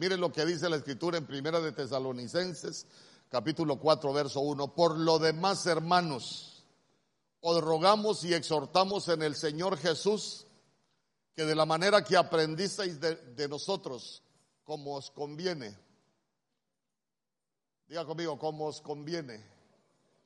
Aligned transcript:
mire 0.00 0.16
lo 0.16 0.32
que 0.32 0.46
dice 0.46 0.70
la 0.70 0.76
escritura 0.76 1.18
en 1.18 1.26
Primera 1.26 1.60
de 1.60 1.72
Tesalonicenses, 1.72 2.86
capítulo 3.28 3.78
4, 3.78 4.14
verso 4.14 4.40
1. 4.40 4.74
Por 4.74 4.98
lo 4.98 5.18
demás, 5.18 5.66
hermanos, 5.66 6.64
os 7.42 7.62
rogamos 7.62 8.24
y 8.24 8.32
exhortamos 8.32 9.08
en 9.08 9.20
el 9.20 9.36
Señor 9.36 9.76
Jesús 9.76 10.46
que 11.36 11.44
de 11.44 11.54
la 11.54 11.66
manera 11.66 12.02
que 12.02 12.16
aprendisteis 12.16 12.98
de 12.98 13.46
nosotros, 13.46 14.22
como 14.64 14.96
os 14.96 15.10
conviene, 15.10 15.76
diga 17.86 18.06
conmigo, 18.06 18.38
como 18.38 18.68
os 18.68 18.80
conviene, 18.80 19.44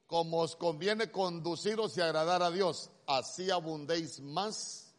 como 0.07 0.43
os 0.43 0.55
conviene 0.55 1.11
conduciros 1.11 1.97
y 1.97 2.01
agradar 2.01 2.45
a 2.45 2.53
Dios, 2.53 2.91
así 3.09 3.51
abundéis 3.51 4.21
más 4.21 4.95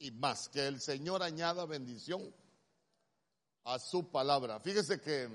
y 0.00 0.10
más. 0.10 0.48
Que 0.48 0.66
el 0.66 0.80
Señor 0.80 1.22
añada 1.22 1.66
bendición 1.66 2.41
a 3.64 3.78
su 3.78 4.10
palabra. 4.10 4.60
Fíjese 4.60 5.00
que 5.00 5.28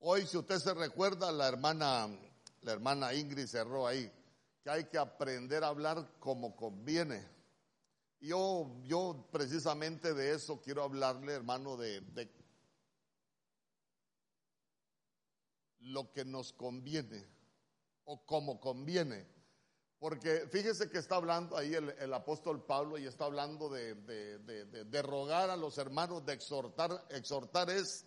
hoy, 0.00 0.26
si 0.26 0.36
usted 0.36 0.58
se 0.58 0.74
recuerda, 0.74 1.32
la 1.32 1.48
hermana, 1.48 2.08
la 2.62 2.72
hermana 2.72 3.14
Ingrid 3.14 3.46
cerró 3.46 3.86
ahí, 3.86 4.10
que 4.62 4.70
hay 4.70 4.84
que 4.84 4.98
aprender 4.98 5.64
a 5.64 5.68
hablar 5.68 6.06
como 6.18 6.56
conviene. 6.56 7.26
Yo, 8.20 8.68
yo 8.84 9.28
precisamente 9.30 10.12
de 10.12 10.34
eso 10.34 10.60
quiero 10.60 10.82
hablarle, 10.82 11.32
hermano, 11.32 11.76
de, 11.76 12.00
de 12.00 12.28
lo 15.80 16.12
que 16.12 16.24
nos 16.24 16.52
conviene 16.52 17.24
o 18.04 18.24
como 18.24 18.58
conviene. 18.60 19.37
Porque 19.98 20.46
fíjese 20.48 20.88
que 20.88 20.98
está 20.98 21.16
hablando 21.16 21.56
ahí 21.56 21.74
el, 21.74 22.14
apóstol 22.14 22.64
Pablo 22.64 22.98
y 22.98 23.06
está 23.06 23.24
hablando 23.24 23.68
de, 23.68 25.02
rogar 25.02 25.50
a 25.50 25.56
los 25.56 25.76
hermanos, 25.78 26.24
de 26.24 26.34
exhortar. 26.34 27.04
Exhortar 27.10 27.68
es, 27.70 28.04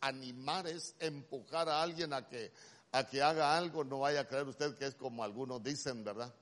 animar, 0.00 0.68
es 0.68 0.94
empujar 1.00 1.68
a 1.68 1.82
alguien 1.82 2.12
a 2.12 2.28
que, 2.28 2.52
haga 2.92 3.56
algo. 3.56 3.82
No 3.82 4.00
vaya 4.00 4.20
a 4.20 4.28
creer 4.28 4.46
usted 4.46 4.76
que 4.76 4.86
es 4.86 4.94
como 4.94 5.24
algunos 5.24 5.62
dicen, 5.64 6.04
¿verdad? 6.04 6.32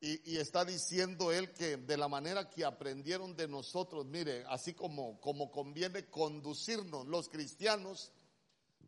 Y, 0.00 0.36
está 0.36 0.64
diciendo 0.64 1.32
él 1.32 1.52
que 1.52 1.76
de 1.76 1.96
la 1.96 2.08
manera 2.08 2.50
que 2.50 2.64
aprendieron 2.64 3.36
de 3.36 3.46
nosotros, 3.46 4.04
mire, 4.06 4.44
así 4.48 4.74
como 4.74 5.20
conviene 5.20 6.06
conducirnos 6.06 7.06
los 7.06 7.28
cristianos, 7.28 8.12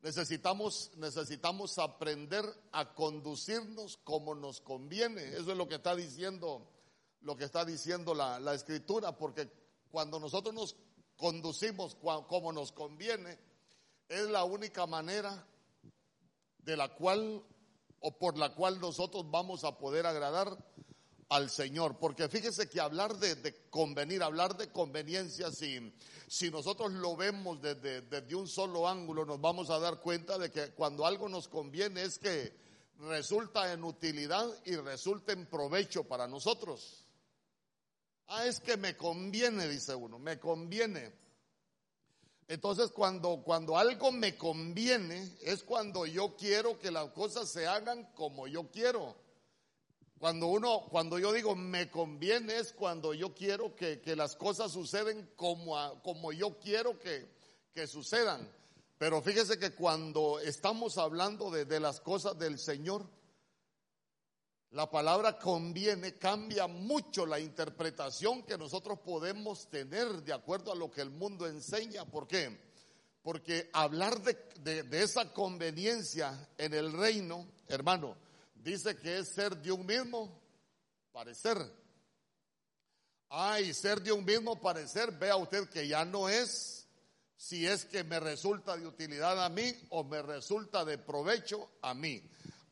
Necesitamos, 0.02 0.92
necesitamos 0.96 1.78
aprender 1.78 2.44
a 2.72 2.94
conducirnos 2.94 3.96
como 3.98 4.34
nos 4.34 4.60
conviene. 4.60 5.22
Eso 5.28 5.52
es 5.52 5.56
lo 5.56 5.66
que 5.68 5.76
está 5.76 5.96
diciendo, 5.96 6.68
lo 7.22 7.36
que 7.36 7.44
está 7.44 7.64
diciendo 7.64 8.14
la, 8.14 8.38
la 8.38 8.54
escritura, 8.54 9.16
porque 9.16 9.50
cuando 9.90 10.20
nosotros 10.20 10.54
nos 10.54 10.76
conducimos 11.16 11.96
como 11.96 12.52
nos 12.52 12.72
conviene, 12.72 13.38
es 14.08 14.28
la 14.28 14.44
única 14.44 14.86
manera 14.86 15.46
de 16.58 16.76
la 16.76 16.94
cual 16.94 17.42
o 18.00 18.16
por 18.16 18.38
la 18.38 18.54
cual 18.54 18.80
nosotros 18.80 19.28
vamos 19.30 19.64
a 19.64 19.76
poder 19.78 20.06
agradar 20.06 20.56
al 21.28 21.50
Señor. 21.50 21.98
Porque 21.98 22.28
fíjese 22.28 22.68
que 22.68 22.80
hablar 22.80 23.16
de, 23.18 23.54
convenir, 23.70 24.22
hablar 24.22 24.56
de 24.56 24.70
conveniencia, 24.70 25.50
si, 25.50 25.92
si 26.26 26.50
nosotros 26.50 26.92
lo 26.92 27.16
vemos 27.16 27.60
desde, 27.60 28.02
desde, 28.02 28.34
un 28.34 28.48
solo 28.48 28.88
ángulo, 28.88 29.24
nos 29.24 29.40
vamos 29.40 29.70
a 29.70 29.78
dar 29.78 30.00
cuenta 30.00 30.38
de 30.38 30.50
que 30.50 30.70
cuando 30.72 31.06
algo 31.06 31.28
nos 31.28 31.48
conviene 31.48 32.02
es 32.02 32.18
que 32.18 32.52
resulta 32.98 33.72
en 33.72 33.84
utilidad 33.84 34.46
y 34.64 34.76
resulta 34.76 35.32
en 35.32 35.46
provecho 35.46 36.04
para 36.04 36.26
nosotros. 36.26 37.04
Ah, 38.26 38.46
es 38.46 38.60
que 38.60 38.76
me 38.76 38.96
conviene, 38.96 39.68
dice 39.68 39.94
uno, 39.94 40.18
me 40.18 40.38
conviene. 40.38 41.12
Entonces, 42.46 42.90
cuando, 42.92 43.42
cuando 43.44 43.76
algo 43.76 44.10
me 44.10 44.36
conviene, 44.36 45.36
es 45.42 45.62
cuando 45.62 46.06
yo 46.06 46.34
quiero 46.36 46.78
que 46.78 46.90
las 46.90 47.10
cosas 47.10 47.48
se 47.50 47.66
hagan 47.66 48.04
como 48.14 48.46
yo 48.46 48.70
quiero. 48.70 49.16
Cuando 50.18 50.48
uno, 50.48 50.86
cuando 50.90 51.16
yo 51.20 51.32
digo 51.32 51.54
me 51.54 51.90
conviene 51.90 52.56
es 52.56 52.72
cuando 52.72 53.14
yo 53.14 53.34
quiero 53.34 53.76
que, 53.76 54.02
las 54.16 54.34
cosas 54.34 54.72
suceden 54.72 55.30
como, 55.36 56.02
como 56.02 56.32
yo 56.32 56.58
quiero 56.58 56.98
que, 56.98 57.30
que, 57.72 57.86
sucedan. 57.86 58.50
Pero 58.98 59.22
fíjese 59.22 59.60
que 59.60 59.70
cuando 59.70 60.40
estamos 60.40 60.98
hablando 60.98 61.52
de, 61.52 61.66
de 61.66 61.78
las 61.78 62.00
cosas 62.00 62.36
del 62.36 62.58
Señor, 62.58 63.06
la 64.70 64.90
palabra 64.90 65.38
conviene 65.38 66.14
cambia 66.18 66.66
mucho 66.66 67.24
la 67.24 67.38
interpretación 67.38 68.42
que 68.42 68.58
nosotros 68.58 68.98
podemos 68.98 69.68
tener 69.68 70.24
de 70.24 70.32
acuerdo 70.32 70.72
a 70.72 70.76
lo 70.76 70.90
que 70.90 71.00
el 71.00 71.10
mundo 71.10 71.46
enseña. 71.46 72.04
¿Por 72.04 72.26
qué? 72.26 72.60
Porque 73.22 73.70
hablar 73.72 74.20
de, 74.20 74.82
de 74.82 75.02
esa 75.02 75.32
conveniencia 75.32 76.48
en 76.58 76.74
el 76.74 76.92
reino, 76.92 77.46
hermano, 77.68 78.16
dice 78.62 78.96
que 78.96 79.18
es 79.18 79.28
ser 79.28 79.56
de 79.56 79.72
un 79.72 79.84
mismo 79.86 80.40
parecer. 81.12 81.58
Ay, 83.28 83.74
ser 83.74 84.00
de 84.00 84.12
un 84.12 84.24
mismo 84.24 84.60
parecer, 84.60 85.12
vea 85.12 85.36
usted 85.36 85.68
que 85.68 85.86
ya 85.86 86.04
no 86.04 86.28
es 86.28 86.86
si 87.36 87.66
es 87.66 87.84
que 87.84 88.02
me 88.02 88.18
resulta 88.18 88.76
de 88.76 88.86
utilidad 88.86 89.42
a 89.44 89.48
mí 89.48 89.72
o 89.90 90.02
me 90.02 90.20
resulta 90.22 90.84
de 90.84 90.98
provecho 90.98 91.70
a 91.82 91.94
mí. 91.94 92.22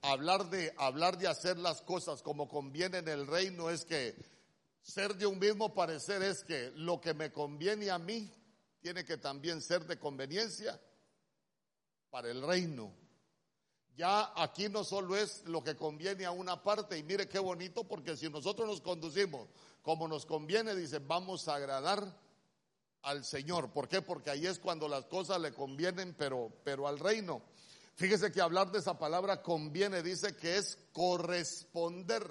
Hablar 0.03 0.51
de, 0.51 0.75
hablar 0.77 1.19
de 1.19 1.29
hacer 1.29 1.57
las 1.57 1.83
cosas 1.83 2.23
como 2.23 2.49
conviene 2.49 2.99
en 2.99 3.09
el 3.09 3.27
reino 3.27 3.71
es 3.71 3.85
que 3.85 4.17
ser 4.83 5.15
de 5.17 5.27
un 5.27 5.39
mismo 5.39 5.73
parecer 5.73 6.23
es 6.23 6.43
que 6.43 6.73
lo 6.75 7.01
que 7.01 7.15
me 7.15 7.31
conviene 7.31 7.91
a 7.91 7.99
mí 7.99 8.33
tiene 8.81 9.05
que 9.05 9.19
también 9.19 9.61
ser 9.61 9.85
de 9.85 9.99
conveniencia 9.99 10.81
para 12.11 12.31
el 12.31 12.43
reino. 12.43 12.93
Ya 13.97 14.31
aquí 14.37 14.69
no 14.69 14.85
solo 14.85 15.17
es 15.17 15.43
lo 15.47 15.65
que 15.65 15.75
conviene 15.75 16.27
a 16.27 16.31
una 16.31 16.63
parte, 16.63 16.99
y 16.99 17.03
mire 17.03 17.29
qué 17.29 17.39
bonito, 17.39 17.85
porque 17.85 18.17
si 18.17 18.29
nosotros 18.29 18.69
nos 18.69 18.81
conducimos 18.83 19.49
como 19.81 20.07
nos 20.07 20.27
conviene, 20.27 20.75
dice, 20.75 20.99
vamos 20.99 21.49
a 21.49 21.55
agradar 21.55 22.13
al 23.03 23.25
Señor. 23.25 23.71
¿Por 23.71 23.89
qué? 23.89 24.03
Porque 24.03 24.31
ahí 24.31 24.47
es 24.47 24.59
cuando 24.59 24.89
las 24.89 25.07
cosas 25.07 25.41
le 25.41 25.55
convienen, 25.55 26.15
pero, 26.19 26.53
pero 26.63 26.89
al 26.89 26.99
reino. 26.99 27.41
Fíjese 27.95 28.31
que 28.31 28.43
hablar 28.43 28.71
de 28.71 28.81
esa 28.81 28.99
palabra 28.99 29.43
conviene, 29.43 30.03
dice 30.03 30.37
que 30.37 30.59
es 30.59 30.77
corresponder. 30.93 32.29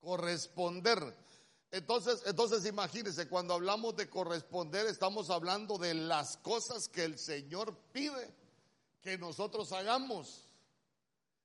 Corresponder. 0.00 1.14
Entonces, 1.72 2.22
entonces 2.24 2.64
imagínense, 2.64 3.28
cuando 3.28 3.54
hablamos 3.54 3.96
de 3.96 4.08
corresponder, 4.08 4.86
estamos 4.86 5.28
hablando 5.28 5.76
de 5.76 5.92
las 5.92 6.38
cosas 6.38 6.88
que 6.88 7.04
el 7.04 7.18
Señor 7.18 7.76
pide 7.92 8.39
que 9.00 9.18
nosotros 9.18 9.72
hagamos. 9.72 10.46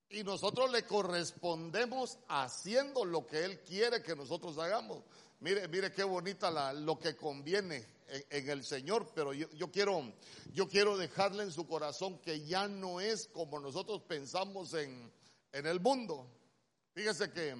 Y 0.09 0.23
nosotros 0.23 0.71
le 0.71 0.85
correspondemos 0.85 2.19
haciendo 2.27 3.05
lo 3.05 3.25
que 3.25 3.43
Él 3.43 3.61
quiere 3.61 4.03
que 4.03 4.15
nosotros 4.15 4.57
hagamos. 4.57 5.03
Mire, 5.39 5.67
mire 5.67 5.91
qué 5.91 6.03
bonita 6.03 6.51
la, 6.51 6.73
lo 6.73 6.99
que 6.99 7.15
conviene 7.15 7.85
en, 8.29 8.49
el 8.49 8.63
Señor, 8.63 9.11
pero 9.15 9.33
yo, 9.33 9.49
yo, 9.51 9.71
quiero, 9.71 10.13
yo 10.53 10.67
quiero 10.67 10.97
dejarle 10.97 11.43
en 11.43 11.51
su 11.51 11.67
corazón 11.67 12.19
que 12.19 12.45
ya 12.45 12.67
no 12.67 13.01
es 13.01 13.27
como 13.27 13.59
nosotros 13.59 14.03
pensamos 14.03 14.73
en, 14.73 15.11
en 15.51 15.65
el 15.65 15.79
mundo. 15.79 16.29
Fíjese 16.93 17.31
que 17.31 17.55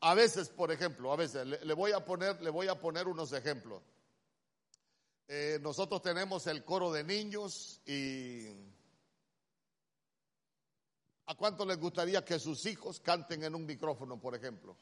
a 0.00 0.14
veces, 0.14 0.48
por 0.48 0.72
ejemplo, 0.72 1.12
a 1.12 1.16
veces, 1.16 1.46
le, 1.46 1.74
voy 1.74 1.92
a 1.92 2.04
poner, 2.04 2.40
le 2.42 2.50
voy 2.50 2.68
a 2.68 2.78
poner 2.78 3.06
unos 3.06 3.32
ejemplos. 3.32 3.82
Eh, 5.28 5.58
nosotros 5.62 6.02
tenemos 6.02 6.46
el 6.46 6.64
coro 6.64 6.90
de 6.90 7.04
niños 7.04 7.80
y 7.86 8.46
¿A 11.30 11.36
cuánto 11.36 11.64
les 11.64 11.78
gustaría 11.78 12.24
que 12.24 12.40
sus 12.40 12.66
hijos 12.66 12.98
canten 12.98 13.44
en 13.44 13.54
un 13.54 13.64
micrófono, 13.64 14.20
por 14.20 14.34
ejemplo? 14.34 14.76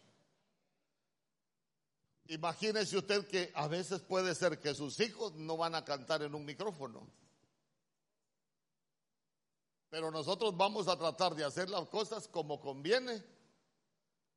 Imagínese 2.24 2.96
usted 2.96 3.28
que 3.28 3.52
a 3.54 3.68
veces 3.68 4.00
puede 4.00 4.34
ser 4.34 4.58
que 4.58 4.74
sus 4.74 4.98
hijos 5.00 5.34
no 5.34 5.58
van 5.58 5.74
a 5.74 5.84
cantar 5.84 6.22
en 6.22 6.34
un 6.34 6.46
micrófono. 6.46 7.06
Pero 9.90 10.10
nosotros 10.10 10.56
vamos 10.56 10.88
a 10.88 10.96
tratar 10.96 11.34
de 11.34 11.44
hacer 11.44 11.68
las 11.68 11.86
cosas 11.88 12.26
como 12.28 12.58
conviene 12.62 13.22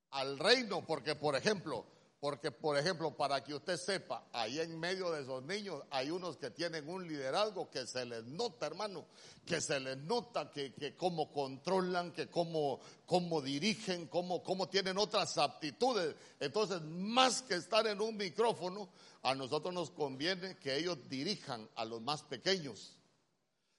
al 0.10 0.38
reino, 0.38 0.86
porque 0.86 1.16
por 1.16 1.38
ejemplo, 1.38 1.86
porque, 2.22 2.52
por 2.52 2.78
ejemplo, 2.78 3.18
para 3.18 3.44
que 3.44 3.56
usted 3.56 3.78
sepa, 3.78 4.28
ahí 4.32 4.60
en 4.60 4.80
medio 4.80 5.10
de 5.10 5.24
esos 5.24 5.42
niños 5.44 5.82
hay 5.90 6.12
unos 6.12 6.38
que 6.38 6.52
tienen 6.52 6.88
un 6.88 7.08
liderazgo 7.08 7.68
que 7.72 7.88
se 7.88 8.06
les 8.06 8.24
nota, 8.26 8.68
hermano, 8.68 9.08
que 9.44 9.60
se 9.60 9.80
les 9.80 9.98
nota 9.98 10.52
que, 10.52 10.72
que 10.72 10.96
cómo 10.96 11.34
controlan, 11.34 12.12
que 12.12 12.30
cómo, 12.30 12.80
cómo 13.08 13.42
dirigen, 13.42 14.06
cómo, 14.06 14.44
cómo 14.44 14.70
tienen 14.70 15.00
otras 15.00 15.36
aptitudes. 15.40 16.16
Entonces, 16.40 16.80
más 16.84 17.42
que 17.42 17.56
estar 17.56 17.88
en 17.88 18.00
un 18.00 18.16
micrófono, 18.16 18.90
a 19.24 19.34
nosotros 19.34 19.74
nos 19.74 19.90
conviene 19.90 20.58
que 20.58 20.78
ellos 20.78 21.00
dirijan 21.10 21.68
a 21.74 21.86
los 21.86 22.04
más 22.04 22.22
pequeños. 22.22 22.96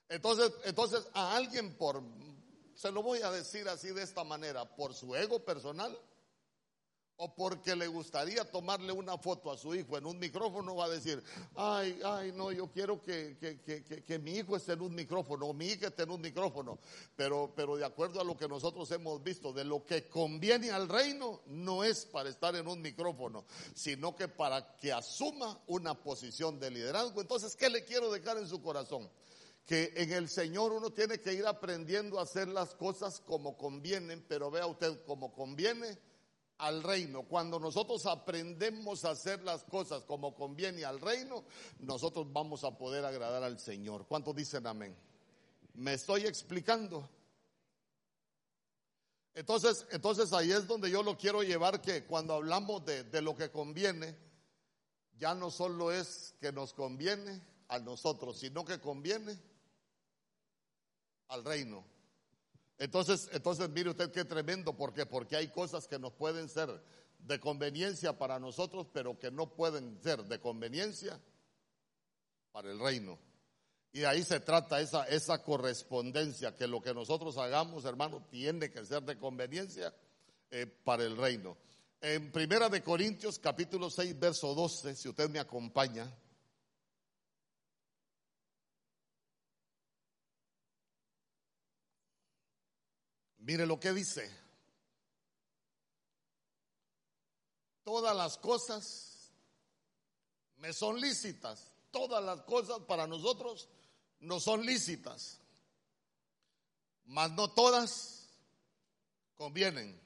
Entonces, 0.08 0.52
entonces 0.64 1.06
a 1.14 1.36
alguien 1.36 1.74
por, 1.74 2.02
se 2.74 2.90
lo 2.90 3.04
voy 3.04 3.22
a 3.22 3.30
decir 3.30 3.68
así 3.68 3.90
de 3.90 4.02
esta 4.02 4.24
manera, 4.24 4.64
por 4.74 4.94
su 4.94 5.14
ego 5.14 5.44
personal, 5.44 5.96
o 7.16 7.34
porque 7.34 7.76
le 7.76 7.86
gustaría 7.86 8.44
tomarle 8.44 8.92
una 8.92 9.16
foto 9.18 9.50
a 9.50 9.56
su 9.56 9.74
hijo 9.74 9.96
en 9.96 10.06
un 10.06 10.18
micrófono, 10.18 10.74
va 10.74 10.86
a 10.86 10.88
decir, 10.88 11.22
ay, 11.54 11.98
ay, 12.04 12.32
no, 12.32 12.50
yo 12.50 12.70
quiero 12.70 13.00
que, 13.00 13.36
que, 14.06 14.18
mi 14.18 14.32
hijo 14.32 14.56
esté 14.56 14.72
en 14.72 14.82
un 14.82 14.94
micrófono, 14.94 15.46
o 15.46 15.54
mi 15.54 15.66
hija 15.66 15.88
esté 15.88 16.02
en 16.02 16.10
un 16.10 16.20
micrófono. 16.20 16.78
Pero, 17.16 17.52
pero 17.54 17.76
de 17.76 17.84
acuerdo 17.84 18.20
a 18.20 18.24
lo 18.24 18.36
que 18.36 18.48
nosotros 18.48 18.90
hemos 18.90 19.22
visto, 19.22 19.52
de 19.52 19.64
lo 19.64 19.84
que 19.84 20.08
conviene 20.08 20.70
al 20.70 20.88
reino, 20.88 21.42
no 21.46 21.84
es 21.84 22.06
para 22.06 22.28
estar 22.28 22.56
en 22.56 22.66
un 22.66 22.80
micrófono, 22.80 23.44
sino 23.74 24.16
que 24.16 24.28
para 24.28 24.76
que 24.76 24.92
asuma 24.92 25.60
una 25.66 25.94
posición 25.94 26.58
de 26.58 26.70
liderazgo. 26.70 27.20
Entonces, 27.20 27.56
¿qué 27.56 27.68
le 27.68 27.84
quiero 27.84 28.10
dejar 28.10 28.38
en 28.38 28.48
su 28.48 28.62
corazón? 28.62 29.08
que 29.66 29.92
en 29.94 30.12
el 30.12 30.28
Señor 30.28 30.72
uno 30.72 30.90
tiene 30.90 31.20
que 31.20 31.32
ir 31.32 31.46
aprendiendo 31.46 32.18
a 32.18 32.24
hacer 32.24 32.48
las 32.48 32.74
cosas 32.74 33.20
como 33.20 33.56
convienen, 33.56 34.24
pero 34.28 34.50
vea 34.50 34.66
usted 34.66 35.04
como 35.06 35.32
conviene 35.32 35.98
al 36.58 36.82
reino. 36.82 37.22
Cuando 37.22 37.58
nosotros 37.58 38.06
aprendemos 38.06 39.04
a 39.04 39.10
hacer 39.10 39.42
las 39.42 39.64
cosas 39.64 40.04
como 40.04 40.34
conviene 40.34 40.84
al 40.84 41.00
reino, 41.00 41.44
nosotros 41.80 42.32
vamos 42.32 42.64
a 42.64 42.76
poder 42.76 43.04
agradar 43.04 43.42
al 43.42 43.58
Señor. 43.58 44.06
¿Cuántos 44.06 44.34
dicen 44.36 44.66
amén? 44.66 44.96
¿Me 45.74 45.94
estoy 45.94 46.22
explicando? 46.22 47.08
Entonces, 49.34 49.86
entonces 49.90 50.32
ahí 50.32 50.52
es 50.52 50.66
donde 50.66 50.90
yo 50.90 51.02
lo 51.02 51.16
quiero 51.16 51.42
llevar 51.42 51.80
que 51.80 52.04
cuando 52.04 52.34
hablamos 52.34 52.84
de, 52.84 53.04
de 53.04 53.22
lo 53.22 53.34
que 53.34 53.50
conviene, 53.50 54.14
ya 55.18 55.34
no 55.34 55.50
solo 55.50 55.90
es 55.90 56.34
que 56.40 56.52
nos 56.52 56.74
conviene 56.74 57.40
a 57.68 57.78
nosotros, 57.78 58.38
sino 58.38 58.64
que 58.64 58.80
conviene 58.80 59.38
al 61.28 61.44
reino. 61.44 61.84
Entonces, 62.82 63.30
entonces 63.32 63.70
mire 63.70 63.90
usted 63.90 64.10
qué 64.10 64.24
tremendo, 64.24 64.76
¿por? 64.76 64.92
Porque 65.06 65.36
hay 65.36 65.46
cosas 65.46 65.86
que 65.86 66.00
nos 66.00 66.14
pueden 66.14 66.48
ser 66.48 66.68
de 67.20 67.38
conveniencia 67.38 68.18
para 68.18 68.40
nosotros, 68.40 68.88
pero 68.92 69.16
que 69.16 69.30
no 69.30 69.54
pueden 69.54 70.02
ser 70.02 70.24
de 70.24 70.40
conveniencia 70.40 71.20
para 72.50 72.72
el 72.72 72.80
reino. 72.80 73.20
Y 73.92 74.02
ahí 74.02 74.24
se 74.24 74.40
trata 74.40 74.80
esa, 74.80 75.04
esa 75.04 75.44
correspondencia, 75.44 76.56
que 76.56 76.66
lo 76.66 76.82
que 76.82 76.92
nosotros 76.92 77.38
hagamos, 77.38 77.84
hermano, 77.84 78.26
tiene 78.28 78.72
que 78.72 78.84
ser 78.84 79.04
de 79.04 79.16
conveniencia 79.16 79.94
eh, 80.50 80.66
para 80.66 81.04
el 81.04 81.16
reino. 81.16 81.56
En 82.00 82.32
Primera 82.32 82.68
de 82.68 82.82
Corintios, 82.82 83.38
capítulo 83.38 83.90
6, 83.90 84.18
verso 84.18 84.56
12, 84.56 84.96
si 84.96 85.08
usted 85.08 85.30
me 85.30 85.38
acompaña. 85.38 86.12
Mire 93.42 93.66
lo 93.66 93.78
que 93.80 93.92
dice. 93.92 94.30
Todas 97.82 98.16
las 98.16 98.38
cosas 98.38 99.32
me 100.58 100.72
son 100.72 101.00
lícitas. 101.00 101.72
Todas 101.90 102.22
las 102.22 102.42
cosas 102.42 102.78
para 102.86 103.06
nosotros 103.06 103.68
no 104.20 104.38
son 104.38 104.64
lícitas. 104.64 105.40
Mas 107.04 107.32
no 107.32 107.50
todas 107.50 108.28
convienen. 109.34 110.00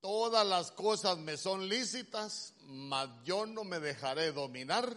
Todas 0.00 0.44
las 0.44 0.72
cosas 0.72 1.16
me 1.18 1.36
son 1.36 1.68
lícitas, 1.68 2.54
mas 2.62 3.08
yo 3.22 3.46
no 3.46 3.62
me 3.62 3.78
dejaré 3.78 4.32
dominar 4.32 4.96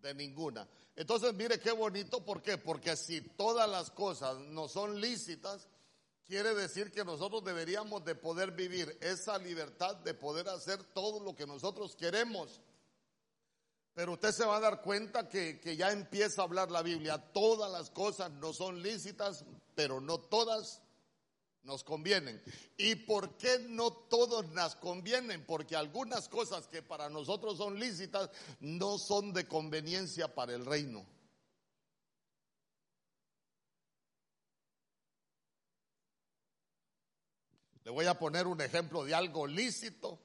de 0.00 0.14
ninguna. 0.14 0.66
Entonces, 1.00 1.32
mire 1.32 1.58
qué 1.58 1.72
bonito, 1.72 2.22
¿por 2.22 2.42
qué? 2.42 2.58
Porque 2.58 2.94
si 2.94 3.22
todas 3.22 3.66
las 3.70 3.90
cosas 3.90 4.38
no 4.38 4.68
son 4.68 5.00
lícitas, 5.00 5.66
quiere 6.26 6.54
decir 6.54 6.92
que 6.92 7.06
nosotros 7.06 7.42
deberíamos 7.42 8.04
de 8.04 8.14
poder 8.14 8.50
vivir 8.50 8.98
esa 9.00 9.38
libertad 9.38 9.96
de 9.96 10.12
poder 10.12 10.50
hacer 10.50 10.84
todo 10.92 11.20
lo 11.20 11.34
que 11.34 11.46
nosotros 11.46 11.96
queremos. 11.96 12.60
Pero 13.94 14.12
usted 14.12 14.30
se 14.30 14.44
va 14.44 14.58
a 14.58 14.60
dar 14.60 14.82
cuenta 14.82 15.26
que, 15.26 15.58
que 15.58 15.74
ya 15.74 15.90
empieza 15.90 16.42
a 16.42 16.44
hablar 16.44 16.70
la 16.70 16.82
Biblia. 16.82 17.16
Todas 17.32 17.72
las 17.72 17.88
cosas 17.88 18.30
no 18.32 18.52
son 18.52 18.82
lícitas, 18.82 19.46
pero 19.74 20.02
no 20.02 20.18
todas 20.18 20.82
nos 21.62 21.84
convienen. 21.84 22.42
¿Y 22.76 22.94
por 22.94 23.36
qué 23.36 23.58
no 23.68 23.92
todos 23.92 24.48
nos 24.50 24.76
convienen? 24.76 25.44
Porque 25.44 25.76
algunas 25.76 26.28
cosas 26.28 26.66
que 26.66 26.82
para 26.82 27.08
nosotros 27.08 27.58
son 27.58 27.78
lícitas 27.78 28.30
no 28.60 28.98
son 28.98 29.32
de 29.32 29.46
conveniencia 29.46 30.34
para 30.34 30.54
el 30.54 30.64
reino. 30.64 31.04
Le 37.84 37.90
voy 37.90 38.06
a 38.06 38.18
poner 38.18 38.46
un 38.46 38.60
ejemplo 38.60 39.04
de 39.04 39.14
algo 39.14 39.46
lícito, 39.46 40.18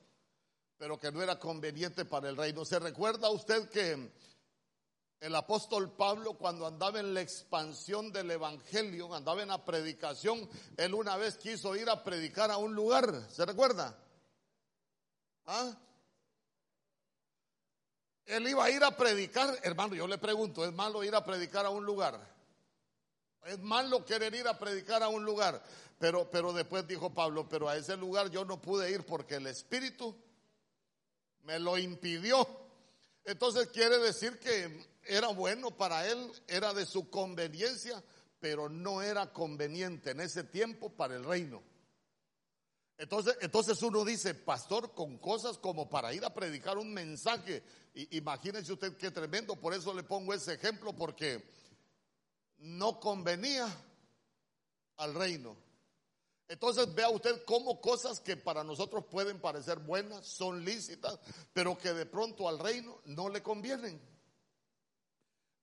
pero 0.78 1.00
que 1.00 1.12
no 1.12 1.24
era 1.24 1.40
conveniente 1.40 2.06
para 2.06 2.30
el 2.30 2.38
reino. 2.38 2.66
¿Se 2.66 2.80
recuerda 2.80 3.30
usted 3.30 3.70
que 3.70 4.12
el 5.20 5.36
apóstol 5.36 5.92
Pablo 5.92 6.34
cuando 6.34 6.68
andaba 6.68 7.00
en 7.00 7.14
la 7.14 7.22
expansión 7.22 8.12
del 8.12 8.32
Evangelio, 8.32 9.14
andaba 9.14 9.42
en 9.42 9.50
la 9.50 9.64
predicación, 9.64 10.48
él 10.78 10.94
una 10.94 11.18
vez 11.18 11.38
quiso 11.38 11.76
ir 11.76 11.90
a 11.90 12.04
predicar 12.04 12.52
a 12.52 12.58
un 12.58 12.76
lugar, 12.76 13.28
¿se 13.32 13.46
recuerda? 13.46 13.98
¿Ah? 15.46 15.76
Él 18.26 18.48
iba 18.48 18.66
a 18.66 18.70
ir 18.70 18.84
a 18.84 18.96
predicar, 18.96 19.60
hermano, 19.64 19.96
yo 19.96 20.08
le 20.08 20.18
pregunto, 20.18 20.66
¿es 20.66 20.74
malo 20.74 21.04
ir 21.04 21.16
a 21.16 21.24
predicar 21.24 21.66
a 21.66 21.70
un 21.70 21.86
lugar? 21.86 22.20
Es 23.46 23.60
malo 23.60 24.04
querer 24.04 24.34
ir 24.34 24.48
a 24.48 24.58
predicar 24.58 25.04
a 25.04 25.08
un 25.08 25.24
lugar, 25.24 25.62
pero, 26.00 26.30
pero 26.30 26.52
después 26.52 26.88
dijo 26.88 27.14
Pablo, 27.14 27.48
pero 27.48 27.70
a 27.70 27.78
ese 27.78 27.96
lugar 27.96 28.32
yo 28.32 28.44
no 28.44 28.60
pude 28.60 28.90
ir 28.90 29.06
porque 29.06 29.36
el 29.36 29.46
Espíritu 29.46 30.16
me 31.44 31.60
lo 31.60 31.78
impidió. 31.78 32.48
Entonces 33.24 33.68
quiere 33.68 34.00
decir 34.00 34.40
que 34.40 34.95
era 35.06 35.30
bueno 35.30 35.72
para 35.72 36.08
él, 36.08 36.32
era 36.48 36.74
de 36.74 36.86
su 36.86 37.10
conveniencia, 37.10 38.04
pero 38.40 38.70
no 38.70 39.02
era 39.02 39.32
conveniente 39.32 40.12
en 40.12 40.22
ese 40.22 40.44
tiempo 40.44 40.90
para 40.90 41.16
el 41.16 41.24
reino. 41.24 41.64
Entonces, 42.98 43.38
entonces 43.42 43.82
uno 43.82 44.06
dice, 44.06 44.34
pastor, 44.34 44.94
con 44.94 45.18
cosas 45.18 45.58
como 45.58 45.90
para 45.90 46.14
ir 46.14 46.24
a 46.24 46.34
predicar 46.34 46.78
un 46.78 46.94
mensaje, 46.94 47.64
y, 47.94 48.18
imagínense 48.18 48.72
usted 48.72 48.96
qué 48.98 49.12
tremendo, 49.12 49.56
por 49.56 49.74
eso 49.74 49.94
le 49.94 50.04
pongo 50.04 50.34
ese 50.34 50.54
ejemplo, 50.54 50.94
porque 50.94 51.44
no 52.58 53.00
convenía 53.00 53.68
al 54.98 55.14
reino. 55.14 55.58
Entonces 56.48 56.94
vea 56.94 57.10
usted 57.10 57.44
cómo 57.44 57.82
cosas 57.82 58.20
que 58.20 58.38
para 58.38 58.64
nosotros 58.64 59.06
pueden 59.10 59.40
parecer 59.40 59.80
buenas, 59.80 60.26
son 60.26 60.64
lícitas, 60.64 61.20
pero 61.52 61.78
que 61.78 61.92
de 61.92 62.06
pronto 62.06 62.48
al 62.48 62.60
reino 62.60 63.02
no 63.06 63.30
le 63.30 63.42
convienen. 63.42 64.00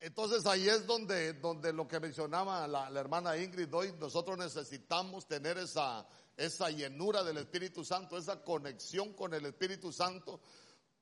Entonces 0.02 0.44
ahí 0.46 0.68
es 0.68 0.84
donde, 0.84 1.34
donde 1.34 1.72
lo 1.72 1.86
que 1.86 2.00
mencionaba 2.00 2.66
la, 2.66 2.90
hermana 2.98 3.36
Ingrid 3.36 3.72
hoy, 3.72 3.94
nosotros 4.00 4.36
necesitamos 4.36 5.28
tener 5.28 5.58
esa, 5.58 6.04
esa 6.36 6.70
llenura 6.70 7.22
del 7.22 7.38
Espíritu 7.38 7.84
Santo, 7.84 8.18
esa 8.18 8.42
conexión 8.42 9.12
con 9.12 9.32
el 9.32 9.46
Espíritu 9.46 9.92
Santo, 9.92 10.40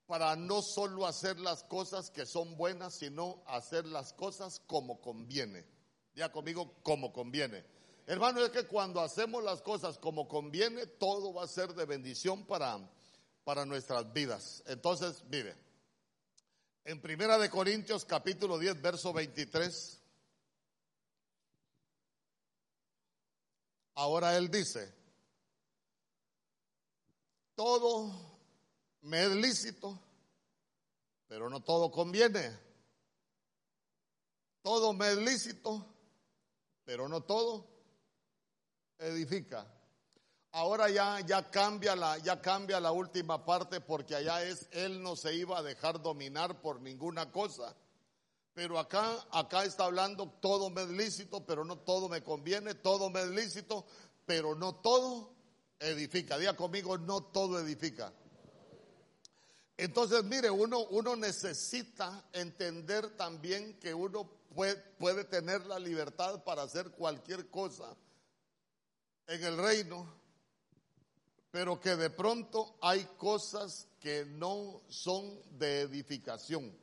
para 0.06 0.36
no 0.36 0.60
solo 0.60 1.06
hacer 1.06 1.40
las 1.40 1.64
cosas 1.64 2.10
que 2.10 2.26
son 2.26 2.58
buenas, 2.58 2.92
sino 2.92 3.42
hacer 3.46 3.86
las 3.86 4.12
cosas 4.12 4.60
como 4.66 5.00
conviene. 5.00 5.64
Ya 6.14 6.30
conmigo, 6.30 6.74
como 6.82 7.10
conviene. 7.10 7.64
Hermano, 8.06 8.44
es 8.44 8.50
que 8.50 8.66
cuando 8.66 9.00
hacemos 9.00 9.42
las 9.42 9.62
cosas 9.62 9.96
como 9.96 10.28
conviene, 10.28 10.84
todo 10.84 11.32
va 11.32 11.44
a 11.44 11.48
ser 11.48 11.72
de 11.72 11.86
bendición 11.86 12.44
para, 12.44 12.78
para 13.44 13.64
nuestras 13.64 14.12
vidas. 14.12 14.62
Entonces, 14.66 15.24
mire. 15.30 15.69
En 16.84 17.00
Primera 17.00 17.36
de 17.36 17.50
Corintios 17.50 18.04
capítulo 18.04 18.58
10, 18.58 18.80
verso 18.80 19.12
23. 19.12 20.00
Ahora 23.94 24.36
él 24.36 24.50
dice, 24.50 24.92
todo 27.54 28.10
me 29.02 29.24
es 29.24 29.30
lícito, 29.32 30.00
pero 31.28 31.50
no 31.50 31.60
todo 31.62 31.90
conviene. 31.90 32.58
Todo 34.62 34.94
me 34.94 35.10
es 35.12 35.18
lícito, 35.18 35.86
pero 36.84 37.08
no 37.08 37.22
todo 37.22 37.68
edifica. 38.98 39.66
Ahora 40.52 40.90
ya, 40.90 41.20
ya, 41.20 41.48
cambia 41.48 41.94
la, 41.94 42.18
ya 42.18 42.40
cambia 42.40 42.80
la 42.80 42.90
última 42.90 43.44
parte 43.44 43.80
porque 43.80 44.16
allá 44.16 44.42
es, 44.42 44.68
él 44.72 45.00
no 45.00 45.14
se 45.14 45.34
iba 45.34 45.58
a 45.58 45.62
dejar 45.62 46.02
dominar 46.02 46.60
por 46.60 46.80
ninguna 46.80 47.30
cosa. 47.30 47.76
Pero 48.52 48.78
acá, 48.80 49.24
acá 49.30 49.64
está 49.64 49.84
hablando, 49.84 50.28
todo 50.40 50.68
me 50.68 50.82
es 50.82 50.88
lícito, 50.88 51.46
pero 51.46 51.64
no 51.64 51.78
todo 51.78 52.08
me 52.08 52.24
conviene, 52.24 52.74
todo 52.74 53.10
me 53.10 53.22
es 53.22 53.28
lícito, 53.28 53.86
pero 54.26 54.56
no 54.56 54.74
todo 54.74 55.32
edifica. 55.78 56.36
Diga 56.36 56.56
conmigo, 56.56 56.98
no 56.98 57.22
todo 57.22 57.60
edifica. 57.60 58.12
Entonces, 59.76 60.24
mire, 60.24 60.50
uno, 60.50 60.80
uno 60.90 61.14
necesita 61.14 62.24
entender 62.32 63.16
también 63.16 63.78
que 63.78 63.94
uno 63.94 64.28
puede, 64.52 64.76
puede 64.98 65.24
tener 65.24 65.64
la 65.66 65.78
libertad 65.78 66.42
para 66.42 66.62
hacer 66.62 66.90
cualquier 66.90 67.48
cosa 67.50 67.96
en 69.28 69.44
el 69.44 69.56
reino 69.56 70.19
pero 71.50 71.80
que 71.80 71.96
de 71.96 72.10
pronto 72.10 72.76
hay 72.80 73.04
cosas 73.16 73.88
que 73.98 74.24
no 74.24 74.82
son 74.88 75.40
de 75.58 75.82
edificación. 75.82 76.76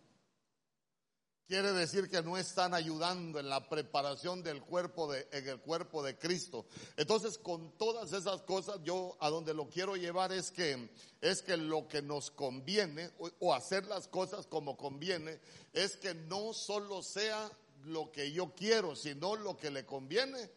Quiere 1.47 1.71
decir 1.71 2.09
que 2.09 2.21
no 2.21 2.37
están 2.37 2.73
ayudando 2.73 3.39
en 3.39 3.47
la 3.47 3.69
preparación 3.69 4.43
del 4.43 4.61
cuerpo 4.61 5.09
de, 5.09 5.25
en 5.31 5.47
el 5.47 5.61
cuerpo 5.61 6.03
de 6.03 6.17
Cristo. 6.17 6.65
Entonces, 6.97 7.37
con 7.37 7.77
todas 7.77 8.11
esas 8.11 8.41
cosas, 8.41 8.79
yo 8.83 9.15
a 9.21 9.29
donde 9.29 9.53
lo 9.53 9.69
quiero 9.69 9.95
llevar 9.95 10.33
es 10.33 10.51
que, 10.51 10.89
es 11.21 11.41
que 11.41 11.55
lo 11.55 11.87
que 11.87 12.01
nos 12.01 12.31
conviene, 12.31 13.11
o, 13.17 13.29
o 13.39 13.53
hacer 13.53 13.85
las 13.85 14.09
cosas 14.09 14.45
como 14.45 14.75
conviene, 14.75 15.39
es 15.71 15.95
que 15.95 16.13
no 16.13 16.51
solo 16.51 17.01
sea 17.01 17.49
lo 17.85 18.11
que 18.11 18.33
yo 18.33 18.53
quiero, 18.53 18.93
sino 18.97 19.37
lo 19.37 19.55
que 19.55 19.71
le 19.71 19.85
conviene 19.85 20.51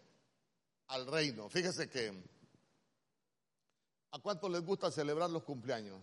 al 0.89 1.07
reino. 1.07 1.49
Fíjese 1.49 1.89
que, 1.89 2.21
¿a 4.13 4.19
cuánto 4.19 4.49
les 4.49 4.63
gusta 4.65 4.91
celebrar 4.91 5.31
los 5.31 5.43
cumpleaños? 5.43 6.01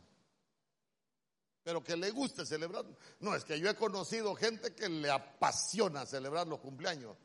pero 1.68 1.84
que 1.84 1.98
le 1.98 2.12
guste 2.12 2.46
celebrar. 2.46 2.86
No, 3.20 3.36
es 3.36 3.44
que 3.44 3.60
yo 3.60 3.70
he 3.70 3.76
conocido 3.76 4.34
gente 4.36 4.74
que 4.74 4.88
le 4.88 5.12
apasiona 5.12 6.06
celebrar 6.06 6.48
los 6.48 6.62
cumpleaños. 6.62 7.18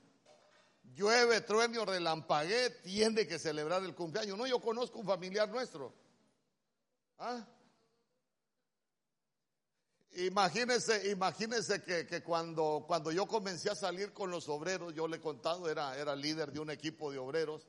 Llueve, 0.96 1.42
trueno, 1.42 1.84
relampagué, 1.84 2.70
tiene 2.82 3.24
que 3.24 3.38
celebrar 3.38 3.84
el 3.84 3.94
cumpleaños. 3.94 4.36
No, 4.36 4.44
yo 4.44 4.58
conozco 4.58 4.98
un 4.98 5.06
familiar 5.06 5.48
nuestro. 5.48 5.94
¿Ah? 7.20 7.46
Imagínense, 10.14 11.08
imagínense 11.12 11.80
que, 11.80 12.04
que, 12.04 12.24
cuando, 12.24 12.82
cuando 12.84 13.12
yo 13.12 13.28
comencé 13.28 13.70
a 13.70 13.76
salir 13.76 14.12
con 14.12 14.32
los 14.32 14.48
obreros, 14.48 14.92
yo 14.92 15.06
le 15.06 15.18
he 15.18 15.20
contado, 15.20 15.70
era, 15.70 15.96
era 15.96 16.16
líder 16.16 16.50
de 16.50 16.58
un 16.58 16.70
equipo 16.70 17.12
de 17.12 17.18
obreros. 17.18 17.68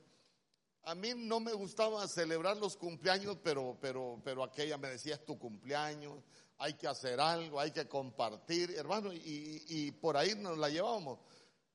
A 0.86 0.94
mí 0.94 1.12
no 1.16 1.40
me 1.40 1.52
gustaba 1.54 2.06
celebrar 2.08 2.58
los 2.58 2.76
cumpleaños, 2.76 3.38
pero, 3.42 3.76
pero, 3.80 4.20
pero 4.22 4.44
aquella 4.44 4.76
me 4.76 4.88
decía, 4.88 5.14
es 5.14 5.24
tu 5.24 5.38
cumpleaños, 5.38 6.22
hay 6.58 6.74
que 6.74 6.86
hacer 6.86 7.20
algo, 7.20 7.58
hay 7.58 7.70
que 7.70 7.88
compartir, 7.88 8.70
hermano, 8.72 9.10
y, 9.12 9.90
por 10.00 10.16
ahí 10.16 10.34
nos 10.34 10.58
la 10.58 10.68
llevábamos. 10.68 11.18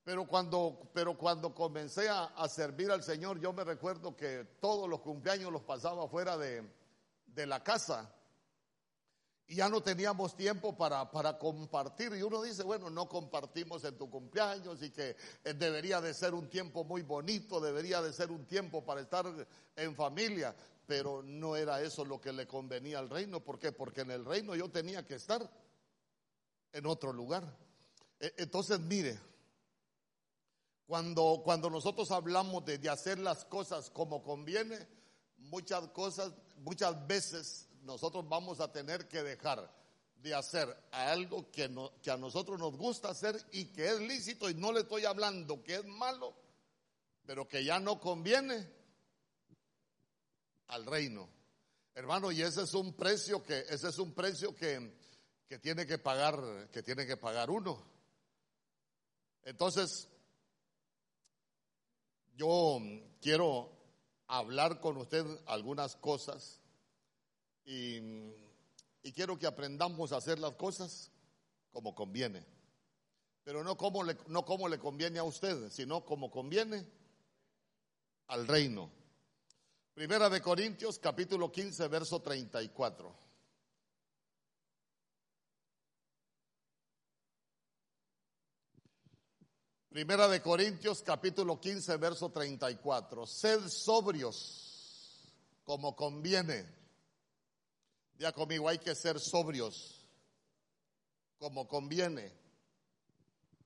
Pero 0.03 0.25
cuando, 0.25 0.89
pero 0.93 1.17
cuando 1.17 1.53
comencé 1.53 2.07
a, 2.09 2.47
servir 2.47 2.91
al 2.91 3.03
Señor, 3.03 3.39
yo 3.39 3.51
me 3.51 3.63
recuerdo 3.63 4.15
que 4.15 4.45
todos 4.59 4.87
los 4.87 5.01
cumpleaños 5.01 5.51
los 5.51 5.63
pasaba 5.63 6.07
fuera 6.07 6.37
de, 6.37 6.63
de 7.27 7.45
la 7.45 7.63
casa. 7.63 8.13
Y 9.49 9.55
ya 9.55 9.67
no 9.67 9.81
teníamos 9.81 10.37
tiempo 10.37 10.77
para, 10.77 11.11
para, 11.11 11.37
compartir. 11.37 12.13
Y 12.13 12.21
uno 12.21 12.41
dice, 12.41 12.63
bueno, 12.63 12.89
no 12.89 13.09
compartimos 13.09 13.83
en 13.83 13.97
tu 13.97 14.09
cumpleaños 14.09 14.81
y 14.81 14.91
que 14.91 15.17
eh, 15.43 15.53
debería 15.53 15.99
de 15.99 16.13
ser 16.13 16.33
un 16.33 16.47
tiempo 16.47 16.85
muy 16.85 17.01
bonito, 17.01 17.59
debería 17.59 18.01
de 18.01 18.13
ser 18.13 18.31
un 18.31 18.45
tiempo 18.45 18.85
para 18.85 19.01
estar 19.01 19.25
en 19.75 19.95
familia 19.95 20.55
pero 20.89 21.21
no 21.21 21.55
era 21.55 21.83
eso 21.83 22.03
lo 22.03 22.19
que 22.19 22.33
le 22.33 22.47
convenía 22.47 22.97
al 22.97 23.11
reino. 23.11 23.43
¿Por 23.43 23.59
qué? 23.59 23.71
Porque 23.71 24.01
en 24.01 24.09
el 24.09 24.25
reino 24.25 24.55
yo 24.55 24.71
tenía 24.71 25.05
que 25.05 25.13
estar 25.13 25.47
en 26.73 26.85
otro 26.87 27.13
lugar. 27.13 27.43
E, 28.19 28.33
entonces, 28.37 28.79
mire, 28.79 29.19
cuando, 30.87 31.41
cuando 31.43 31.69
nosotros 31.69 32.09
hablamos 32.09 32.65
de, 32.65 32.89
hacer 32.89 33.19
las 33.19 33.45
cosas 33.45 33.91
como 33.91 34.23
conviene, 34.23 34.79
muchas 35.37 35.87
cosas, 35.89 36.33
muchas 36.57 37.05
veces 37.05 37.68
nosotros 37.81 38.27
vamos 38.27 38.59
a 38.59 38.71
tener 38.71 39.07
que 39.07 39.23
dejar 39.23 39.71
de 40.21 40.35
hacer 40.35 40.75
algo 40.91 41.49
que, 41.51 41.69
que 42.01 42.11
a 42.11 42.17
nosotros 42.17 42.59
nos 42.59 42.75
gusta 42.75 43.09
hacer 43.09 43.41
y 43.51 43.65
que 43.65 43.87
es 43.87 43.99
lícito 44.01 44.49
y 44.49 44.53
no 44.53 44.71
le 44.71 44.81
estoy 44.81 45.05
hablando 45.05 45.63
que 45.63 45.75
es 45.75 45.85
malo, 45.85 46.35
pero 47.25 47.47
que 47.47 47.63
ya 47.63 47.79
no 47.79 47.99
conviene 47.99 48.67
al 50.67 50.85
reino. 50.85 51.29
Hermano, 51.95 52.31
y 52.31 52.41
ese 52.41 52.63
es 52.63 52.73
un 52.73 52.93
precio 52.93 53.43
que, 53.43 53.59
ese 53.69 53.89
es 53.89 53.97
un 53.97 54.13
precio 54.13 54.55
que, 54.55 54.93
que 55.47 55.59
tiene 55.59 55.85
que 55.85 55.97
pagar, 55.97 56.69
que 56.71 56.83
tiene 56.83 57.05
que 57.05 57.17
pagar 57.17 57.49
uno. 57.49 57.81
Entonces, 59.43 60.07
yo 62.35 62.79
quiero 63.21 63.71
hablar 64.27 64.79
con 64.79 64.97
usted 64.97 65.25
algunas 65.47 65.95
cosas 65.95 66.58
y, 67.71 69.11
quiero 69.13 69.37
que 69.37 69.45
aprendamos 69.45 70.11
a 70.11 70.17
hacer 70.17 70.39
las 70.39 70.55
cosas 70.55 71.11
como 71.71 71.93
conviene. 71.93 72.43
Pero 73.43 73.63
no 73.63 73.77
como, 73.77 74.03
le, 74.03 74.17
no 74.27 74.43
como 74.45 74.67
le 74.67 74.79
conviene 74.79 75.19
a 75.19 75.23
usted, 75.23 75.69
sino 75.69 76.03
como 76.03 76.31
conviene 76.31 76.85
al 78.27 78.47
reino. 78.47 78.89
Primera 79.93 80.29
de 80.29 80.41
Corintios, 80.41 80.97
capítulo 80.97 81.51
15, 81.51 81.87
verso 81.89 82.21
34. 82.21 83.15
Primera 89.89 90.27
de 90.27 90.41
Corintios, 90.41 91.01
capítulo 91.01 91.59
15, 91.59 91.97
verso 91.97 92.31
34. 92.31 93.27
Sed 93.27 93.67
sobrios 93.67 95.33
como 95.63 95.95
conviene. 95.95 96.78
Ya 98.19 98.31
conmigo, 98.31 98.69
hay 98.69 98.77
que 98.77 98.93
ser 98.93 99.19
sobrios 99.19 100.05
como 101.39 101.67
conviene. 101.67 102.31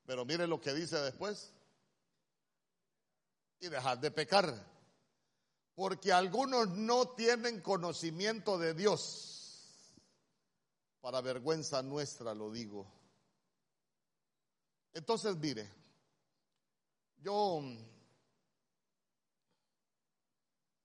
Pero 0.05 0.23
mire 0.23 0.47
lo 0.47 0.61
que 0.61 0.73
dice 0.73 0.97
después. 1.01 1.51
Y 3.59 3.67
dejad 3.67 3.97
de 3.97 4.11
pecar 4.11 4.73
porque 5.75 6.11
algunos 6.13 6.69
no 6.69 7.09
tienen 7.09 7.61
conocimiento 7.61 8.57
de 8.57 8.73
Dios. 8.73 9.93
Para 11.01 11.21
vergüenza 11.21 11.81
nuestra 11.81 12.33
lo 12.33 12.51
digo. 12.51 12.85
Entonces, 14.93 15.35
mire, 15.37 15.67
yo, 17.17 17.61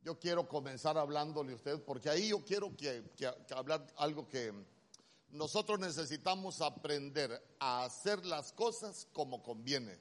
yo 0.08 0.18
quiero 0.18 0.48
comenzar 0.48 0.96
hablándole 0.96 1.52
a 1.52 1.56
usted, 1.56 1.82
porque 1.84 2.08
ahí 2.08 2.28
yo 2.28 2.42
quiero 2.42 2.74
que, 2.74 3.04
hablar 3.54 3.86
algo 3.98 4.26
que 4.26 4.54
nosotros 5.28 5.78
necesitamos 5.78 6.62
aprender 6.62 7.30
a 7.58 7.84
hacer 7.84 8.24
las 8.24 8.54
cosas 8.54 9.06
como 9.12 9.42
conviene. 9.42 9.98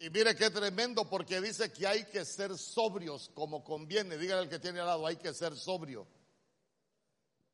Y 0.00 0.10
mire 0.10 0.34
qué 0.34 0.50
tremendo 0.50 1.08
porque 1.08 1.40
dice 1.40 1.72
que 1.72 1.86
hay 1.86 2.04
que 2.06 2.24
ser 2.24 2.58
sobrios 2.58 3.30
como 3.32 3.62
conviene. 3.62 4.18
Dígale 4.18 4.40
al 4.40 4.48
que 4.48 4.58
tiene 4.58 4.80
al 4.80 4.86
lado, 4.86 5.06
hay 5.06 5.18
que 5.18 5.32
ser 5.32 5.56
sobrio. 5.56 6.04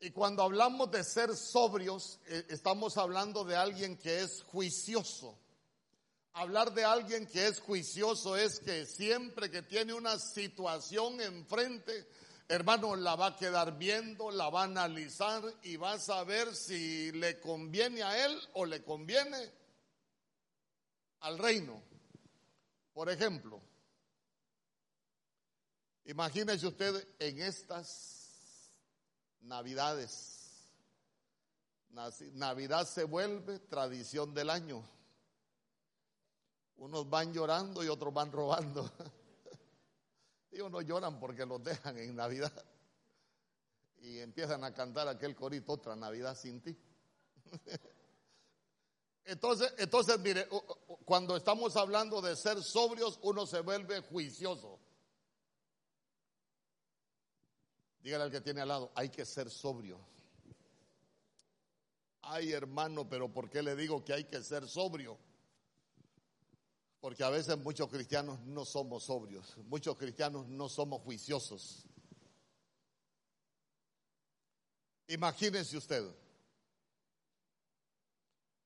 Y 0.00 0.10
cuando 0.10 0.42
hablamos 0.42 0.90
de 0.90 1.04
ser 1.04 1.36
sobrios, 1.36 2.18
eh, 2.28 2.46
estamos 2.48 2.96
hablando 2.96 3.44
de 3.44 3.56
alguien 3.56 3.98
que 3.98 4.22
es 4.22 4.42
juicioso. 4.44 5.38
Hablar 6.34 6.72
de 6.72 6.84
alguien 6.84 7.26
que 7.26 7.46
es 7.46 7.60
juicioso 7.60 8.36
es 8.36 8.58
que 8.60 8.86
siempre 8.86 9.50
que 9.50 9.62
tiene 9.62 9.92
una 9.92 10.18
situación 10.18 11.20
enfrente, 11.20 12.08
hermano, 12.48 12.96
la 12.96 13.16
va 13.16 13.26
a 13.26 13.36
quedar 13.36 13.76
viendo, 13.76 14.30
la 14.30 14.48
va 14.48 14.62
a 14.62 14.64
analizar 14.64 15.42
y 15.62 15.76
va 15.76 15.92
a 15.92 15.98
saber 15.98 16.56
si 16.56 17.12
le 17.12 17.38
conviene 17.38 18.02
a 18.02 18.24
él 18.24 18.40
o 18.54 18.64
le 18.64 18.82
conviene 18.82 19.52
al 21.20 21.38
reino. 21.38 21.82
Por 22.94 23.10
ejemplo, 23.10 23.60
imagínese 26.06 26.66
usted 26.66 27.08
en 27.18 27.42
estas 27.42 28.70
navidades. 29.42 30.38
Navidad 31.90 32.86
se 32.86 33.04
vuelve 33.04 33.58
tradición 33.58 34.32
del 34.32 34.48
año. 34.48 34.82
Unos 36.82 37.08
van 37.08 37.32
llorando 37.32 37.84
y 37.84 37.88
otros 37.88 38.12
van 38.12 38.32
robando. 38.32 38.90
Y 40.54 40.60
unos 40.60 40.84
lloran 40.84 41.18
porque 41.18 41.46
los 41.46 41.62
dejan 41.62 41.96
en 41.96 42.14
Navidad. 42.14 42.52
Y 44.02 44.18
empiezan 44.18 44.62
a 44.64 44.74
cantar 44.74 45.08
aquel 45.08 45.34
corito, 45.34 45.72
otra 45.72 45.96
Navidad 45.96 46.36
sin 46.36 46.60
ti. 46.60 46.76
Entonces, 49.24 49.72
entonces, 49.78 50.18
mire, 50.18 50.48
cuando 51.04 51.36
estamos 51.36 51.76
hablando 51.76 52.20
de 52.20 52.34
ser 52.36 52.60
sobrios, 52.60 53.20
uno 53.22 53.46
se 53.46 53.60
vuelve 53.60 54.00
juicioso. 54.00 54.80
Dígale 58.00 58.24
al 58.24 58.30
que 58.32 58.40
tiene 58.40 58.60
al 58.60 58.68
lado, 58.68 58.92
hay 58.96 59.08
que 59.08 59.24
ser 59.24 59.48
sobrio. 59.48 60.00
Ay, 62.22 62.50
hermano, 62.52 63.08
pero 63.08 63.32
¿por 63.32 63.48
qué 63.48 63.62
le 63.62 63.76
digo 63.76 64.04
que 64.04 64.12
hay 64.12 64.24
que 64.24 64.42
ser 64.42 64.68
sobrio? 64.68 65.16
Porque 67.02 67.22
a 67.22 67.28
veces 67.28 67.58
muchos 67.58 67.90
cristianos 67.90 68.40
no 68.46 68.64
somos 68.64 69.04
sobrios, 69.04 69.54
muchos 69.66 69.98
cristianos 69.98 70.48
no 70.48 70.70
somos 70.70 71.02
juiciosos. 71.02 71.84
Imagínese 75.08 75.76
usted, 75.76 76.02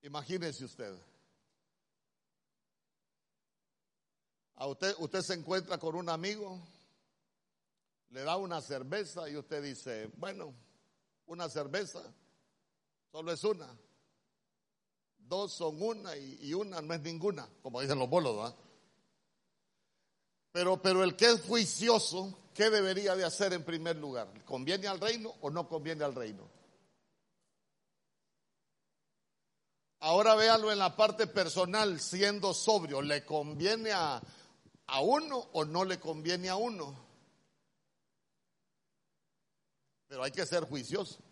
Imagínese 0.03 0.65
usted. 0.65 0.97
A 4.55 4.69
usted, 4.69 4.95
usted 4.99 5.21
se 5.23 5.35
encuentra 5.35 5.79
con 5.79 5.97
un 5.97 6.09
amigo 6.09 6.63
le 8.11 8.23
da 8.23 8.37
una 8.37 8.61
cerveza 8.61 9.29
y 9.29 9.37
usted 9.37 9.63
dice, 9.63 10.11
bueno, 10.17 10.55
una 11.27 11.49
cerveza 11.49 12.03
solo 13.11 13.33
es 13.33 13.43
una. 13.43 13.69
Dos 15.29 15.53
son 15.53 15.83
una 15.83 16.17
y, 16.17 16.55
una 16.55 16.81
no 16.81 16.95
es 16.95 17.01
ninguna, 17.01 17.49
como 17.63 17.81
dicen 17.81 17.99
los 17.99 18.09
bolos. 18.09 18.55
Pero, 20.53 20.81
pero 20.81 21.03
el 21.03 21.17
que 21.17 21.27
es 21.27 21.43
juicioso, 21.43 22.39
¿qué 22.55 22.71
debería 22.71 23.17
de 23.17 23.25
hacer 23.25 23.53
en 23.53 23.65
primer 23.65 23.97
lugar? 23.97 24.29
¿Conviene 24.45 24.87
al 24.87 25.01
reino 25.01 25.35
o 25.41 25.51
no 25.51 25.69
conviene 25.69 26.05
al 26.05 26.15
reino? 26.15 26.49
Ahora 29.99 30.37
véalo 30.37 30.71
en 30.71 30.79
la 30.79 30.95
parte 30.95 31.27
personal, 31.27 31.99
siendo 31.99 32.55
sobrio, 32.55 33.03
¿le 33.03 33.25
conviene 33.25 33.91
a, 33.91 34.23
a 34.87 35.01
uno 35.01 35.49
o 35.55 35.65
no 35.65 35.85
le 35.85 35.99
conviene 35.99 36.49
a 36.49 36.57
uno? 36.57 36.95
Pero 40.07 40.23
hay 40.23 40.31
que 40.31 40.47
ser 40.47 40.65
juicioso. 40.65 41.26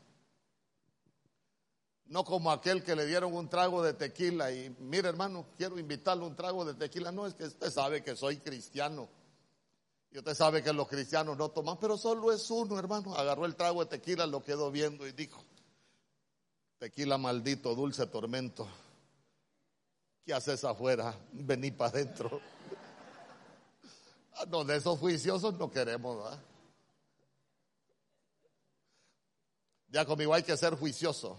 No 2.07 2.23
como 2.25 2.51
aquel 2.51 2.85
que 2.85 2.95
le 2.95 3.07
dieron 3.07 3.35
un 3.35 3.49
trago 3.49 3.83
de 3.83 3.95
tequila 3.95 4.53
y, 4.53 4.75
mire 4.79 5.09
hermano, 5.09 5.47
quiero 5.57 5.79
invitarle 5.79 6.25
un 6.25 6.37
trago 6.37 6.65
de 6.65 6.75
tequila. 6.75 7.11
No, 7.11 7.27
es 7.27 7.35
que 7.35 7.45
usted 7.45 7.71
sabe 7.71 8.03
que 8.03 8.15
soy 8.15 8.39
cristiano. 8.39 9.09
Y 10.11 10.19
usted 10.19 10.35
sabe 10.35 10.63
que 10.63 10.73
los 10.73 10.87
cristianos 10.87 11.37
no 11.37 11.51
toman, 11.51 11.79
pero 11.79 11.97
solo 11.97 12.31
es 12.31 12.49
uno, 12.51 12.79
hermano. 12.79 13.15
Agarró 13.17 13.47
el 13.47 13.57
trago 13.57 13.83
de 13.85 13.91
tequila, 13.91 14.27
lo 14.27 14.45
quedó 14.45 14.71
viendo 14.71 15.07
y 15.09 15.13
dijo, 15.13 15.43
tequila 16.79 17.19
maldito, 17.19 17.75
dulce 17.75 18.07
tormento. 18.07 18.69
¿Qué 20.25 20.33
haces 20.33 20.63
afuera? 20.65 21.15
Vení 21.33 21.71
para 21.71 21.91
adentro. 21.91 22.41
Ah, 24.37 24.47
no, 24.49 24.65
de 24.65 24.75
esos 24.75 24.99
juiciosos 24.99 25.55
no 25.55 25.71
queremos, 25.71 26.17
¿verdad? 26.17 26.41
Ya 29.91 30.05
conmigo 30.05 30.35
hay 30.35 30.43
que 30.43 30.57
ser 30.57 30.75
juicioso. 30.75 31.39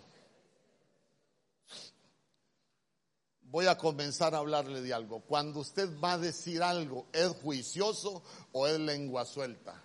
Voy 3.55 3.67
a 3.67 3.77
comenzar 3.77 4.35
a 4.35 4.39
hablarle 4.39 4.81
de 4.81 4.93
algo. 4.93 5.21
Cuando 5.21 5.61
usted 5.61 5.87
va 6.03 6.11
a 6.11 6.17
decir 6.17 6.61
algo, 6.61 7.07
¿es 7.13 7.29
juicioso 7.41 8.21
o 8.51 8.67
es 8.67 8.77
lengua 8.77 9.23
suelta? 9.23 9.81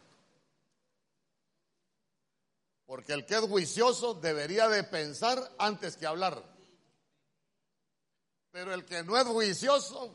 Porque 2.84 3.12
el 3.12 3.24
que 3.24 3.36
es 3.36 3.42
juicioso 3.42 4.14
debería 4.14 4.68
de 4.68 4.82
pensar 4.82 5.52
antes 5.56 5.96
que 5.96 6.04
hablar. 6.04 6.42
Pero 8.50 8.74
el 8.74 8.84
que 8.84 9.04
no 9.04 9.16
es 9.16 9.24
juicioso, 9.24 10.14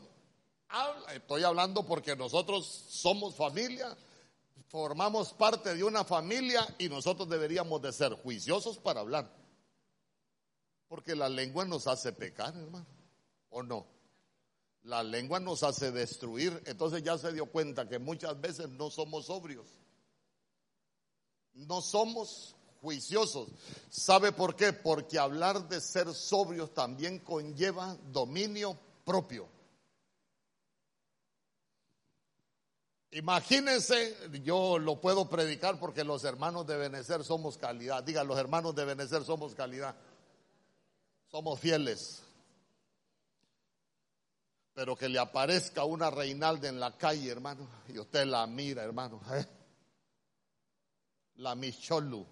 habla. 0.68 1.14
Estoy 1.14 1.42
hablando 1.42 1.82
porque 1.86 2.14
nosotros 2.14 2.66
somos 2.90 3.36
familia, 3.36 3.96
formamos 4.68 5.32
parte 5.32 5.74
de 5.74 5.82
una 5.82 6.04
familia 6.04 6.74
y 6.76 6.90
nosotros 6.90 7.26
deberíamos 7.26 7.80
de 7.80 7.94
ser 7.94 8.12
juiciosos 8.12 8.76
para 8.76 9.00
hablar. 9.00 9.34
Porque 10.88 11.16
la 11.16 11.30
lengua 11.30 11.64
nos 11.64 11.86
hace 11.86 12.12
pecar, 12.12 12.54
hermano. 12.54 12.95
¿O 13.56 13.62
no? 13.62 13.86
La 14.82 15.02
lengua 15.02 15.40
nos 15.40 15.62
hace 15.62 15.90
destruir. 15.90 16.62
Entonces 16.66 17.02
ya 17.02 17.16
se 17.16 17.32
dio 17.32 17.46
cuenta 17.46 17.88
que 17.88 17.98
muchas 17.98 18.38
veces 18.38 18.68
no 18.68 18.90
somos 18.90 19.26
sobrios. 19.26 19.66
No 21.54 21.80
somos 21.80 22.54
juiciosos. 22.82 23.48
¿Sabe 23.88 24.32
por 24.32 24.56
qué? 24.56 24.74
Porque 24.74 25.18
hablar 25.18 25.70
de 25.70 25.80
ser 25.80 26.12
sobrios 26.12 26.74
también 26.74 27.20
conlleva 27.20 27.96
dominio 28.12 28.78
propio. 29.06 29.48
Imagínense, 33.12 34.14
yo 34.44 34.78
lo 34.78 35.00
puedo 35.00 35.30
predicar 35.30 35.80
porque 35.80 36.04
los 36.04 36.24
hermanos 36.24 36.66
de 36.66 36.76
Benecer 36.76 37.24
somos 37.24 37.56
calidad. 37.56 38.04
Diga, 38.04 38.22
los 38.22 38.36
hermanos 38.36 38.74
de 38.74 38.84
Benecer 38.84 39.24
somos 39.24 39.54
calidad. 39.54 39.96
Somos 41.30 41.58
fieles 41.58 42.25
pero 44.76 44.94
que 44.94 45.08
le 45.08 45.18
aparezca 45.18 45.84
una 45.84 46.10
Reinalda 46.10 46.68
en 46.68 46.78
la 46.78 46.98
calle, 46.98 47.30
hermano, 47.30 47.66
y 47.88 47.98
usted 47.98 48.26
la 48.26 48.46
mira, 48.46 48.82
hermano, 48.82 49.22
¿eh? 49.32 49.46
la 51.36 51.54
Micholu. 51.54 52.26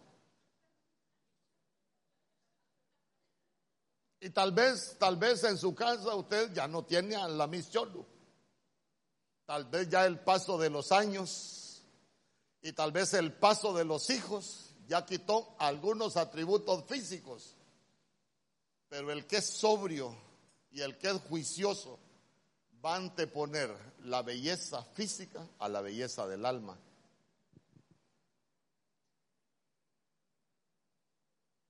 Y 4.21 4.29
tal 4.29 4.53
vez, 4.53 4.99
tal 4.99 5.17
vez 5.17 5.43
en 5.45 5.57
su 5.57 5.75
casa 5.75 6.15
usted 6.15 6.53
ya 6.53 6.69
no 6.69 6.85
tiene 6.85 7.17
a 7.17 7.27
la 7.29 7.47
Micholu. 7.47 8.05
Tal 9.47 9.65
vez 9.65 9.89
ya 9.89 10.05
el 10.05 10.21
paso 10.21 10.59
de 10.59 10.69
los 10.69 10.93
años 10.93 11.83
y 12.61 12.75
tal 12.75 12.93
vez 12.93 13.15
el 13.15 13.33
paso 13.33 13.73
de 13.73 13.87
los 13.87 14.11
hijos 14.11 14.75
ya 14.87 15.07
quitó 15.07 15.57
algunos 15.59 16.19
atributos 16.19 16.85
físicos. 16.85 17.57
Pero 18.91 19.11
el 19.11 19.27
que 19.27 19.39
es 19.39 19.47
sobrio 19.47 20.15
y 20.71 20.83
el 20.83 20.99
que 20.99 21.09
es 21.09 21.23
juicioso 21.23 22.04
va 22.85 22.95
a 22.95 22.97
anteponer 22.97 23.71
la 24.05 24.23
belleza 24.23 24.83
física 24.83 25.41
a 25.59 25.69
la 25.69 25.81
belleza 25.81 26.27
del 26.27 26.45
alma. 26.45 26.77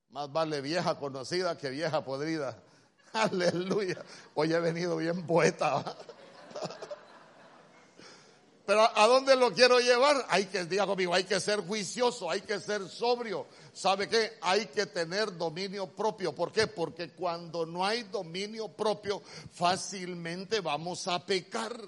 Más 0.09 0.33
vale 0.33 0.61
vieja 0.61 0.98
conocida 0.98 1.57
que 1.57 1.70
vieja 1.70 2.05
podrida. 2.05 2.57
Aleluya. 3.12 4.05
Hoy 4.35 4.53
he 4.53 4.61
venido 4.61 4.96
bien 4.96 5.24
poeta. 5.27 5.85
Pero 8.66 8.81
¿a 8.94 9.07
dónde 9.07 9.37
lo 9.37 9.53
quiero 9.53 9.79
llevar? 9.79 10.24
Hay 10.31 10.46
que, 10.46 10.64
diga 10.64 10.87
conmigo, 10.87 11.14
hay 11.14 11.24
que 11.24 11.38
ser 11.38 11.61
juicioso, 11.61 12.31
hay 12.31 12.40
que 12.40 12.59
ser 12.61 12.88
sobrio. 12.88 13.46
¿Sabe 13.74 14.09
qué? 14.09 14.38
Hay 14.40 14.66
que 14.66 14.87
tener 14.87 15.37
dominio 15.37 15.87
propio. 15.87 16.35
¿Por 16.35 16.50
qué? 16.50 16.66
Porque 16.66 17.11
cuando 17.11 17.66
no 17.66 17.85
hay 17.85 18.05
dominio 18.05 18.68
propio, 18.68 19.22
fácilmente 19.53 20.61
vamos 20.61 21.07
a 21.09 21.24
pecar. 21.24 21.79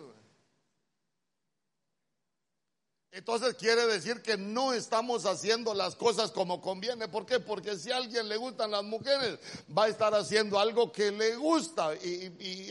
Entonces 3.12 3.54
quiere 3.54 3.86
decir 3.86 4.20
que 4.20 4.36
no 4.36 4.74
estamos 4.74 5.24
haciendo 5.24 5.72
las 5.72 5.94
cosas 5.94 6.30
como 6.32 6.60
conviene. 6.60 7.08
¿Por 7.08 7.24
qué? 7.24 7.40
Porque 7.40 7.76
si 7.76 7.90
a 7.90 7.96
alguien 7.96 8.28
le 8.28 8.36
gustan 8.36 8.72
las 8.72 8.84
mujeres, 8.84 9.38
va 9.76 9.84
a 9.84 9.88
estar 9.88 10.14
haciendo 10.14 10.58
algo 10.58 10.92
que 10.92 11.10
le 11.12 11.36
gusta 11.36 11.94
y, 11.94 12.70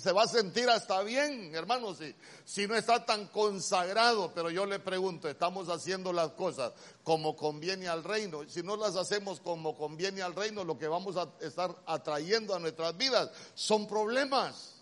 se 0.00 0.12
va 0.12 0.24
a 0.24 0.28
sentir 0.28 0.68
hasta 0.68 1.02
bien, 1.02 1.54
hermanos, 1.54 1.98
si, 1.98 2.14
si 2.44 2.66
no 2.66 2.74
está 2.74 3.04
tan 3.04 3.26
consagrado. 3.28 4.32
Pero 4.34 4.50
yo 4.50 4.66
le 4.66 4.80
pregunto, 4.80 5.28
¿estamos 5.28 5.68
haciendo 5.68 6.12
las 6.12 6.32
cosas 6.32 6.72
como 7.04 7.36
conviene 7.36 7.86
al 7.88 8.02
reino? 8.02 8.48
Si 8.48 8.62
no 8.62 8.76
las 8.76 8.96
hacemos 8.96 9.38
como 9.38 9.76
conviene 9.76 10.22
al 10.22 10.34
reino, 10.34 10.64
lo 10.64 10.78
que 10.78 10.88
vamos 10.88 11.16
a 11.16 11.28
estar 11.40 11.74
atrayendo 11.86 12.54
a 12.54 12.58
nuestras 12.58 12.96
vidas 12.96 13.30
son 13.54 13.86
problemas. 13.86 14.77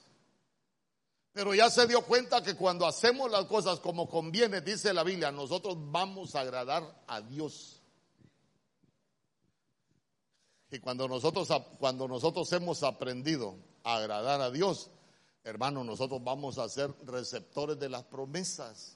Pero 1.37 1.55
ya 1.55 1.69
se 1.69 1.87
dio 1.87 2.01
cuenta 2.01 2.43
que 2.43 2.57
cuando 2.57 2.87
hacemos 2.87 3.31
las 3.31 3.45
cosas 3.45 3.79
como 3.81 4.09
conviene, 4.09 4.63
dice 4.63 4.95
la 4.95 5.05
Biblia, 5.05 5.31
nosotros 5.31 5.77
vamos 5.79 6.35
a 6.35 6.41
agradar 6.41 7.05
a 7.07 7.21
Dios. 7.21 7.83
Y 10.71 10.79
cuando 10.79 11.07
nosotros, 11.07 11.47
cuando 11.79 12.09
nosotros 12.09 12.51
hemos 12.55 12.83
aprendido 12.83 13.55
a 13.85 13.97
agradar 13.97 14.41
a 14.41 14.51
Dios, 14.51 14.89
hermano, 15.45 15.85
nosotros 15.85 16.25
vamos 16.25 16.57
a 16.57 16.71
ser 16.71 16.91
receptores 17.05 17.79
de 17.79 17.91
las 17.91 18.05
promesas. 18.05 18.96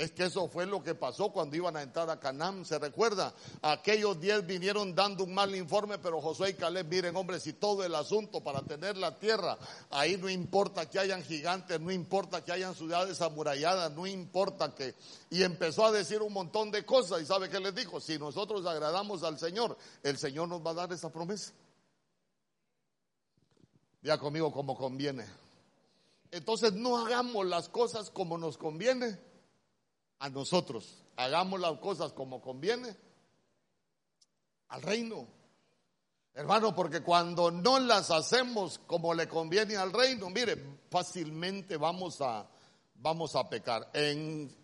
Es 0.00 0.12
que 0.12 0.24
eso 0.24 0.48
fue 0.48 0.64
lo 0.64 0.82
que 0.82 0.94
pasó 0.94 1.30
cuando 1.30 1.56
iban 1.56 1.76
a 1.76 1.82
entrar 1.82 2.08
a 2.08 2.18
Canaán, 2.18 2.64
¿se 2.64 2.78
recuerda? 2.78 3.34
Aquellos 3.60 4.18
diez 4.18 4.46
vinieron 4.46 4.94
dando 4.94 5.24
un 5.24 5.34
mal 5.34 5.54
informe, 5.54 5.98
pero 5.98 6.22
Josué 6.22 6.48
y 6.48 6.54
Caleb, 6.54 6.86
miren 6.86 7.14
hombre, 7.16 7.38
si 7.38 7.52
todo 7.52 7.84
el 7.84 7.94
asunto 7.94 8.42
para 8.42 8.62
tener 8.62 8.96
la 8.96 9.18
tierra, 9.18 9.58
ahí 9.90 10.16
no 10.16 10.30
importa 10.30 10.88
que 10.88 10.98
hayan 10.98 11.22
gigantes, 11.22 11.78
no 11.78 11.92
importa 11.92 12.42
que 12.42 12.50
hayan 12.50 12.74
ciudades 12.74 13.20
amuralladas, 13.20 13.92
no 13.92 14.06
importa 14.06 14.74
que... 14.74 14.94
Y 15.28 15.42
empezó 15.42 15.84
a 15.84 15.92
decir 15.92 16.22
un 16.22 16.32
montón 16.32 16.70
de 16.70 16.86
cosas 16.86 17.20
y 17.20 17.26
¿sabe 17.26 17.50
qué 17.50 17.60
les 17.60 17.74
dijo? 17.74 18.00
Si 18.00 18.18
nosotros 18.18 18.64
agradamos 18.64 19.22
al 19.22 19.38
Señor, 19.38 19.76
el 20.02 20.16
Señor 20.16 20.48
nos 20.48 20.64
va 20.64 20.70
a 20.70 20.74
dar 20.74 20.92
esa 20.94 21.12
promesa. 21.12 21.52
Ya 24.00 24.16
conmigo 24.16 24.50
como 24.50 24.78
conviene. 24.78 25.26
Entonces 26.30 26.72
no 26.72 26.96
hagamos 26.96 27.44
las 27.44 27.68
cosas 27.68 28.08
como 28.08 28.38
nos 28.38 28.56
conviene 28.56 29.28
a 30.20 30.28
nosotros. 30.28 31.02
Hagamos 31.16 31.60
las 31.60 31.78
cosas 31.78 32.12
como 32.12 32.40
conviene 32.40 32.96
al 34.68 34.82
reino. 34.82 35.26
Hermano, 36.32 36.74
porque 36.74 37.02
cuando 37.02 37.50
no 37.50 37.80
las 37.80 38.10
hacemos 38.10 38.78
como 38.86 39.12
le 39.12 39.28
conviene 39.28 39.76
al 39.76 39.92
reino, 39.92 40.30
mire, 40.30 40.78
fácilmente 40.88 41.76
vamos 41.76 42.20
a, 42.20 42.48
vamos 42.94 43.34
a 43.34 43.48
pecar. 43.48 43.90
En, 43.92 44.54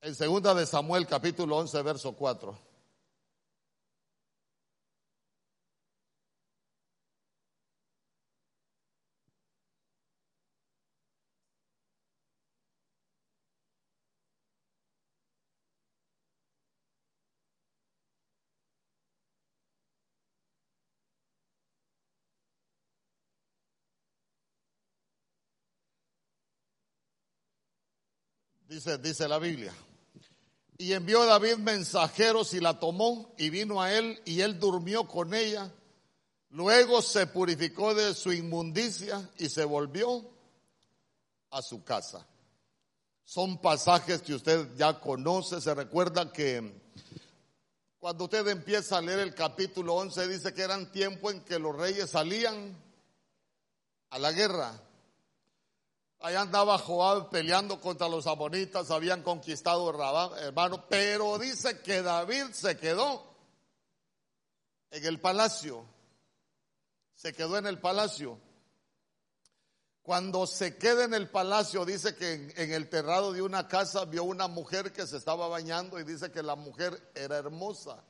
en 0.00 0.14
segunda 0.14 0.54
de 0.54 0.66
Samuel 0.66 1.06
capítulo 1.06 1.58
11, 1.58 1.82
verso 1.82 2.12
4. 2.14 2.71
Dice, 28.72 28.96
dice 28.96 29.28
la 29.28 29.38
Biblia. 29.38 29.70
Y 30.78 30.94
envió 30.94 31.26
David 31.26 31.56
mensajeros 31.56 32.54
y 32.54 32.60
la 32.60 32.80
tomó 32.80 33.34
y 33.36 33.50
vino 33.50 33.82
a 33.82 33.92
él 33.92 34.18
y 34.24 34.40
él 34.40 34.58
durmió 34.58 35.06
con 35.06 35.34
ella. 35.34 35.70
Luego 36.48 37.02
se 37.02 37.26
purificó 37.26 37.92
de 37.92 38.14
su 38.14 38.32
inmundicia 38.32 39.28
y 39.36 39.50
se 39.50 39.66
volvió 39.66 40.24
a 41.50 41.60
su 41.60 41.84
casa. 41.84 42.26
Son 43.26 43.58
pasajes 43.58 44.22
que 44.22 44.32
usted 44.32 44.66
ya 44.74 44.98
conoce. 44.98 45.60
Se 45.60 45.74
recuerda 45.74 46.32
que 46.32 46.72
cuando 47.98 48.24
usted 48.24 48.48
empieza 48.48 48.96
a 48.96 49.02
leer 49.02 49.18
el 49.18 49.34
capítulo 49.34 49.96
11 49.96 50.28
dice 50.28 50.54
que 50.54 50.62
eran 50.62 50.90
tiempos 50.90 51.34
en 51.34 51.42
que 51.42 51.58
los 51.58 51.76
reyes 51.76 52.08
salían 52.08 52.74
a 54.08 54.18
la 54.18 54.32
guerra 54.32 54.80
Allá 56.22 56.42
andaba 56.42 56.78
Joab 56.78 57.30
peleando 57.30 57.80
contra 57.80 58.08
los 58.08 58.28
amonitas, 58.28 58.92
habían 58.92 59.24
conquistado 59.24 59.90
Rabá, 59.90 60.38
hermano, 60.38 60.86
pero 60.88 61.36
dice 61.36 61.80
que 61.80 62.00
David 62.00 62.52
se 62.52 62.76
quedó 62.76 63.24
en 64.92 65.04
el 65.04 65.20
palacio. 65.20 65.84
Se 67.16 67.32
quedó 67.32 67.58
en 67.58 67.66
el 67.66 67.80
palacio. 67.80 68.38
Cuando 70.02 70.46
se 70.46 70.76
queda 70.76 71.04
en 71.04 71.14
el 71.14 71.28
palacio, 71.28 71.84
dice 71.84 72.14
que 72.14 72.34
en, 72.34 72.52
en, 72.56 72.72
el 72.72 72.88
terrado 72.88 73.32
de 73.32 73.42
una 73.42 73.66
casa 73.66 74.04
vio 74.04 74.22
una 74.22 74.46
mujer 74.46 74.92
que 74.92 75.08
se 75.08 75.16
estaba 75.16 75.48
bañando 75.48 75.98
y 75.98 76.04
dice 76.04 76.30
que 76.30 76.44
la 76.44 76.54
mujer 76.54 77.10
era 77.16 77.36
hermosa. 77.36 78.00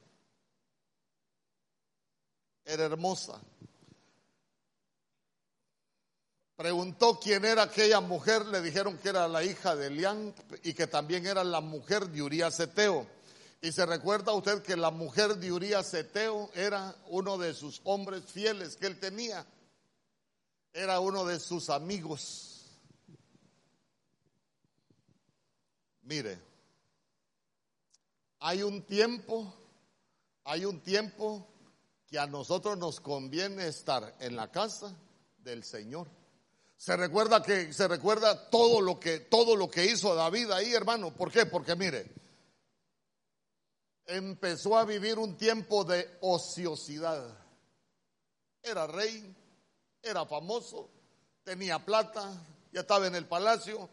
Era 2.66 2.84
hermosa. 2.84 3.40
Preguntó 6.62 7.18
quién 7.18 7.44
era 7.44 7.64
aquella 7.64 8.00
mujer, 8.00 8.46
le 8.46 8.62
dijeron 8.62 8.96
que 8.96 9.08
era 9.08 9.26
la 9.26 9.42
hija 9.42 9.74
de 9.74 9.88
Elián 9.88 10.32
y 10.62 10.74
que 10.74 10.86
también 10.86 11.26
era 11.26 11.42
la 11.42 11.60
mujer 11.60 12.08
de 12.08 12.22
Urias 12.22 12.60
Eteo. 12.60 13.04
Y 13.60 13.72
se 13.72 13.84
recuerda 13.84 14.32
usted 14.32 14.62
que 14.62 14.76
la 14.76 14.92
mujer 14.92 15.38
de 15.38 15.50
Urias 15.50 15.92
Eteo 15.92 16.52
era 16.54 16.94
uno 17.08 17.36
de 17.36 17.52
sus 17.52 17.80
hombres 17.82 18.22
fieles 18.26 18.76
que 18.76 18.86
él 18.86 19.00
tenía. 19.00 19.44
Era 20.72 21.00
uno 21.00 21.24
de 21.24 21.40
sus 21.40 21.68
amigos. 21.68 22.70
Mire, 26.02 26.38
hay 28.38 28.62
un 28.62 28.82
tiempo, 28.82 29.52
hay 30.44 30.64
un 30.64 30.80
tiempo 30.80 31.44
que 32.06 32.20
a 32.20 32.28
nosotros 32.28 32.78
nos 32.78 33.00
conviene 33.00 33.66
estar 33.66 34.14
en 34.20 34.36
la 34.36 34.52
casa 34.52 34.94
del 35.38 35.64
Señor. 35.64 36.21
Se 36.82 36.96
recuerda 36.96 37.40
que 37.40 37.72
se 37.72 37.86
recuerda 37.86 38.50
todo 38.50 38.80
lo 38.80 38.98
que 38.98 39.20
todo 39.20 39.54
lo 39.54 39.70
que 39.70 39.84
hizo 39.84 40.16
David 40.16 40.50
ahí, 40.50 40.74
hermano. 40.74 41.14
¿Por 41.14 41.30
qué? 41.30 41.46
Porque 41.46 41.76
mire, 41.76 42.12
empezó 44.04 44.76
a 44.76 44.84
vivir 44.84 45.16
un 45.20 45.36
tiempo 45.36 45.84
de 45.84 46.18
ociosidad. 46.22 47.38
Era 48.60 48.88
rey, 48.88 49.32
era 50.02 50.26
famoso, 50.26 50.90
tenía 51.44 51.78
plata, 51.78 52.32
ya 52.72 52.80
estaba 52.80 53.06
en 53.06 53.14
el 53.14 53.28
palacio. 53.28 53.88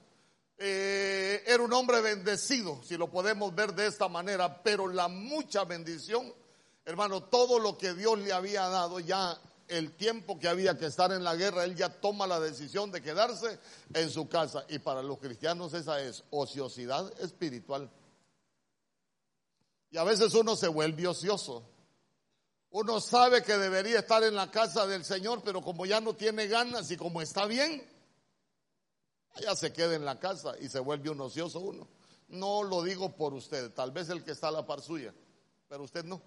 Eh, 0.57 1.43
era 1.45 1.61
un 1.61 1.71
hombre 1.73 2.01
bendecido, 2.01 2.81
si 2.81 2.97
lo 2.97 3.11
podemos 3.11 3.53
ver 3.53 3.75
de 3.75 3.85
esta 3.85 4.07
manera, 4.07 4.63
pero 4.63 4.87
la 4.87 5.07
mucha 5.07 5.63
bendición, 5.63 6.33
hermano, 6.85 7.21
todo 7.21 7.59
lo 7.59 7.77
que 7.77 7.93
Dios 7.93 8.17
le 8.17 8.33
había 8.33 8.67
dado 8.67 8.99
ya 8.99 9.39
el 9.69 9.95
tiempo 9.95 10.39
que 10.39 10.47
había 10.47 10.77
que 10.77 10.87
estar 10.87 11.11
en 11.11 11.23
la 11.23 11.35
guerra, 11.35 11.63
él 11.63 11.75
ya 11.75 11.89
toma 11.89 12.27
la 12.27 12.39
decisión 12.39 12.91
de 12.91 13.01
quedarse 13.01 13.59
en 13.93 14.09
su 14.09 14.27
casa. 14.27 14.65
Y 14.67 14.79
para 14.79 15.01
los 15.01 15.19
cristianos 15.19 15.73
esa 15.73 16.01
es 16.01 16.23
ociosidad 16.31 17.11
espiritual. 17.21 17.89
Y 19.91 19.97
a 19.97 20.03
veces 20.03 20.33
uno 20.33 20.55
se 20.55 20.67
vuelve 20.67 21.07
ocioso. 21.07 21.63
Uno 22.71 22.99
sabe 22.99 23.43
que 23.43 23.57
debería 23.57 23.99
estar 23.99 24.23
en 24.23 24.35
la 24.35 24.51
casa 24.51 24.85
del 24.85 25.05
Señor, 25.05 25.41
pero 25.43 25.61
como 25.61 25.85
ya 25.85 26.01
no 26.01 26.15
tiene 26.15 26.47
ganas 26.47 26.91
y 26.91 26.97
como 26.97 27.21
está 27.21 27.45
bien, 27.45 27.83
ya 29.41 29.55
se 29.55 29.71
queda 29.71 29.95
en 29.95 30.05
la 30.05 30.19
casa 30.19 30.55
y 30.59 30.69
se 30.69 30.79
vuelve 30.79 31.09
un 31.09 31.21
ocioso 31.21 31.59
uno. 31.59 31.87
No 32.27 32.61
lo 32.63 32.83
digo 32.83 33.15
por 33.15 33.33
usted, 33.33 33.71
tal 33.73 33.91
vez 33.91 34.09
el 34.09 34.23
que 34.23 34.31
está 34.31 34.49
a 34.49 34.51
la 34.51 34.65
par 34.65 34.81
suya, 34.81 35.13
pero 35.67 35.83
usted 35.83 36.05
no. 36.05 36.21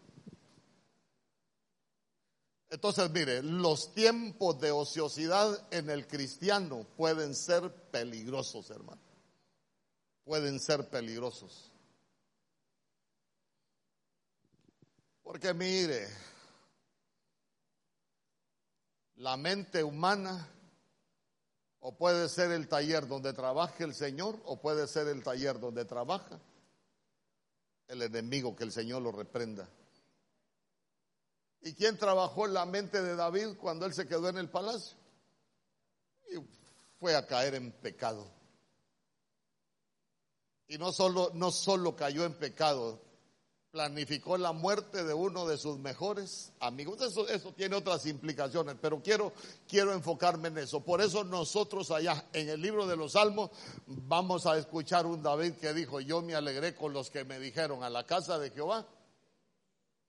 Entonces, 2.72 3.11
mire, 3.11 3.42
los 3.42 3.92
tiempos 3.92 4.58
de 4.58 4.70
ociosidad 4.70 5.68
en 5.70 5.90
el 5.90 6.06
cristiano 6.06 6.87
pueden 6.96 7.35
ser 7.35 7.70
peligrosos, 7.90 8.70
hermano. 8.70 9.02
Pueden 10.24 10.58
ser 10.58 10.88
peligrosos. 10.88 11.70
Porque 15.22 15.52
mire, 15.52 16.08
la 19.16 19.37
mente 19.37 19.85
humana 19.85 20.48
o 21.80 21.94
puede 21.94 22.26
ser 22.30 22.52
el 22.52 22.68
taller 22.68 23.06
donde 23.06 23.35
trabaja 23.35 23.85
el 23.85 23.94
Señor 23.94 24.40
o 24.46 24.62
puede 24.62 24.87
ser 24.87 25.08
el 25.08 25.22
taller 25.22 25.61
donde 25.61 25.85
trabaja 25.85 26.40
el 27.88 28.00
enemigo 28.00 28.56
que 28.56 28.64
el 28.64 28.72
Señor 28.72 29.02
lo 29.02 29.12
reprenda. 29.12 29.68
¿Y 31.62 31.75
quién 31.75 31.96
trabajó 31.96 32.46
en 32.46 32.55
la 32.55 32.66
mente 32.66 33.01
de 33.03 33.14
David 33.14 33.57
cuando 33.61 33.87
él 33.87 33.94
se 33.94 34.07
quedó 34.07 34.29
en 34.29 34.37
el 34.37 34.51
palacio? 34.51 34.96
Y 36.31 36.37
fue 36.98 37.14
a 37.14 37.27
caer 37.27 37.55
en 37.55 37.70
pecado. 37.70 38.27
Y 40.66 40.77
no 40.79 40.92
solo, 40.92 41.31
no 41.35 41.53
solo 41.53 41.94
cayó 41.94 42.25
en 42.25 42.35
pecado, 42.35 43.01
planificó 43.70 44.37
la 44.38 44.53
muerte 44.53 45.05
de 45.05 45.14
uno 45.14 45.46
de 45.46 45.57
sus 45.57 45.79
mejores 45.79 46.53
amigos. 46.59 47.01
Eso, 47.01 47.29
eso 47.29 47.53
tiene 47.53 47.77
otras 47.77 48.07
implicaciones, 48.07 48.77
pero 48.81 49.01
quiero, 49.01 49.33
quiero 49.68 49.92
enfocarme 49.92 50.48
en 50.48 50.59
eso. 50.59 50.81
Por 50.81 51.01
eso 51.01 51.22
nosotros 51.22 51.92
allá 51.92 52.27
en 52.33 52.48
el 52.48 52.61
libro 52.61 52.88
de 52.88 52.96
los 52.96 53.12
Salmos 53.12 53.51
vamos 53.87 54.46
a 54.46 54.59
escuchar 54.59 55.07
un 55.07 55.22
David 55.22 55.55
que 55.55 55.72
dijo, 55.72 56.01
yo 56.01 56.22
me 56.22 56.35
alegré 56.35 56.75
con 56.75 56.92
los 56.92 57.11
que 57.11 57.25
me 57.25 57.38
dijeron 57.38 57.85
a 57.85 57.90
la 57.90 58.05
casa 58.05 58.38
de 58.38 58.51
Jehová 58.51 58.87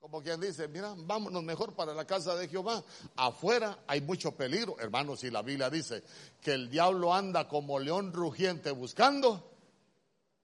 como 0.04 0.22
quien 0.22 0.38
dice, 0.38 0.68
mira, 0.68 0.94
vámonos 0.98 1.42
mejor 1.42 1.72
para 1.72 1.94
la 1.94 2.06
casa 2.06 2.34
de 2.36 2.46
Jehová. 2.46 2.84
Afuera 3.16 3.78
hay 3.86 4.02
mucho 4.02 4.32
peligro, 4.32 4.76
hermanos, 4.78 5.24
y 5.24 5.30
la 5.30 5.40
Biblia 5.40 5.70
dice 5.70 6.02
que 6.42 6.52
el 6.52 6.68
diablo 6.68 7.14
anda 7.14 7.48
como 7.48 7.78
león 7.78 8.12
rugiente 8.12 8.70
buscando 8.70 9.50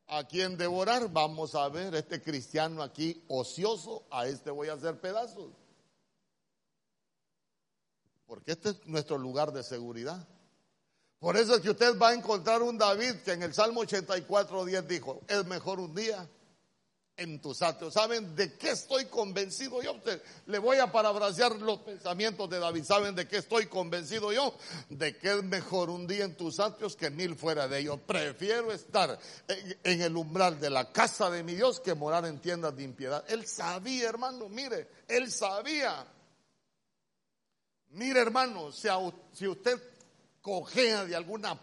a 0.07 0.25
quien 0.25 0.57
devorar. 0.57 1.12
Vamos 1.12 1.55
a 1.55 1.68
ver, 1.68 1.94
este 1.94 2.23
cristiano 2.23 2.83
aquí 2.83 3.23
ocioso, 3.29 4.07
a 4.11 4.27
este 4.27 4.51
voy 4.51 4.68
a 4.68 4.73
hacer 4.73 4.99
pedazos. 4.99 5.53
Porque 8.25 8.53
este 8.53 8.70
es 8.70 8.87
nuestro 8.87 9.18
lugar 9.18 9.53
de 9.53 9.62
seguridad. 9.62 10.27
Por 11.18 11.37
eso 11.37 11.57
es 11.57 11.61
que 11.61 11.68
usted 11.68 11.99
va 11.99 12.09
a 12.09 12.14
encontrar 12.14 12.62
un 12.62 12.79
David 12.79 13.16
que 13.27 13.33
en 13.33 13.42
el 13.42 13.53
Salmo 13.53 13.81
84, 13.81 14.64
10 14.64 14.88
dijo, 14.88 15.20
es 15.29 15.44
mejor 15.44 15.81
un 15.81 15.94
día 15.94 16.27
en 17.20 17.38
tus 17.38 17.61
atrios. 17.61 17.92
¿Saben 17.92 18.35
de 18.35 18.56
qué 18.56 18.70
estoy 18.70 19.04
convencido 19.04 19.83
yo? 19.83 19.94
Le 20.46 20.59
voy 20.59 20.78
a 20.78 20.90
parafrasear 20.90 21.56
los 21.56 21.80
pensamientos 21.80 22.48
de 22.48 22.59
David. 22.59 22.85
¿Saben 22.85 23.14
de 23.14 23.28
qué 23.28 23.37
estoy 23.37 23.66
convencido 23.66 24.33
yo? 24.33 24.54
De 24.88 25.16
que 25.18 25.33
es 25.38 25.44
mejor 25.44 25.90
un 25.90 26.06
día 26.06 26.24
en 26.24 26.35
tus 26.35 26.59
atrios 26.59 26.96
que 26.96 27.11
mil 27.11 27.37
fuera 27.37 27.68
de 27.68 27.80
ellos. 27.80 28.00
Prefiero 28.06 28.72
estar 28.72 29.18
en, 29.85 30.00
el 30.00 30.16
umbral 30.16 30.59
de 30.59 30.70
la 30.70 30.90
casa 30.90 31.28
de 31.28 31.42
mi 31.42 31.54
Dios 31.54 31.78
que 31.80 31.94
morar 31.94 32.24
en 32.24 32.40
tiendas 32.40 32.74
de 32.74 32.85
impiedad. 32.85 33.22
Él 33.28 33.46
sabía, 33.46 34.09
hermano, 34.09 34.48
mire, 34.48 34.88
él 35.06 35.30
sabía. 35.30 36.06
Mire, 37.90 38.20
hermano, 38.20 38.72
si, 38.72 38.88
si 39.35 39.46
usted 39.46 39.78
cojea 40.40 41.04
de 41.04 41.14
alguna 41.14 41.61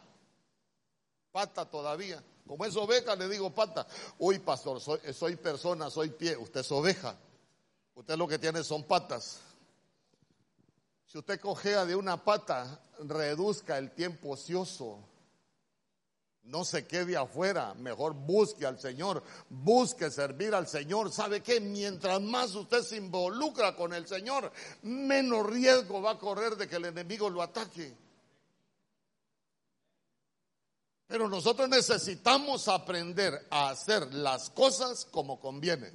pata 1.32 1.66
todavía, 1.66 2.24
como 2.48 2.66
es 2.66 2.76
oveja, 2.76 3.16
le 3.16 3.28
digo 3.30 3.54
pata. 3.54 3.86
Uy, 4.18 4.40
pastor, 4.40 4.82
soy, 4.82 5.36
persona, 5.36 5.90
soy 5.90 6.10
pie. 6.10 6.36
Usted 6.38 6.62
es 6.62 6.72
oveja. 6.72 7.16
Usted 7.94 8.16
lo 8.16 8.28
que 8.28 8.40
tiene 8.40 8.64
son 8.64 8.84
patas. 8.84 9.42
Si 11.06 11.18
usted 11.18 11.40
cojea 11.40 11.86
de 11.86 11.96
una 11.96 12.24
pata, 12.24 12.82
reduzca 13.00 13.78
el 13.78 13.92
tiempo 13.92 14.32
ocioso. 14.32 15.00
No 16.44 16.64
se 16.64 16.88
quede 16.88 17.18
afuera, 17.18 17.74
mejor 17.74 18.14
busque 18.14 18.66
al 18.66 18.80
Señor, 18.80 19.22
busque 19.50 20.10
servir 20.10 20.56
al 20.56 20.66
Señor. 20.68 21.12
¿Sabe 21.12 21.42
qué? 21.42 21.60
Mientras 21.60 22.22
más 22.22 22.56
usted 22.56 22.84
se 22.84 22.96
involucra 22.96 23.76
con 23.76 23.94
el 23.94 24.08
Señor, 24.08 24.50
menos 24.84 25.46
riesgo 25.46 26.02
va 26.02 26.12
a 26.12 26.20
correr 26.20 26.56
de 26.56 26.70
que 26.70 26.78
el 26.78 26.86
enemigo 26.86 27.30
lo 27.30 27.42
ataque. 27.42 28.07
Pero 31.08 31.30
nosotros 31.30 31.70
necesitamos 31.70 32.68
aprender 32.68 33.48
a 33.50 33.70
hacer 33.70 34.14
las 34.14 34.50
cosas 34.50 35.06
como 35.06 35.40
conviene. 35.40 35.92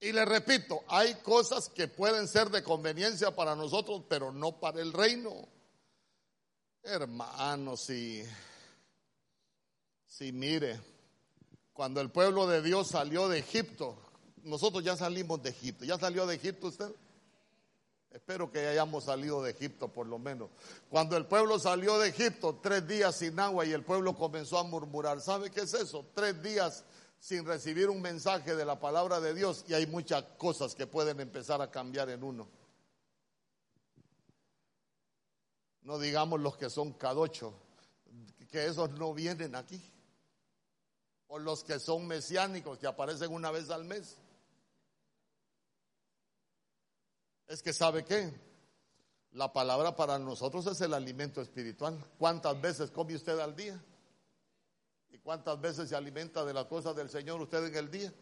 Y 0.00 0.12
le 0.12 0.24
repito, 0.24 0.82
hay 0.88 1.14
cosas 1.16 1.68
que 1.68 1.88
pueden 1.88 2.26
ser 2.28 2.50
de 2.50 2.62
conveniencia 2.62 3.34
para 3.34 3.54
nosotros, 3.54 4.02
pero 4.08 4.32
no 4.32 4.58
para 4.58 4.80
el 4.80 4.92
reino. 4.92 5.48
Hermanos, 6.82 7.80
si, 7.80 8.24
Sí, 10.16 10.32
mire, 10.32 10.80
cuando 11.74 12.00
el 12.00 12.08
pueblo 12.08 12.46
de 12.46 12.62
Dios 12.62 12.88
salió 12.88 13.28
de 13.28 13.40
Egipto, 13.40 13.98
nosotros 14.44 14.82
ya 14.82 14.96
salimos 14.96 15.42
de 15.42 15.50
Egipto. 15.50 15.84
¿Ya 15.84 15.98
salió 15.98 16.26
de 16.26 16.36
Egipto 16.36 16.68
usted? 16.68 16.90
Espero 18.16 18.50
que 18.50 18.66
hayamos 18.66 19.04
salido 19.04 19.42
de 19.42 19.50
Egipto 19.50 19.88
por 19.88 20.06
lo 20.06 20.18
menos. 20.18 20.48
Cuando 20.88 21.18
el 21.18 21.26
pueblo 21.26 21.58
salió 21.58 21.98
de 21.98 22.08
Egipto, 22.08 22.58
tres 22.62 22.88
días 22.88 23.16
sin 23.16 23.38
agua 23.38 23.66
y 23.66 23.72
el 23.72 23.84
pueblo 23.84 24.16
comenzó 24.16 24.58
a 24.58 24.62
murmurar. 24.62 25.20
¿Sabe 25.20 25.50
qué 25.50 25.60
es 25.60 25.74
eso? 25.74 26.06
Tres 26.14 26.42
días 26.42 26.86
sin 27.20 27.44
recibir 27.44 27.90
un 27.90 28.00
mensaje 28.00 28.56
de 28.56 28.64
la 28.64 28.80
palabra 28.80 29.20
de 29.20 29.34
Dios 29.34 29.66
y 29.68 29.74
hay 29.74 29.86
muchas 29.86 30.22
cosas 30.38 30.74
que 30.74 30.86
pueden 30.86 31.20
empezar 31.20 31.60
a 31.60 31.70
cambiar 31.70 32.08
en 32.08 32.24
uno. 32.24 32.48
No 35.82 35.98
digamos 35.98 36.40
los 36.40 36.56
que 36.56 36.70
son 36.70 36.94
cadocho, 36.94 37.52
que 38.50 38.64
esos 38.64 38.92
no 38.92 39.12
vienen 39.12 39.54
aquí. 39.54 39.92
O 41.26 41.38
los 41.38 41.64
que 41.64 41.78
son 41.78 42.06
mesiánicos, 42.06 42.78
que 42.78 42.86
aparecen 42.86 43.30
una 43.30 43.50
vez 43.50 43.68
al 43.68 43.84
mes. 43.84 44.16
Es 47.46 47.62
que 47.62 47.72
sabe 47.72 48.04
qué? 48.04 48.32
La 49.32 49.52
palabra 49.52 49.94
para 49.94 50.18
nosotros 50.18 50.66
es 50.66 50.80
el 50.80 50.94
alimento 50.94 51.40
espiritual. 51.40 52.02
¿Cuántas 52.18 52.60
veces 52.60 52.90
come 52.90 53.14
usted 53.14 53.38
al 53.38 53.54
día? 53.54 53.78
¿Y 55.10 55.18
cuántas 55.18 55.60
veces 55.60 55.88
se 55.88 55.96
alimenta 55.96 56.44
de 56.44 56.54
las 56.54 56.66
cosas 56.66 56.96
del 56.96 57.08
Señor 57.08 57.40
usted 57.40 57.66
en 57.66 57.76
el 57.76 57.90
día? 57.90 58.12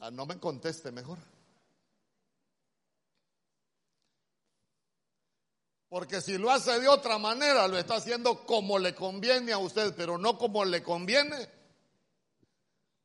Ah, 0.00 0.10
no 0.10 0.26
me 0.26 0.38
conteste 0.38 0.90
mejor. 0.90 1.18
Porque 5.88 6.20
si 6.20 6.38
lo 6.38 6.50
hace 6.50 6.80
de 6.80 6.88
otra 6.88 7.18
manera, 7.18 7.68
lo 7.68 7.78
está 7.78 7.96
haciendo 7.96 8.44
como 8.44 8.80
le 8.80 8.94
conviene 8.94 9.52
a 9.52 9.58
usted, 9.58 9.94
pero 9.96 10.18
no 10.18 10.36
como 10.38 10.64
le 10.64 10.82
conviene 10.82 11.48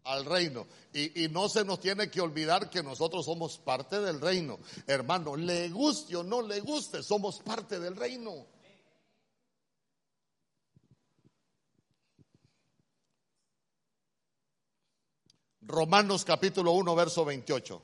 al 0.03 0.25
reino. 0.25 0.67
Y, 0.93 1.25
y, 1.25 1.29
no 1.29 1.49
se 1.49 1.63
nos 1.63 1.79
tiene 1.79 2.09
que 2.09 2.21
olvidar 2.21 2.69
que 2.69 2.81
nosotros 2.81 3.25
somos 3.25 3.57
parte 3.57 3.99
del 3.99 4.19
reino. 4.19 4.59
Hermano, 4.87 5.35
le 5.35 5.69
guste 5.69 6.15
o 6.15 6.23
no 6.23 6.41
le 6.41 6.59
guste, 6.61 7.03
somos 7.03 7.39
parte 7.39 7.79
del 7.79 7.95
reino. 7.95 8.45
Romanos 15.61 16.25
capítulo 16.25 16.71
1, 16.71 16.95
verso 16.95 17.23
28. 17.23 17.81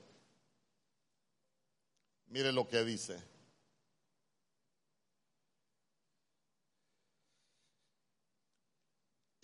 Mire 2.29 2.51
lo 2.51 2.67
que 2.67 2.83
dice. 2.83 3.34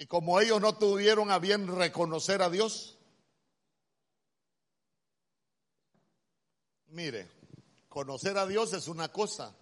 Y 0.01 0.07
como 0.07 0.39
ellos 0.39 0.59
no 0.59 0.73
tuvieron 0.73 1.29
a 1.29 1.37
bien 1.37 1.67
reconocer 1.67 2.41
a 2.41 2.49
Dios, 2.49 2.97
mire, 6.87 7.29
conocer 7.87 8.35
a 8.39 8.47
Dios 8.47 8.73
es 8.73 8.87
una 8.87 9.11
cosa, 9.11 9.55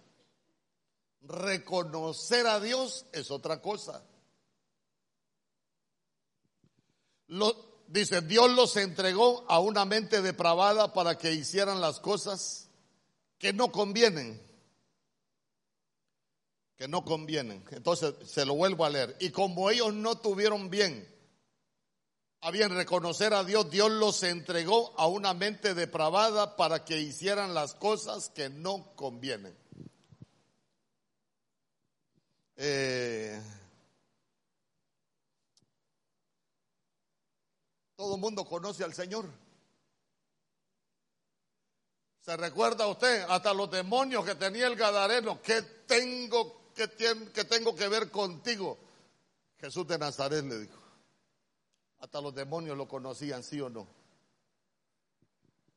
reconocer 1.20 2.46
a 2.46 2.58
Dios 2.58 3.04
es 3.12 3.30
otra 3.30 3.60
cosa. 3.60 4.02
Lo, 7.26 7.84
Dice, 7.86 8.22
Dios 8.22 8.50
los 8.52 8.78
entregó 8.78 9.44
a 9.46 9.58
una 9.58 9.84
mente 9.84 10.22
depravada 10.22 10.94
para 10.94 11.18
que 11.18 11.32
hicieran 11.32 11.82
las 11.82 12.00
cosas 12.00 12.70
que 13.36 13.52
no 13.52 13.70
convienen. 13.70 14.40
Que 16.80 16.88
no 16.88 17.04
convienen. 17.04 17.62
Entonces, 17.72 18.14
se 18.24 18.46
lo 18.46 18.54
vuelvo 18.54 18.86
a 18.86 18.88
leer. 18.88 19.14
Y 19.20 19.28
como 19.28 19.68
ellos 19.68 19.92
no 19.92 20.16
tuvieron 20.16 20.70
bien, 20.70 21.06
a 22.40 22.50
bien 22.50 22.74
reconocer 22.74 23.34
a 23.34 23.44
Dios, 23.44 23.70
Dios 23.70 23.90
los 23.90 24.22
entregó 24.22 24.98
a 24.98 25.06
una 25.06 25.34
mente 25.34 25.74
depravada 25.74 26.56
para 26.56 26.82
que 26.86 26.98
hicieran 26.98 27.52
las 27.52 27.74
cosas 27.74 28.30
que 28.30 28.48
no 28.48 28.94
convienen. 28.96 29.54
Eh, 32.56 33.38
Todo 37.94 38.14
el 38.14 38.20
mundo 38.22 38.46
conoce 38.46 38.84
al 38.84 38.94
Señor. 38.94 39.30
¿Se 42.20 42.34
recuerda 42.38 42.86
usted? 42.86 43.26
Hasta 43.28 43.52
los 43.52 43.70
demonios 43.70 44.24
que 44.24 44.34
tenía 44.34 44.66
el 44.66 44.76
Gadareno. 44.76 45.42
¿Qué 45.42 45.60
tengo 45.86 46.59
que, 46.88 47.32
que 47.32 47.44
tengo 47.44 47.74
que 47.74 47.88
ver 47.88 48.10
contigo? 48.10 48.78
Jesús 49.58 49.86
de 49.86 49.98
Nazaret 49.98 50.44
le 50.44 50.60
dijo. 50.60 50.78
Hasta 51.98 52.20
los 52.20 52.34
demonios 52.34 52.76
lo 52.76 52.88
conocían, 52.88 53.42
sí 53.42 53.60
o 53.60 53.68
no. 53.68 53.86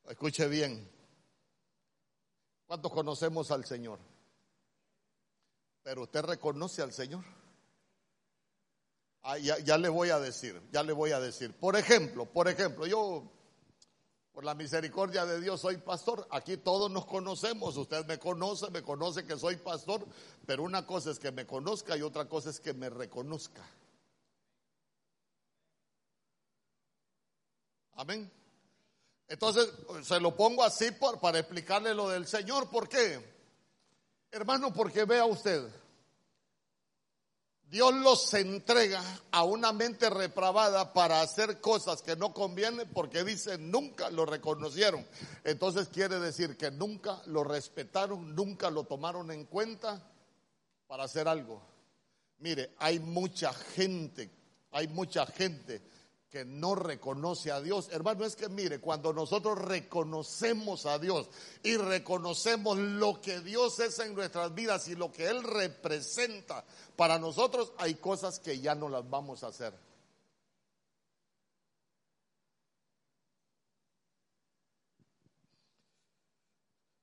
Escuche 0.08 0.48
bien. 0.48 0.90
¿Cuántos 2.66 2.92
conocemos 2.92 3.50
al 3.50 3.64
Señor? 3.64 3.98
Pero 5.82 6.02
usted 6.02 6.22
reconoce 6.22 6.82
al 6.82 6.92
Señor. 6.92 7.24
Ah, 9.22 9.38
ya, 9.38 9.78
le 9.78 9.88
voy 9.88 10.10
a 10.10 10.18
decir, 10.18 10.60
ya 10.70 10.82
le 10.82 10.92
voy 10.92 11.12
a 11.12 11.20
decir. 11.20 11.54
Por 11.54 11.76
ejemplo, 11.76 12.26
por 12.26 12.48
ejemplo, 12.48 12.86
yo, 12.86 13.24
por 14.34 14.44
la 14.44 14.54
misericordia 14.56 15.24
de 15.24 15.40
Dios, 15.40 15.60
soy 15.60 15.76
pastor. 15.76 16.26
Aquí 16.32 16.56
todos 16.56 16.90
nos 16.90 17.06
conocemos. 17.06 17.76
Usted 17.76 18.04
me 18.04 18.18
conoce, 18.18 18.68
me 18.72 18.82
conoce 18.82 19.24
que 19.24 19.38
soy 19.38 19.54
pastor. 19.56 20.04
Pero 20.44 20.64
una 20.64 20.84
cosa 20.84 21.12
es 21.12 21.20
que 21.20 21.30
me 21.30 21.46
conozca 21.46 21.96
y 21.96 22.02
otra 22.02 22.28
cosa 22.28 22.50
es 22.50 22.58
que 22.58 22.74
me 22.74 22.90
reconozca. 22.90 23.64
Amén. 27.92 28.28
Entonces, 29.28 29.72
se 30.02 30.18
lo 30.18 30.34
pongo 30.34 30.64
así 30.64 30.90
para 30.90 31.38
explicarle 31.38 31.94
lo 31.94 32.08
del 32.08 32.26
Señor. 32.26 32.68
¿Por 32.68 32.88
qué? 32.88 33.24
Hermano, 34.32 34.72
porque 34.72 35.04
vea 35.04 35.26
usted. 35.26 35.64
Dios 37.70 37.94
los 37.94 38.32
entrega 38.34 39.02
a 39.32 39.42
una 39.42 39.72
mente 39.72 40.08
reprobada 40.08 40.92
para 40.92 41.20
hacer 41.20 41.60
cosas 41.60 42.02
que 42.02 42.14
no 42.14 42.32
convienen 42.32 42.88
porque 42.92 43.24
dice 43.24 43.58
nunca 43.58 44.10
lo 44.10 44.26
reconocieron. 44.26 45.04
Entonces 45.42 45.88
quiere 45.88 46.20
decir 46.20 46.56
que 46.56 46.70
nunca 46.70 47.20
lo 47.26 47.42
respetaron, 47.42 48.34
nunca 48.34 48.70
lo 48.70 48.84
tomaron 48.84 49.30
en 49.32 49.44
cuenta 49.46 50.02
para 50.86 51.04
hacer 51.04 51.26
algo. 51.26 51.60
Mire, 52.38 52.74
hay 52.78 53.00
mucha 53.00 53.52
gente, 53.52 54.30
hay 54.70 54.86
mucha 54.88 55.26
gente 55.26 55.93
que 56.34 56.44
no 56.44 56.74
reconoce 56.74 57.52
a 57.52 57.60
Dios. 57.60 57.88
Hermano, 57.92 58.24
es 58.24 58.34
que 58.34 58.48
mire, 58.48 58.80
cuando 58.80 59.12
nosotros 59.12 59.56
reconocemos 59.56 60.84
a 60.84 60.98
Dios 60.98 61.28
y 61.62 61.76
reconocemos 61.76 62.76
lo 62.76 63.20
que 63.20 63.38
Dios 63.38 63.78
es 63.78 64.00
en 64.00 64.16
nuestras 64.16 64.52
vidas 64.52 64.88
y 64.88 64.96
lo 64.96 65.12
que 65.12 65.28
Él 65.28 65.44
representa 65.44 66.64
para 66.96 67.20
nosotros, 67.20 67.72
hay 67.78 67.94
cosas 67.94 68.40
que 68.40 68.58
ya 68.58 68.74
no 68.74 68.88
las 68.88 69.08
vamos 69.08 69.44
a 69.44 69.46
hacer. 69.46 69.78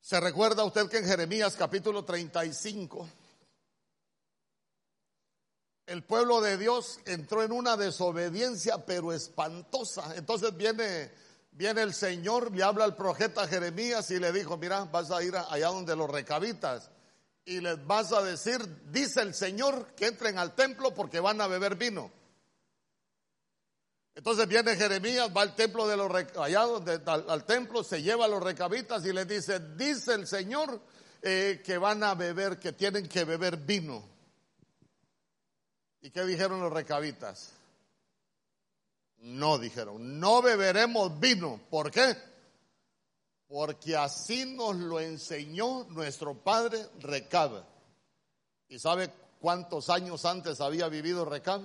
¿Se 0.02 0.20
recuerda 0.20 0.66
usted 0.66 0.90
que 0.90 0.98
en 0.98 1.06
Jeremías 1.06 1.56
capítulo 1.56 2.04
35 2.04 3.08
el 5.92 6.04
pueblo 6.04 6.40
de 6.40 6.58
Dios 6.58 7.02
entró 7.06 7.44
en 7.44 7.52
una 7.52 7.76
desobediencia 7.76 8.86
pero 8.86 9.12
espantosa. 9.12 10.16
Entonces 10.16 10.56
viene, 10.56 11.12
viene 11.52 11.82
el 11.82 11.94
Señor, 11.94 12.56
le 12.56 12.64
habla 12.64 12.86
al 12.86 12.96
profeta 12.96 13.46
Jeremías 13.46 14.10
y 14.10 14.18
le 14.18 14.32
dijo, 14.32 14.56
mira, 14.56 14.86
vas 14.86 15.12
a 15.12 15.22
ir 15.22 15.36
allá 15.36 15.68
donde 15.68 15.98
los 15.98 16.10
recabitas 16.10 16.90
y 17.44 17.60
les 17.60 17.86
vas 17.86 18.14
a 18.14 18.22
decir, 18.22 18.60
dice 18.90 19.22
el 19.22 19.34
Señor, 19.34 19.94
que 19.94 20.08
entren 20.08 20.38
al 20.38 20.56
templo 20.56 20.94
porque 20.94 21.20
van 21.20 21.42
a 21.42 21.48
beber 21.48 21.76
vino. 21.76 22.10
Entonces 24.16 24.48
viene 24.48 24.78
Jeremías, 24.78 25.30
va 25.36 25.42
al 25.42 25.56
templo 25.56 25.88
de 25.88 25.98
los 25.98 26.10
allá 26.38 26.68
al, 27.06 27.46
templo, 27.46 27.84
se 27.84 28.02
lleva 28.02 28.26
a 28.26 28.30
los 28.30 28.42
recabitas 28.42 29.06
y 29.06 29.12
les 29.12 29.28
dice, 29.28 29.60
dice 29.76 30.14
el 30.14 30.26
Señor 30.26 30.82
eh, 31.22 31.62
que 31.66 31.78
van 31.78 32.02
a 32.04 32.16
beber, 32.16 32.60
que 32.60 32.72
tienen 32.72 33.10
que 33.10 33.26
beber 33.26 33.58
vino. 33.58 34.11
¿Y 36.02 36.10
qué 36.10 36.26
dijeron 36.26 36.60
los 36.60 36.74
recabitas? 36.74 37.54
No 39.20 39.60
dijeron, 39.60 40.20
no 40.20 40.42
beberemos 40.42 41.20
vino. 41.20 41.60
¿Por 41.70 41.92
qué? 41.92 42.18
Porque 43.48 43.96
así 43.96 44.46
nos 44.46 44.76
lo 44.78 45.00
enseñó 45.00 45.84
nuestro 45.90 46.34
padre 46.34 46.88
Recab. 47.00 47.64
¿Y 48.68 48.80
sabe 48.80 49.14
cuántos 49.40 49.90
años 49.90 50.26
antes 50.26 50.60
había 50.60 50.88
vivido 50.90 51.26
Recab? 51.26 51.62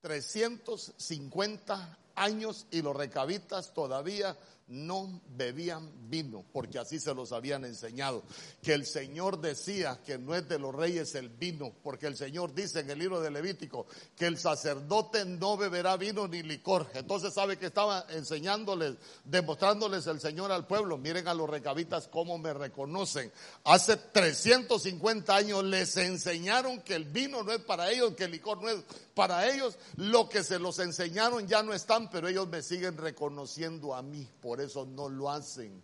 350 0.00 1.98
años 2.16 2.66
y 2.70 2.82
los 2.82 2.96
recabitas 2.96 3.72
todavía 3.72 4.36
no 4.70 5.20
bebían 5.36 5.90
vino, 6.08 6.44
porque 6.52 6.78
así 6.78 6.98
se 7.00 7.14
los 7.14 7.32
habían 7.32 7.64
enseñado. 7.64 8.22
Que 8.62 8.72
el 8.72 8.86
Señor 8.86 9.40
decía 9.40 10.00
que 10.04 10.16
no 10.16 10.34
es 10.34 10.48
de 10.48 10.58
los 10.58 10.74
reyes 10.74 11.14
el 11.16 11.28
vino, 11.28 11.72
porque 11.82 12.06
el 12.06 12.16
Señor 12.16 12.54
dice 12.54 12.80
en 12.80 12.90
el 12.90 12.98
libro 12.98 13.20
de 13.20 13.30
Levítico 13.30 13.86
que 14.16 14.26
el 14.26 14.38
sacerdote 14.38 15.24
no 15.24 15.56
beberá 15.56 15.96
vino 15.96 16.26
ni 16.28 16.42
licor. 16.42 16.88
Entonces 16.94 17.34
sabe 17.34 17.58
que 17.58 17.66
estaba 17.66 18.06
enseñándoles, 18.10 18.96
demostrándoles 19.24 20.06
el 20.06 20.20
Señor 20.20 20.52
al 20.52 20.66
pueblo. 20.66 20.96
Miren 20.98 21.28
a 21.28 21.34
los 21.34 21.50
recabitas 21.50 22.08
cómo 22.08 22.38
me 22.38 22.54
reconocen. 22.54 23.32
Hace 23.64 23.96
350 23.96 25.34
años 25.34 25.64
les 25.64 25.96
enseñaron 25.96 26.80
que 26.82 26.94
el 26.94 27.04
vino 27.04 27.42
no 27.42 27.52
es 27.52 27.60
para 27.60 27.90
ellos, 27.90 28.14
que 28.14 28.24
el 28.24 28.30
licor 28.30 28.62
no 28.62 28.68
es 28.68 28.78
para 29.20 29.46
ellos. 29.52 29.78
Lo 29.96 30.30
que 30.30 30.42
se 30.42 30.58
los 30.58 30.78
enseñaron 30.78 31.46
ya 31.46 31.62
no 31.62 31.74
están, 31.74 32.08
pero 32.08 32.26
ellos 32.26 32.48
me 32.48 32.62
siguen 32.62 32.96
reconociendo 32.96 33.94
a 33.94 34.00
mí. 34.00 34.26
Por 34.40 34.62
eso 34.62 34.86
no 34.86 35.10
lo 35.10 35.28
hacen. 35.28 35.82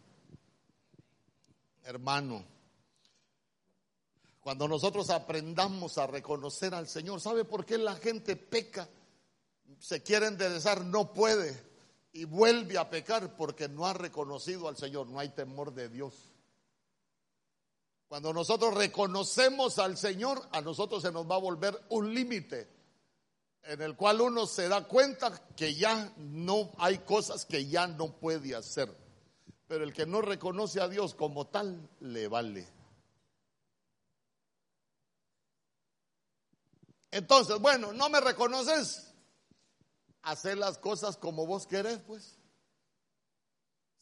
Hermano, 1.85 2.43
cuando 4.41 4.67
nosotros 4.67 5.11
aprendamos 5.11 5.99
a 5.99 6.07
reconocer 6.07 6.75
al 6.75 6.89
Señor, 6.89 7.21
¿sabe 7.21 7.45
por 7.45 7.67
qué 7.67 7.77
la 7.77 7.97
gente 7.97 8.37
peca? 8.37 8.89
Se 9.81 10.03
quiere 10.03 10.29
enderezar, 10.29 10.83
no 10.83 11.13
puede 11.13 11.63
y 12.15 12.25
vuelve 12.25 12.79
a 12.79 12.89
pecar 12.89 13.37
porque 13.37 13.69
no 13.69 13.87
ha 13.87 13.93
reconocido 13.93 14.67
al 14.67 14.79
Señor, 14.79 15.09
no 15.09 15.19
hay 15.19 15.29
temor 15.29 15.75
de 15.75 15.91
Dios. 15.91 16.15
Cuando 18.09 18.33
nosotros 18.33 18.73
reconocemos 18.73 19.79
al 19.79 19.99
Señor, 19.99 20.41
a 20.53 20.63
nosotros 20.63 21.03
se 21.03 21.13
nos 21.13 21.31
va 21.31 21.35
a 21.35 21.41
volver 21.41 21.79
un 21.91 22.15
límite 22.15 22.76
en 23.67 23.83
el 23.83 23.97
cual 23.97 24.21
uno 24.21 24.47
se 24.47 24.69
da 24.69 24.85
cuenta 24.85 25.33
que 25.57 25.75
ya 25.75 26.13
no 26.19 26.71
hay 26.79 26.99
cosas 26.99 27.45
que 27.45 27.67
ya 27.67 27.87
no 27.87 28.13
puede 28.13 28.55
hacer. 28.55 28.89
Pero 29.67 29.83
el 29.83 29.93
que 29.93 30.07
no 30.07 30.23
reconoce 30.23 30.81
a 30.81 30.89
Dios 30.89 31.15
como 31.15 31.49
tal, 31.49 31.89
le 32.01 32.29
vale. 32.29 32.69
Entonces, 37.11 37.59
bueno, 37.59 37.93
no 37.93 38.09
me 38.09 38.21
reconoces. 38.21 39.03
Hacer 40.23 40.59
las 40.59 40.79
cosas 40.79 41.17
como 41.17 41.47
vos 41.47 41.67
querés, 41.67 41.99
pues. 42.07 42.37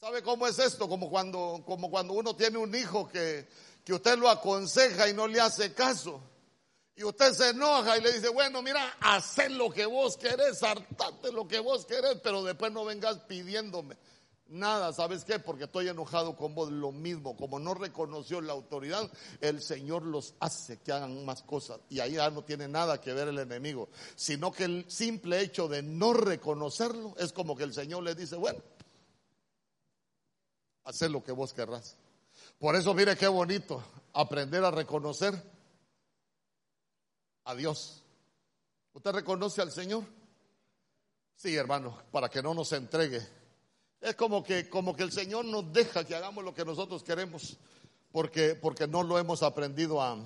¿Sabe 0.00 0.22
cómo 0.22 0.46
es 0.46 0.58
esto? 0.58 0.88
Como 0.88 1.08
cuando, 1.08 1.62
como 1.64 1.90
cuando 1.90 2.12
uno 2.12 2.36
tiene 2.36 2.58
un 2.58 2.74
hijo 2.74 3.08
que, 3.08 3.48
que 3.84 3.94
usted 3.94 4.18
lo 4.18 4.28
aconseja 4.28 5.08
y 5.08 5.14
no 5.14 5.26
le 5.26 5.40
hace 5.40 5.72
caso. 5.72 6.20
Y 6.96 7.02
usted 7.02 7.32
se 7.32 7.50
enoja 7.50 7.98
y 7.98 8.02
le 8.02 8.12
dice, 8.12 8.28
bueno, 8.28 8.62
mira, 8.62 8.96
haz 9.00 9.36
lo 9.50 9.70
que 9.70 9.84
vos 9.84 10.16
querés, 10.16 10.62
hartate 10.62 11.32
lo 11.32 11.48
que 11.48 11.58
vos 11.58 11.86
querés, 11.86 12.18
pero 12.22 12.44
después 12.44 12.70
no 12.72 12.84
vengas 12.84 13.18
pidiéndome 13.20 13.96
nada. 14.46 14.92
¿Sabes 14.92 15.24
qué? 15.24 15.38
Porque 15.38 15.64
estoy 15.64 15.88
enojado 15.88 16.36
con 16.36 16.54
vos. 16.54 16.70
Lo 16.70 16.92
mismo, 16.92 17.36
como 17.36 17.58
no 17.58 17.74
reconoció 17.74 18.40
la 18.40 18.52
autoridad, 18.52 19.10
el 19.40 19.60
Señor 19.60 20.04
los 20.04 20.34
hace 20.40 20.78
que 20.78 20.92
hagan 20.92 21.24
más 21.24 21.42
cosas. 21.42 21.80
Y 21.88 22.00
ahí 22.00 22.12
ya 22.12 22.30
no 22.30 22.44
tiene 22.44 22.68
nada 22.68 23.00
que 23.00 23.12
ver 23.12 23.28
el 23.28 23.38
enemigo, 23.38 23.88
sino 24.14 24.52
que 24.52 24.64
el 24.64 24.84
simple 24.88 25.40
hecho 25.40 25.68
de 25.68 25.82
no 25.82 26.12
reconocerlo 26.12 27.14
es 27.18 27.32
como 27.32 27.56
que 27.56 27.64
el 27.64 27.74
Señor 27.74 28.02
le 28.02 28.14
dice, 28.14 28.36
bueno, 28.36 28.60
haz 30.84 31.00
lo 31.02 31.22
que 31.22 31.32
vos 31.32 31.52
querrás. 31.52 31.96
Por 32.58 32.76
eso, 32.76 32.94
mire 32.94 33.16
qué 33.16 33.28
bonito 33.28 33.82
aprender 34.12 34.64
a 34.64 34.70
reconocer 34.70 35.53
a 37.44 37.54
Dios. 37.54 38.02
¿Usted 38.92 39.12
reconoce 39.12 39.62
al 39.62 39.72
Señor? 39.72 40.04
Sí, 41.36 41.54
hermano, 41.56 41.98
para 42.10 42.28
que 42.28 42.42
no 42.42 42.54
nos 42.54 42.72
entregue. 42.72 43.20
Es 44.00 44.14
como 44.14 44.44
que, 44.44 44.68
como 44.68 44.94
que 44.94 45.02
el 45.02 45.12
Señor 45.12 45.44
nos 45.44 45.72
deja 45.72 46.04
que 46.04 46.14
hagamos 46.14 46.44
lo 46.44 46.54
que 46.54 46.64
nosotros 46.64 47.02
queremos, 47.02 47.56
porque, 48.12 48.54
porque 48.54 48.86
no 48.86 49.02
lo 49.02 49.18
hemos 49.18 49.42
aprendido 49.42 50.00
a, 50.00 50.16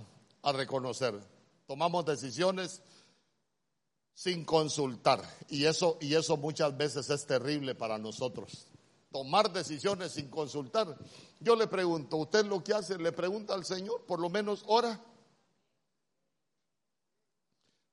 a 0.42 0.52
reconocer. 0.52 1.18
Tomamos 1.66 2.04
decisiones 2.04 2.82
sin 4.14 4.44
consultar. 4.44 5.22
Y 5.48 5.64
eso, 5.64 5.96
y 6.00 6.14
eso 6.14 6.36
muchas 6.36 6.76
veces 6.76 7.08
es 7.08 7.24
terrible 7.24 7.74
para 7.74 7.98
nosotros. 7.98 8.66
Tomar 9.12 9.52
decisiones 9.52 10.12
sin 10.12 10.28
consultar. 10.28 10.98
Yo 11.40 11.54
le 11.54 11.68
pregunto, 11.68 12.16
¿usted 12.16 12.44
lo 12.44 12.62
que 12.62 12.74
hace? 12.74 12.98
¿Le 12.98 13.12
pregunta 13.12 13.54
al 13.54 13.64
Señor? 13.64 14.04
Por 14.06 14.18
lo 14.18 14.28
menos 14.28 14.64
ora. 14.66 15.00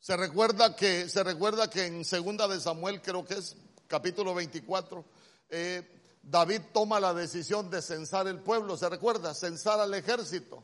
Se 0.06 0.16
recuerda 0.16 0.76
que, 0.76 1.10
se 1.10 1.24
recuerda 1.24 1.68
que 1.68 1.88
en 1.88 2.06
segunda 2.06 2.48
de 2.48 2.60
Samuel, 2.60 3.02
creo 3.02 3.26
que 3.26 3.34
es 3.34 3.56
capítulo 3.88 4.36
24, 4.36 5.04
eh, 5.50 5.82
David 6.22 6.62
toma 6.72 7.00
la 7.00 7.12
decisión 7.12 7.72
de 7.72 7.82
censar 7.82 8.28
el 8.28 8.38
pueblo. 8.38 8.78
¿Se 8.78 8.88
recuerda? 8.88 9.34
Censar 9.34 9.80
al 9.80 9.96
ejército. 9.96 10.64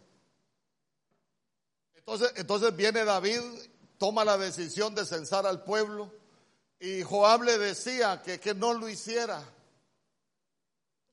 Entonces, 1.95 2.33
entonces 2.35 2.75
viene 2.75 3.03
David, 3.03 3.39
toma 3.97 4.23
la 4.23 4.37
decisión 4.37 4.93
de 4.93 5.07
censar 5.07 5.47
al 5.47 5.63
pueblo 5.63 6.13
y 6.79 7.01
Joab 7.01 7.41
le 7.41 7.57
decía 7.57 8.21
que, 8.21 8.39
que 8.39 8.53
no 8.53 8.75
lo 8.75 8.87
hiciera. 8.89 9.43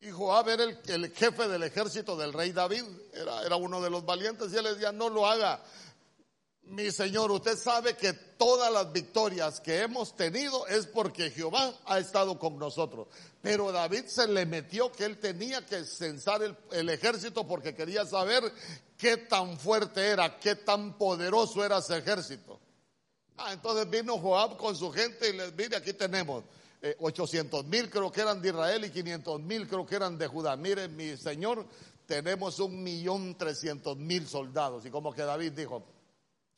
Y 0.01 0.11
Joab 0.11 0.51
era 0.51 0.65
el, 0.65 0.79
el, 0.85 1.15
jefe 1.15 1.49
del 1.49 1.63
ejército 1.63 2.15
del 2.15 2.35
rey 2.35 2.53
David, 2.53 2.85
era, 3.15 3.41
era 3.43 3.57
uno 3.57 3.81
de 3.81 3.89
los 3.89 4.05
valientes 4.05 4.53
y 4.53 4.57
él 4.59 4.65
le 4.65 4.75
decía, 4.75 4.93
no 4.93 5.09
lo 5.09 5.27
haga, 5.27 5.63
mi 6.71 6.91
Señor, 6.91 7.31
usted 7.31 7.57
sabe 7.57 7.97
que 7.97 8.13
todas 8.13 8.73
las 8.73 8.93
victorias 8.93 9.61
que 9.61 9.83
hemos 9.83 10.15
tenido 10.15 10.67
es 10.67 10.87
porque 10.87 11.31
Jehová 11.31 11.75
ha 11.87 11.99
estado 11.99 12.39
con 12.39 12.59
nosotros. 12.59 13.09
Pero 13.41 13.73
David 13.73 14.05
se 14.07 14.29
le 14.29 14.47
metió 14.47 14.93
que 14.93 15.05
él 15.05 15.19
tenía 15.19 15.65
que 15.65 15.85
censar 15.85 16.43
el, 16.43 16.89
ejército 16.89 17.47
porque 17.47 17.75
quería 17.75 18.05
saber 18.05 18.53
qué 18.97 19.17
tan 19.17 19.59
fuerte 19.59 20.07
era, 20.07 20.39
qué 20.39 20.57
tan 20.57 20.97
poderoso 20.99 21.65
era 21.65 21.79
ese 21.79 21.99
ejército. 21.99 22.61
Ah, 23.37 23.53
entonces 23.53 23.89
vino 23.89 24.19
Joab 24.19 24.57
con 24.57 24.77
su 24.77 24.91
gente 24.91 25.31
y 25.31 25.33
les 25.35 25.55
mire, 25.55 25.77
aquí 25.77 25.93
tenemos 25.93 26.45
800 26.99 27.61
eh, 27.61 27.69
mil 27.69 27.91
creo 27.91 28.11
que 28.11 28.21
eran 28.21 28.43
de 28.43 28.49
Israel 28.49 28.85
y 28.85 28.91
500 28.91 29.41
mil 29.41 29.67
creo 29.69 29.87
que 29.87 29.97
eran 29.97 30.19
de 30.19 30.27
Judá. 30.27 30.57
Mire, 30.57 30.89
mi 30.89 31.17
Señor, 31.17 31.67
tenemos 32.07 32.59
un 32.59 32.83
millón 32.83 33.37
trescientos 33.37 33.97
mil 33.97 34.27
soldados. 34.27 34.85
Y 34.87 34.91
como 34.91 35.13
que 35.13 35.23
David 35.23 35.53
dijo, 35.53 35.98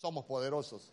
somos 0.01 0.25
poderosos. 0.25 0.93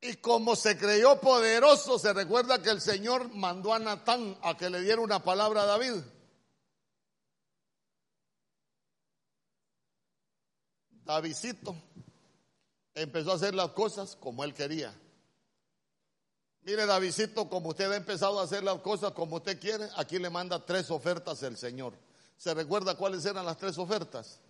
Y 0.00 0.16
como 0.16 0.54
se 0.54 0.76
creyó 0.76 1.20
poderoso, 1.20 1.98
se 1.98 2.12
recuerda 2.12 2.62
que 2.62 2.70
el 2.70 2.80
Señor 2.80 3.32
mandó 3.34 3.72
a 3.72 3.78
Natán 3.78 4.36
a 4.42 4.56
que 4.56 4.68
le 4.68 4.82
diera 4.82 5.00
una 5.00 5.22
palabra 5.24 5.62
a 5.62 5.66
David. 5.66 5.94
Davidito 11.04 11.74
empezó 12.94 13.32
a 13.32 13.36
hacer 13.36 13.54
las 13.54 13.70
cosas 13.70 14.16
como 14.16 14.44
él 14.44 14.52
quería. 14.52 14.94
Mire, 16.62 16.84
Davidito, 16.84 17.48
como 17.48 17.70
usted 17.70 17.90
ha 17.90 17.96
empezado 17.96 18.38
a 18.40 18.44
hacer 18.44 18.64
las 18.64 18.80
cosas 18.80 19.12
como 19.12 19.36
usted 19.36 19.58
quiere, 19.58 19.88
aquí 19.96 20.18
le 20.18 20.30
manda 20.30 20.64
tres 20.64 20.90
ofertas 20.90 21.42
el 21.42 21.56
Señor. 21.56 21.94
¿Se 22.36 22.52
recuerda 22.52 22.96
cuáles 22.96 23.24
eran 23.24 23.46
las 23.46 23.56
tres 23.56 23.78
ofertas? 23.78 24.40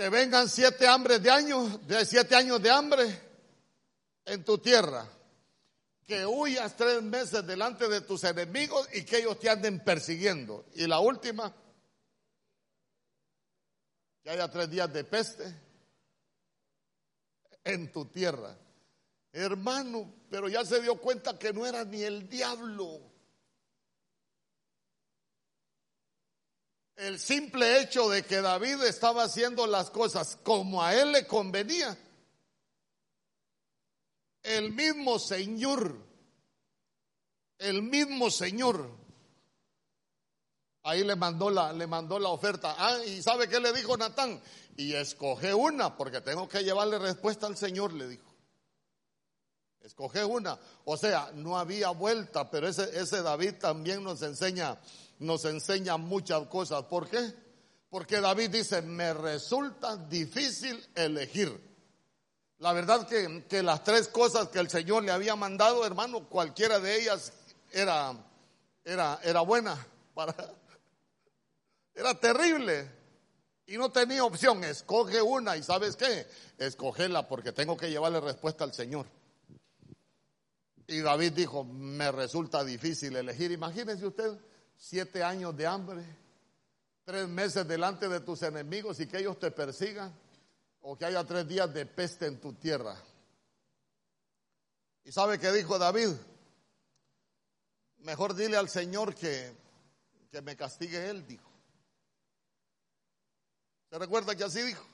Que 0.00 0.08
vengan 0.08 0.48
siete 0.48 0.88
hambres 0.88 1.22
de 1.22 1.30
años, 1.30 1.86
de 1.86 2.06
siete 2.06 2.34
años 2.34 2.62
de 2.62 2.70
hambre 2.70 3.20
en 4.24 4.42
tu 4.42 4.56
tierra, 4.56 5.06
que 6.06 6.24
huyas 6.24 6.74
tres 6.74 7.02
meses 7.02 7.46
delante 7.46 7.86
de 7.86 8.00
tus 8.00 8.24
enemigos 8.24 8.88
y 8.94 9.04
que 9.04 9.18
ellos 9.18 9.38
te 9.38 9.50
anden 9.50 9.84
persiguiendo. 9.84 10.64
Y 10.74 10.86
la 10.86 11.00
última, 11.00 11.54
que 14.22 14.30
haya 14.30 14.50
tres 14.50 14.70
días 14.70 14.90
de 14.90 15.04
peste 15.04 15.54
en 17.62 17.92
tu 17.92 18.06
tierra. 18.06 18.56
Hermano, 19.34 20.14
pero 20.30 20.48
ya 20.48 20.64
se 20.64 20.80
dio 20.80 20.96
cuenta 20.96 21.38
que 21.38 21.52
no 21.52 21.66
era 21.66 21.84
ni 21.84 22.04
el 22.04 22.26
diablo. 22.26 23.02
El 27.00 27.18
simple 27.18 27.80
hecho 27.80 28.08
de 28.10 28.24
que 28.24 28.42
David 28.42 28.82
estaba 28.82 29.24
haciendo 29.24 29.66
las 29.66 29.90
cosas 29.90 30.36
como 30.42 30.82
a 30.82 30.94
él 30.94 31.12
le 31.12 31.26
convenía, 31.26 31.96
el 34.42 34.72
mismo 34.72 35.18
Señor, 35.18 35.96
el 37.58 37.82
mismo 37.82 38.30
Señor, 38.30 38.90
ahí 40.82 41.02
le 41.02 41.16
mandó 41.16 41.48
la, 41.48 41.72
le 41.72 41.86
mandó 41.86 42.18
la 42.18 42.28
oferta. 42.28 42.74
Ah, 42.78 42.98
y 43.04 43.22
¿sabe 43.22 43.48
qué 43.48 43.60
le 43.60 43.72
dijo 43.72 43.96
Natán? 43.96 44.40
Y 44.76 44.94
escoge 44.94 45.54
una, 45.54 45.96
porque 45.96 46.20
tengo 46.20 46.48
que 46.48 46.62
llevarle 46.62 46.98
respuesta 46.98 47.46
al 47.46 47.56
Señor, 47.56 47.94
le 47.94 48.08
dijo. 48.08 48.30
Escoge 49.80 50.22
una. 50.22 50.58
O 50.84 50.98
sea, 50.98 51.30
no 51.34 51.58
había 51.58 51.88
vuelta, 51.90 52.50
pero 52.50 52.68
ese, 52.68 52.98
ese 52.98 53.22
David 53.22 53.54
también 53.54 54.04
nos 54.04 54.20
enseña 54.20 54.78
nos 55.20 55.44
enseña 55.44 55.96
muchas 55.96 56.46
cosas. 56.48 56.84
¿Por 56.84 57.08
qué? 57.08 57.32
Porque 57.88 58.20
David 58.20 58.50
dice, 58.50 58.82
me 58.82 59.14
resulta 59.14 59.96
difícil 59.96 60.84
elegir. 60.94 61.68
La 62.58 62.72
verdad 62.72 63.06
que, 63.08 63.44
que, 63.48 63.62
las 63.62 63.84
tres 63.84 64.08
cosas 64.08 64.48
que 64.48 64.58
el 64.58 64.68
Señor 64.68 65.04
le 65.04 65.12
había 65.12 65.36
mandado, 65.36 65.86
hermano, 65.86 66.28
cualquiera 66.28 66.78
de 66.78 67.00
ellas 67.00 67.32
era, 67.72 68.14
era, 68.84 69.18
era 69.22 69.40
buena 69.40 69.86
para, 70.14 70.34
era 71.94 72.14
terrible. 72.14 72.90
Y 73.66 73.78
no 73.78 73.90
tenía 73.90 74.24
opción, 74.24 74.64
escoge 74.64 75.22
una 75.22 75.56
y 75.56 75.62
sabes 75.62 75.96
qué, 75.96 76.26
escogela 76.58 77.28
porque 77.28 77.52
tengo 77.52 77.76
que 77.76 77.88
llevarle 77.88 78.20
respuesta 78.20 78.64
al 78.64 78.74
Señor. 78.74 79.06
Y 80.88 81.00
David 81.00 81.32
dijo, 81.32 81.62
me 81.62 82.10
resulta 82.10 82.64
difícil 82.64 83.14
elegir. 83.14 83.52
Imagínese 83.52 84.06
usted, 84.06 84.36
siete 84.80 85.22
años 85.22 85.54
de 85.54 85.66
hambre, 85.66 86.02
tres 87.04 87.28
meses 87.28 87.68
delante 87.68 88.08
de 88.08 88.20
tus 88.20 88.42
enemigos 88.42 88.98
y 88.98 89.06
que 89.06 89.18
ellos 89.18 89.38
te 89.38 89.50
persigan, 89.50 90.12
o 90.80 90.96
que 90.96 91.04
haya 91.04 91.22
tres 91.22 91.46
días 91.46 91.72
de 91.72 91.84
peste 91.84 92.26
en 92.26 92.40
tu 92.40 92.54
tierra. 92.54 92.96
¿Y 95.04 95.12
sabe 95.12 95.38
qué 95.38 95.52
dijo 95.52 95.78
David? 95.78 96.08
Mejor 97.98 98.34
dile 98.34 98.56
al 98.56 98.70
Señor 98.70 99.14
que, 99.14 99.54
que 100.30 100.40
me 100.40 100.56
castigue 100.56 101.10
él, 101.10 101.26
dijo. 101.26 101.50
¿Se 103.90 103.98
recuerda 103.98 104.34
que 104.34 104.44
así 104.44 104.62
dijo? 104.62 104.84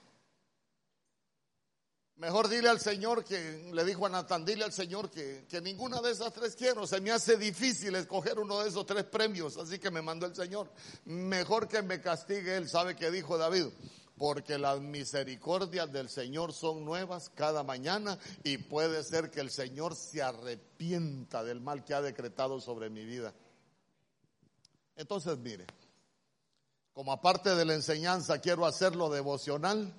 Mejor 2.17 2.49
dile 2.49 2.71
al 2.71 2.81
Señor 2.81 3.25
que 3.25 3.71
le 3.75 3.85
dijo 3.85 4.07
a 4.07 4.09
Natán, 4.09 4.43
dile 4.43 4.65
al 4.65 4.73
Señor 4.73 5.11
que, 5.11 5.45
que, 5.47 5.61
ninguna 5.61 6.01
de 6.01 6.13
esas 6.13 6.33
tres 6.33 6.57
quiero. 6.57 6.87
Se 6.87 6.99
me 6.99 7.11
hace 7.11 7.37
difícil 7.37 7.95
escoger 7.95 8.39
uno 8.39 8.63
de 8.63 8.71
esos 8.71 8.87
tres 8.87 9.05
premios, 9.05 9.59
así 9.59 9.79
que 9.79 9.91
me 9.91 10.01
mandó 10.01 10.25
el 10.25 10.35
Señor. 10.35 10.73
Mejor 11.05 11.69
que 11.69 11.83
me 11.83 12.01
castigue 12.01 12.57
él, 12.57 12.71
¿sabe 12.71 12.97
qué 12.97 13.11
dijo 13.11 13.37
David? 13.37 13.67
Porque 14.17 14.57
las 14.57 14.81
misericordias 14.81 15.93
del 15.93 16.09
Señor 16.09 16.55
son 16.55 16.87
nuevas 16.87 17.29
cada 17.29 17.63
mañana 17.63 18.19
y 18.43 18.57
puede 18.57 19.05
ser 19.05 19.31
que 19.31 19.41
el 19.41 19.51
Señor 19.51 19.95
se 19.95 20.23
arrepienta 20.23 21.45
del 21.45 21.61
mal 21.61 21.85
que 21.85 21.93
ha 21.93 22.01
decretado 22.01 22.63
sobre 22.63 22.89
mi 22.89 23.05
vida. 23.05 23.35
Entonces, 24.97 25.37
mire, 25.37 25.67
como 26.95 27.13
aparte 27.13 27.55
de 27.55 27.67
la 27.67 27.75
enseñanza 27.75 28.41
quiero 28.41 28.65
hacerlo 28.65 29.11
devocional, 29.11 29.93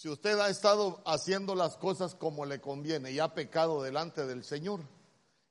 si 0.00 0.08
usted 0.08 0.38
ha 0.38 0.48
estado 0.48 1.02
haciendo 1.04 1.54
las 1.54 1.76
cosas 1.76 2.14
como 2.14 2.46
le 2.46 2.58
conviene 2.58 3.12
y 3.12 3.18
ha 3.18 3.34
pecado 3.34 3.82
delante 3.82 4.24
del 4.24 4.44
Señor, 4.44 4.80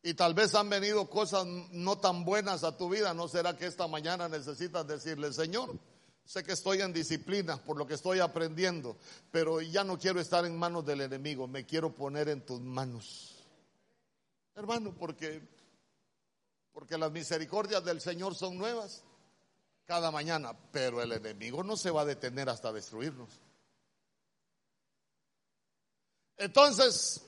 y 0.01 0.15
tal 0.15 0.33
vez 0.33 0.55
han 0.55 0.67
venido 0.71 1.07
cosas 1.07 1.45
no 1.45 1.99
tan 1.99 2.25
buenas 2.25 2.63
a 2.63 2.75
tu 2.75 2.89
vida, 2.89 3.13
¿no 3.13 3.27
será 3.27 3.55
que 3.55 3.67
esta 3.67 3.87
mañana 3.87 4.27
necesitas 4.27 4.87
decirle, 4.87 5.31
Señor, 5.33 5.77
sé 6.25 6.43
que 6.43 6.53
estoy 6.53 6.81
en 6.81 6.91
disciplina 6.91 7.63
por 7.63 7.77
lo 7.77 7.85
que 7.85 7.93
estoy 7.93 8.21
aprendiendo, 8.21 8.97
pero 9.29 9.61
ya 9.61 9.83
no 9.83 9.99
quiero 9.99 10.19
estar 10.19 10.43
en 10.43 10.57
manos 10.57 10.83
del 10.83 11.01
enemigo, 11.01 11.47
me 11.47 11.67
quiero 11.67 11.93
poner 11.93 12.27
en 12.29 12.43
tus 12.43 12.59
manos. 12.59 13.35
Hermano, 14.55 14.95
porque 14.97 15.47
porque 16.73 16.97
las 16.97 17.11
misericordias 17.11 17.85
del 17.85 18.01
Señor 18.01 18.33
son 18.33 18.57
nuevas 18.57 19.03
cada 19.85 20.09
mañana, 20.09 20.57
pero 20.71 21.03
el 21.03 21.11
enemigo 21.11 21.61
no 21.61 21.77
se 21.77 21.91
va 21.91 22.01
a 22.01 22.05
detener 22.05 22.49
hasta 22.49 22.73
destruirnos. 22.73 23.29
Entonces, 26.39 27.21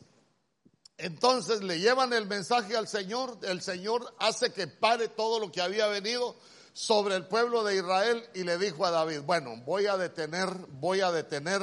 entonces 0.98 1.62
le 1.62 1.80
llevan 1.80 2.14
el 2.14 2.28
mensaje 2.28 2.78
al 2.78 2.88
Señor, 2.88 3.38
el 3.44 3.62
Señor 3.62 4.16
hace 4.20 4.54
que 4.54 4.68
pare 4.68 5.10
todo 5.10 5.38
lo 5.40 5.52
que 5.52 5.62
había 5.62 5.88
venido 5.88 6.38
sobre 6.72 7.16
el 7.16 7.28
pueblo 7.28 7.66
de 7.66 7.76
Israel 7.76 8.24
y 8.34 8.44
le 8.44 8.58
dijo 8.58 8.86
a 8.86 8.92
David, 8.92 9.20
bueno, 9.22 9.58
voy 9.66 9.88
a 9.88 9.98
detener, 9.98 10.50
voy 10.70 11.02
a 11.02 11.12
detener 11.12 11.62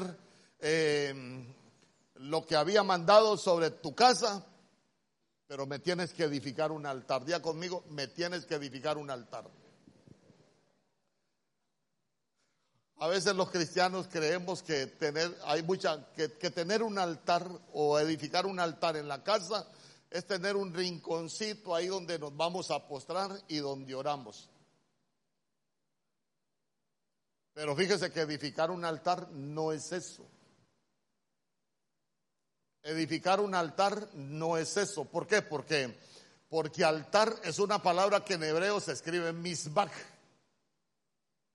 eh, 0.61 1.15
lo 2.17 2.45
que 2.45 2.55
había 2.55 2.83
mandado 2.83 3.39
sobre 3.39 3.71
tu 3.71 3.95
casa, 3.95 4.45
pero 5.47 5.67
me 5.67 5.79
tienes 5.79 6.13
que 6.13 6.25
edificar 6.25 6.71
un 6.71 6.85
altar. 6.85 7.25
Día 7.25 7.41
conmigo, 7.41 7.83
me 7.89 8.09
tienes 8.09 8.45
que 8.45 8.57
edificar 8.57 8.99
un 8.99 9.11
altar. 9.11 9.49
A 13.01 13.07
veces 13.07 13.37
los 13.37 13.51
cristianos 13.51 14.09
creemos 14.09 14.61
que 14.63 14.87
tener, 14.87 15.33
hay 15.45 15.63
mucha, 15.63 16.13
que, 16.15 16.29
tener 16.29 16.83
un 16.83 16.99
altar 16.99 17.49
o 17.73 17.97
edificar 17.97 18.45
un 18.45 18.59
altar 18.59 18.97
en 18.97 19.07
la 19.07 19.23
casa 19.23 19.69
es 20.11 20.27
tener 20.27 20.57
un 20.57 20.75
rinconcito 20.75 21.77
ahí 21.77 21.87
donde 21.87 22.19
nos 22.19 22.37
vamos 22.37 22.73
a 22.73 22.89
postrar 22.89 23.31
y 23.47 23.59
donde 23.59 23.95
oramos. 23.95 24.51
Pero 27.55 27.77
fíjese 27.77 28.11
que 28.11 28.23
edificar 28.23 28.73
un 28.73 28.85
altar 28.85 29.31
no 29.31 29.71
es 29.71 29.93
eso. 29.93 30.27
Edificar 32.83 33.39
un 33.39 33.55
altar 33.55 34.09
no 34.15 34.57
es 34.57 34.77
eso. 34.77 35.05
¿Por 35.05 35.29
qué? 35.29 35.43
Porque, 35.43 35.97
porque 36.49 36.85
altar 36.85 37.33
es 37.45 37.61
una 37.61 37.81
palabra 37.81 38.25
que 38.25 38.35
en 38.35 38.43
hebreo 38.43 38.81
se 38.81 38.93
escribe 38.93 39.33
misbach 39.33 39.93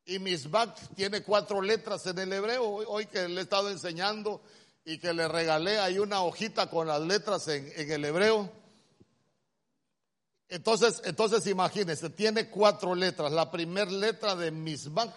y 0.06 0.20
Misbach 0.20 0.76
tiene 0.96 1.24
cuatro 1.24 1.62
letras 1.62 2.06
en 2.08 2.20
el 2.20 2.34
hebreo. 2.34 2.64
Hoy, 2.64 3.06
que 3.06 3.28
le 3.28 3.40
he 3.40 3.44
estado 3.44 3.70
enseñando 3.70 4.42
y 4.84 4.98
que 4.98 5.14
le 5.14 5.28
regalé 5.28 5.80
ahí 5.80 5.98
una 6.00 6.22
hojita 6.22 6.70
con 6.70 6.88
las 6.88 7.02
letras 7.02 7.48
en, 7.48 7.92
el 7.92 8.04
hebreo. 8.04 8.52
Entonces, 10.50 11.02
entonces 11.06 11.48
imagínense, 11.48 12.10
tiene 12.10 12.50
cuatro 12.50 12.94
letras. 12.94 13.32
La 13.32 13.50
primera 13.50 13.90
letra 13.90 14.36
de 14.36 14.52
Misbach 14.52 15.14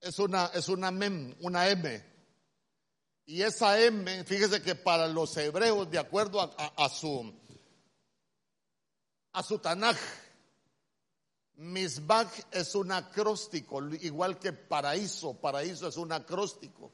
es 0.00 0.18
una, 0.18 0.46
es 0.52 0.68
una 0.68 0.90
mem, 0.90 1.34
una 1.40 1.68
M. 1.68 2.12
Y 3.24 3.42
esa 3.42 3.80
M, 3.80 4.24
fíjese 4.24 4.60
que 4.60 4.74
para 4.74 5.06
los 5.06 5.36
hebreos, 5.36 5.88
de 5.88 6.00
acuerdo 6.00 6.40
a, 6.40 6.44
a 6.76 6.88
su, 6.88 7.32
a 9.32 9.42
su 9.44 9.60
Tanaj, 9.60 9.96
Misbach 11.56 12.32
es 12.50 12.74
un 12.74 12.92
acróstico, 12.92 13.82
igual 14.00 14.38
que 14.38 14.52
paraíso. 14.52 15.34
Paraíso 15.34 15.88
es 15.88 15.96
un 15.96 16.12
acróstico. 16.12 16.90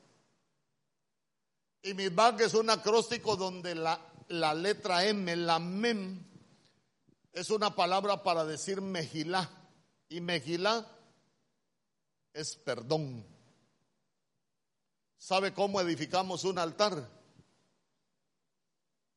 Y 1.83 1.95
Misbach 1.95 2.41
es 2.41 2.55
un 2.55 2.69
acróstico 2.71 3.37
donde 3.37 3.75
la, 3.75 4.01
la 4.29 4.53
letra 4.55 5.05
M, 5.05 5.35
la 5.37 5.59
mem, 5.59 6.23
es 7.33 7.51
una 7.51 7.75
palabra 7.75 8.23
para 8.23 8.45
decir 8.45 8.81
mejilá. 8.81 9.49
Y 10.09 10.21
mejilá 10.21 10.87
es 12.33 12.57
perdón. 12.57 13.25
¿Sabe 15.19 15.53
cómo 15.53 15.81
edificamos 15.81 16.45
un 16.45 16.59
altar? 16.59 17.09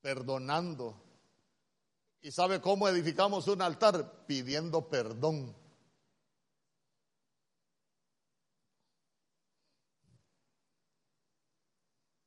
Perdonando 0.01 1.00
¿Y 2.21 2.31
sabe 2.31 2.61
cómo 2.61 2.87
edificamos 2.87 3.47
un 3.47 3.61
altar? 3.61 4.25
Pidiendo 4.27 4.87
perdón. 4.87 5.55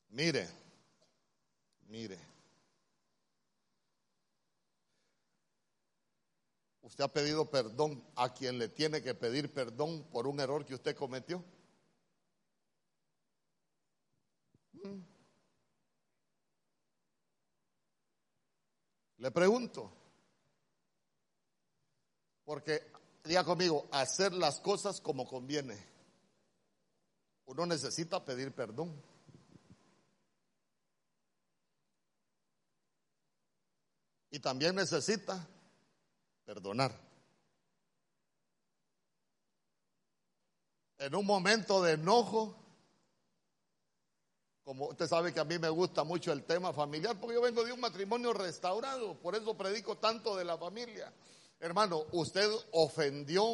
Mire, 0.09 0.49
mire. 1.89 2.19
¿Usted 6.83 7.05
ha 7.05 7.09
pedido 7.09 7.51
perdón 7.51 8.05
a 8.15 8.33
quien 8.33 8.59
le 8.59 8.69
tiene 8.69 9.01
que 9.01 9.15
pedir 9.15 9.53
perdón 9.53 10.05
por 10.13 10.27
un 10.27 10.39
error 10.39 10.65
que 10.65 10.75
usted 10.75 10.97
cometió? 10.97 11.43
Le 19.25 19.31
pregunto, 19.31 19.91
porque 22.45 22.93
diga 23.25 23.43
conmigo, 23.43 23.89
hacer 23.91 24.35
las 24.35 24.61
cosas 24.61 25.01
como 25.01 25.27
conviene. 25.27 25.83
Uno 27.47 27.65
necesita 27.65 28.23
pedir 28.23 28.53
perdón. 28.53 28.95
Y 34.31 34.41
también 34.41 34.75
necesita 34.75 35.49
perdonar. 36.45 36.95
En 40.99 41.15
un 41.15 41.25
momento 41.25 41.83
de 41.83 41.93
enojo, 41.93 42.64
como 44.65 44.87
usted 44.87 45.07
sabe 45.07 45.33
que 45.33 45.41
a 45.41 45.45
mí 45.45 45.59
me 45.59 45.69
gusta 45.69 46.05
mucho 46.05 46.33
el 46.33 46.45
tema 46.45 46.73
familiar, 46.73 47.21
porque 47.21 47.35
yo 47.35 47.43
vengo 47.43 47.63
de 47.65 47.73
un 47.73 47.81
matrimonio 47.81 48.33
restaurado, 48.33 49.15
por 49.21 49.35
eso 49.35 49.57
predico 49.57 49.99
tanto 49.99 50.35
de 50.37 50.45
la 50.45 50.57
familia. 50.57 51.13
Hermano, 51.61 52.07
usted 52.13 52.51
ofendió 52.73 53.45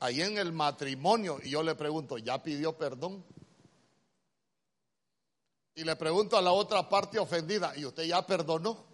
ahí 0.00 0.22
en 0.22 0.38
el 0.38 0.52
matrimonio 0.52 1.38
y 1.42 1.50
yo 1.50 1.62
le 1.62 1.74
pregunto, 1.74 2.18
¿ya 2.18 2.40
pidió 2.42 2.76
perdón? 2.76 3.24
Y 5.74 5.84
le 5.84 5.96
pregunto 5.96 6.36
a 6.36 6.42
la 6.42 6.52
otra 6.52 6.88
parte 6.88 7.18
ofendida, 7.18 7.76
¿y 7.76 7.84
usted 7.84 8.04
ya 8.04 8.24
perdonó? 8.24 8.84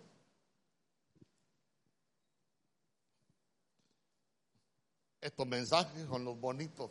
Estos 5.20 5.46
mensajes 5.46 6.06
son 6.06 6.24
los 6.24 6.40
bonitos 6.40 6.90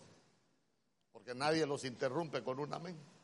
porque 1.12 1.34
nadie 1.34 1.66
los 1.66 1.84
interrumpe 1.86 2.44
con 2.44 2.60
un 2.60 2.72
amén. 2.72 3.17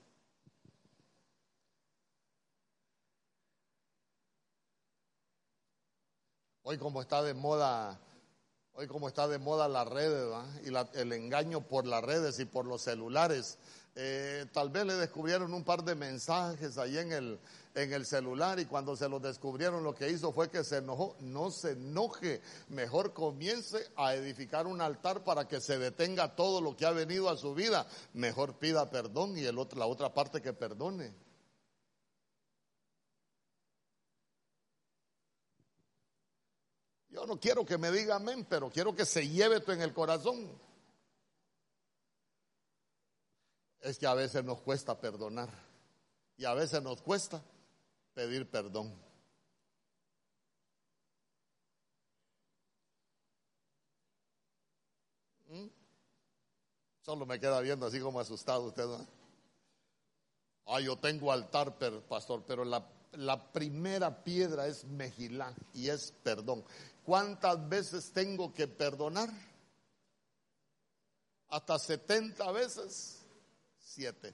Hoy 6.65 6.77
como 6.77 7.01
está 7.01 7.21
de 7.21 7.33
moda, 7.33 7.99
hoy 8.71 8.87
como 8.87 9.09
está 9.09 9.27
de 9.27 9.37
moda 9.37 9.67
las 9.67 9.85
redes 9.85 10.33
y 10.63 10.97
el 10.97 11.11
engaño 11.11 11.59
por 11.59 11.85
las 11.85 12.01
redes 12.01 12.39
y 12.39 12.45
por 12.45 12.65
los 12.65 12.83
celulares, 12.83 13.57
eh, 13.95 14.45
tal 14.53 14.69
vez 14.69 14.85
le 14.85 14.93
descubrieron 14.93 15.53
un 15.53 15.65
par 15.65 15.83
de 15.83 15.93
mensajes 15.93 16.77
ahí 16.77 16.97
en 16.97 17.11
el, 17.11 17.37
en 17.75 17.91
el 17.91 18.05
celular 18.05 18.61
y 18.61 18.65
cuando 18.65 18.95
se 18.95 19.09
los 19.09 19.21
descubrieron 19.21 19.83
lo 19.83 19.93
que 19.93 20.09
hizo 20.09 20.31
fue 20.31 20.49
que 20.49 20.63
se 20.63 20.77
enojó. 20.77 21.17
No 21.19 21.51
se 21.51 21.71
enoje, 21.71 22.41
mejor 22.69 23.11
comience 23.11 23.85
a 23.97 24.15
edificar 24.15 24.65
un 24.65 24.79
altar 24.79 25.25
para 25.25 25.45
que 25.49 25.59
se 25.59 25.77
detenga 25.77 26.33
todo 26.37 26.61
lo 26.61 26.77
que 26.77 26.85
ha 26.85 26.91
venido 26.91 27.29
a 27.29 27.35
su 27.35 27.53
vida. 27.53 27.85
Mejor 28.13 28.57
pida 28.57 28.89
perdón 28.89 29.37
y 29.37 29.43
el 29.43 29.59
otro, 29.59 29.79
la 29.79 29.85
otra 29.85 30.13
parte 30.13 30.41
que 30.41 30.53
perdone. 30.53 31.13
Yo 37.13 37.27
no 37.27 37.39
quiero 37.39 37.63
que 37.63 37.77
me 37.77 37.91
diga 37.91 38.15
amén, 38.15 38.43
pero 38.49 38.71
quiero 38.71 38.95
que 38.95 39.05
se 39.05 39.29
lleve 39.29 39.57
esto 39.57 39.71
en 39.71 39.83
el 39.83 39.93
corazón. 39.93 40.49
Es 43.81 43.99
que 43.99 44.07
a 44.07 44.15
veces 44.15 44.43
nos 44.43 44.61
cuesta 44.61 44.99
perdonar 44.99 45.49
y 46.37 46.45
a 46.45 46.55
veces 46.55 46.81
nos 46.81 47.03
cuesta 47.03 47.39
pedir 48.15 48.49
perdón. 48.49 48.91
¿Mm? 55.49 55.67
Solo 57.03 57.27
me 57.27 57.39
queda 57.39 57.61
viendo 57.61 57.85
así 57.85 57.99
como 57.99 58.19
asustado 58.19 58.63
usted. 58.63 58.87
Ah, 60.65 60.79
yo 60.79 60.97
tengo 60.97 61.31
altar, 61.31 61.77
pastor, 62.09 62.43
pero 62.47 62.65
la, 62.65 62.83
la 63.11 63.51
primera 63.51 64.23
piedra 64.23 64.65
es 64.65 64.83
mejilá 64.85 65.53
y 65.75 65.89
es 65.89 66.11
perdón. 66.23 66.65
¿Cuántas 67.03 67.67
veces 67.67 68.11
tengo 68.11 68.53
que 68.53 68.67
perdonar? 68.67 69.29
Hasta 71.49 71.77
70 71.77 72.51
veces. 72.51 73.19
7. 73.93 74.33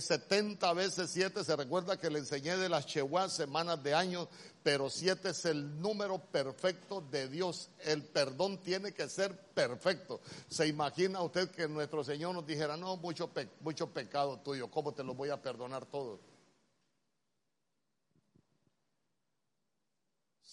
70 0.00 0.70
eh, 0.70 0.74
veces 0.74 1.10
7, 1.10 1.42
se 1.42 1.56
recuerda 1.56 1.96
que 1.96 2.08
le 2.08 2.20
enseñé 2.20 2.56
de 2.56 2.68
las 2.68 2.86
Chehuá 2.86 3.28
semanas 3.28 3.82
de 3.82 3.94
años, 3.94 4.28
pero 4.62 4.88
7 4.88 5.30
es 5.30 5.44
el 5.44 5.80
número 5.80 6.18
perfecto 6.18 7.00
de 7.10 7.28
Dios. 7.28 7.70
El 7.80 8.04
perdón 8.04 8.58
tiene 8.58 8.92
que 8.92 9.08
ser 9.08 9.36
perfecto. 9.36 10.20
¿Se 10.48 10.68
imagina 10.68 11.22
usted 11.22 11.50
que 11.50 11.66
nuestro 11.66 12.04
Señor 12.04 12.34
nos 12.34 12.46
dijera, 12.46 12.76
no, 12.76 12.96
mucho, 12.96 13.30
mucho 13.60 13.88
pecado 13.90 14.38
tuyo, 14.38 14.70
¿cómo 14.70 14.92
te 14.92 15.02
lo 15.02 15.14
voy 15.14 15.30
a 15.30 15.42
perdonar 15.42 15.86
todo? 15.86 16.20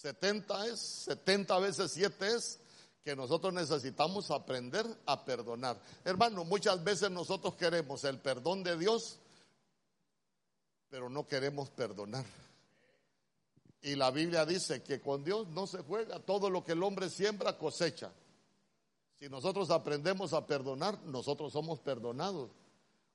70 0.00 0.66
es, 0.66 0.80
70 0.80 1.58
veces 1.58 1.92
7 1.92 2.26
es 2.34 2.58
que 3.04 3.14
nosotros 3.14 3.52
necesitamos 3.52 4.30
aprender 4.30 4.86
a 5.04 5.24
perdonar. 5.26 5.78
Hermano, 6.04 6.44
muchas 6.44 6.82
veces 6.82 7.10
nosotros 7.10 7.54
queremos 7.54 8.02
el 8.04 8.18
perdón 8.18 8.62
de 8.62 8.78
Dios, 8.78 9.18
pero 10.88 11.10
no 11.10 11.26
queremos 11.26 11.68
perdonar. 11.68 12.24
Y 13.82 13.94
la 13.94 14.10
Biblia 14.10 14.46
dice 14.46 14.82
que 14.82 15.02
con 15.02 15.22
Dios 15.22 15.48
no 15.48 15.66
se 15.66 15.82
juega, 15.82 16.18
todo 16.20 16.48
lo 16.48 16.64
que 16.64 16.72
el 16.72 16.82
hombre 16.82 17.10
siembra 17.10 17.58
cosecha. 17.58 18.10
Si 19.18 19.28
nosotros 19.28 19.70
aprendemos 19.70 20.32
a 20.32 20.46
perdonar, 20.46 20.98
nosotros 21.04 21.52
somos 21.52 21.78
perdonados. 21.78 22.50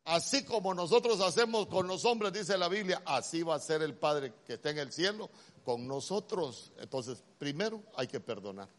Así 0.05 0.43
como 0.45 0.73
nosotros 0.75 1.19
hacemos 1.19 1.65
con 1.65 1.87
los 1.87 2.05
hombres, 2.05 2.31
dice 2.31 2.57
la 2.59 2.69
Biblia, 2.69 3.01
así 3.05 3.41
va 3.41 3.55
a 3.55 3.59
ser 3.59 3.81
el 3.81 3.95
Padre 3.95 4.33
que 4.45 4.53
está 4.53 4.69
en 4.69 4.77
el 4.77 4.91
cielo 4.91 5.31
con 5.63 5.87
nosotros. 5.87 6.71
Entonces, 6.77 7.23
primero 7.39 7.81
hay 7.95 8.05
que 8.07 8.19
perdonar. 8.19 8.69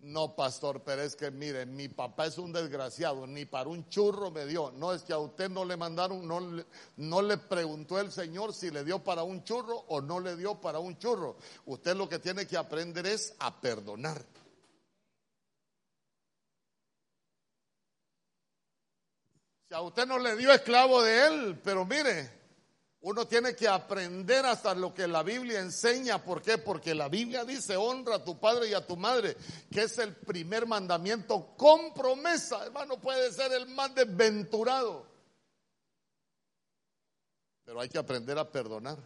No, 0.00 0.36
pastor, 0.36 0.84
pero 0.84 1.02
es 1.02 1.16
que 1.16 1.32
mire, 1.32 1.66
mi 1.66 1.88
papá 1.88 2.26
es 2.26 2.38
un 2.38 2.52
desgraciado, 2.52 3.26
ni 3.26 3.44
para 3.44 3.68
un 3.68 3.88
churro 3.88 4.30
me 4.30 4.46
dio. 4.46 4.70
No 4.70 4.92
es 4.92 5.02
que 5.02 5.12
a 5.12 5.18
usted 5.18 5.50
no 5.50 5.64
le 5.64 5.76
mandaron, 5.76 6.26
no 6.28 6.38
le, 6.38 6.64
no 6.98 7.20
le 7.20 7.36
preguntó 7.36 7.98
el 7.98 8.12
Señor 8.12 8.54
si 8.54 8.70
le 8.70 8.84
dio 8.84 9.02
para 9.02 9.24
un 9.24 9.42
churro 9.42 9.84
o 9.88 10.00
no 10.00 10.20
le 10.20 10.36
dio 10.36 10.60
para 10.60 10.78
un 10.78 10.96
churro. 10.98 11.36
Usted 11.66 11.96
lo 11.96 12.08
que 12.08 12.20
tiene 12.20 12.46
que 12.46 12.56
aprender 12.56 13.04
es 13.08 13.34
a 13.40 13.60
perdonar. 13.60 14.24
Si 19.68 19.74
a 19.74 19.82
usted 19.82 20.06
no 20.06 20.18
le 20.18 20.34
dio 20.34 20.50
esclavo 20.50 21.02
de 21.02 21.26
él, 21.26 21.60
pero 21.62 21.84
mire, 21.84 22.30
uno 23.00 23.26
tiene 23.26 23.54
que 23.54 23.68
aprender 23.68 24.46
hasta 24.46 24.74
lo 24.74 24.94
que 24.94 25.06
la 25.06 25.22
Biblia 25.22 25.60
enseña. 25.60 26.24
¿Por 26.24 26.40
qué? 26.40 26.56
Porque 26.56 26.94
la 26.94 27.10
Biblia 27.10 27.44
dice, 27.44 27.76
honra 27.76 28.16
a 28.16 28.24
tu 28.24 28.40
padre 28.40 28.70
y 28.70 28.74
a 28.74 28.86
tu 28.86 28.96
madre, 28.96 29.36
que 29.70 29.82
es 29.82 29.98
el 29.98 30.16
primer 30.16 30.66
mandamiento 30.66 31.54
con 31.58 31.92
promesa. 31.92 32.64
Hermano, 32.64 32.98
puede 32.98 33.30
ser 33.30 33.52
el 33.52 33.66
más 33.66 33.94
desventurado. 33.94 35.06
Pero 37.66 37.80
hay 37.82 37.90
que 37.90 37.98
aprender 37.98 38.38
a 38.38 38.50
perdonar. 38.50 38.96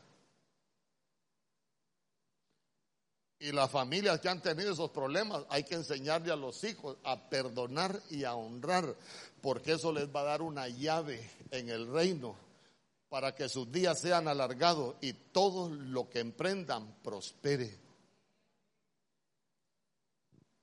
Y 3.43 3.51
las 3.51 3.73
familias 3.73 4.21
que 4.21 4.29
han 4.29 4.41
tenido 4.41 4.73
esos 4.73 4.91
problemas, 4.91 5.45
hay 5.49 5.65
que 5.65 5.75
enseñarle 5.75 6.33
a 6.33 6.37
los 6.37 6.63
hijos 6.63 6.97
a 7.03 7.29
perdonar 7.29 8.01
y 8.09 8.23
a 8.23 8.37
honrar, 8.37 8.95
porque 9.41 9.73
eso 9.73 9.93
les 9.93 10.07
va 10.15 10.21
a 10.21 10.25
dar 10.25 10.43
una 10.43 10.69
llave 10.69 11.29
en 11.51 11.69
el 11.69 11.89
reino 11.89 12.37
para 13.09 13.35
que 13.35 13.49
sus 13.49 13.71
días 13.73 14.01
sean 14.01 14.29
alargados 14.29 14.95
y 15.01 15.13
todo 15.13 15.69
lo 15.69 16.09
que 16.09 16.21
emprendan 16.21 16.95
prospere. 17.03 17.81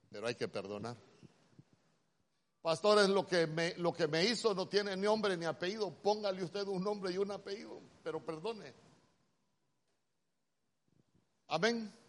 Pero 0.08 0.26
hay 0.26 0.34
que 0.36 0.48
perdonar. 0.48 0.96
Pastores, 2.62 3.10
lo 3.10 3.26
que 3.26 3.46
me, 3.46 3.74
lo 3.76 3.92
que 3.92 4.08
me 4.08 4.24
hizo 4.24 4.54
no 4.54 4.66
tiene 4.68 4.96
ni 4.96 5.02
nombre 5.02 5.36
ni 5.36 5.44
apellido. 5.44 5.92
Póngale 6.02 6.42
usted 6.42 6.66
un 6.66 6.82
nombre 6.82 7.12
y 7.12 7.18
un 7.18 7.30
apellido, 7.30 7.78
pero 8.02 8.24
perdone. 8.24 8.72
Amén. 11.48 11.99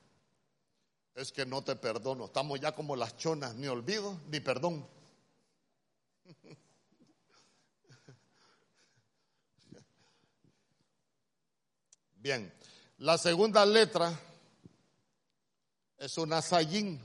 Es 1.16 1.32
que 1.32 1.46
no 1.46 1.64
te 1.64 1.76
perdono. 1.76 2.26
Estamos 2.26 2.60
ya 2.60 2.74
como 2.74 2.96
las 2.96 3.18
chonas, 3.18 3.56
ni 3.56 3.68
olvido 3.68 4.20
ni 4.30 4.40
perdón. 4.40 4.88
Bien, 12.16 12.54
la 13.00 13.18
segunda 13.18 13.66
letra 13.66 14.18
es 15.98 16.18
una 16.20 16.42
sayin. 16.42 17.02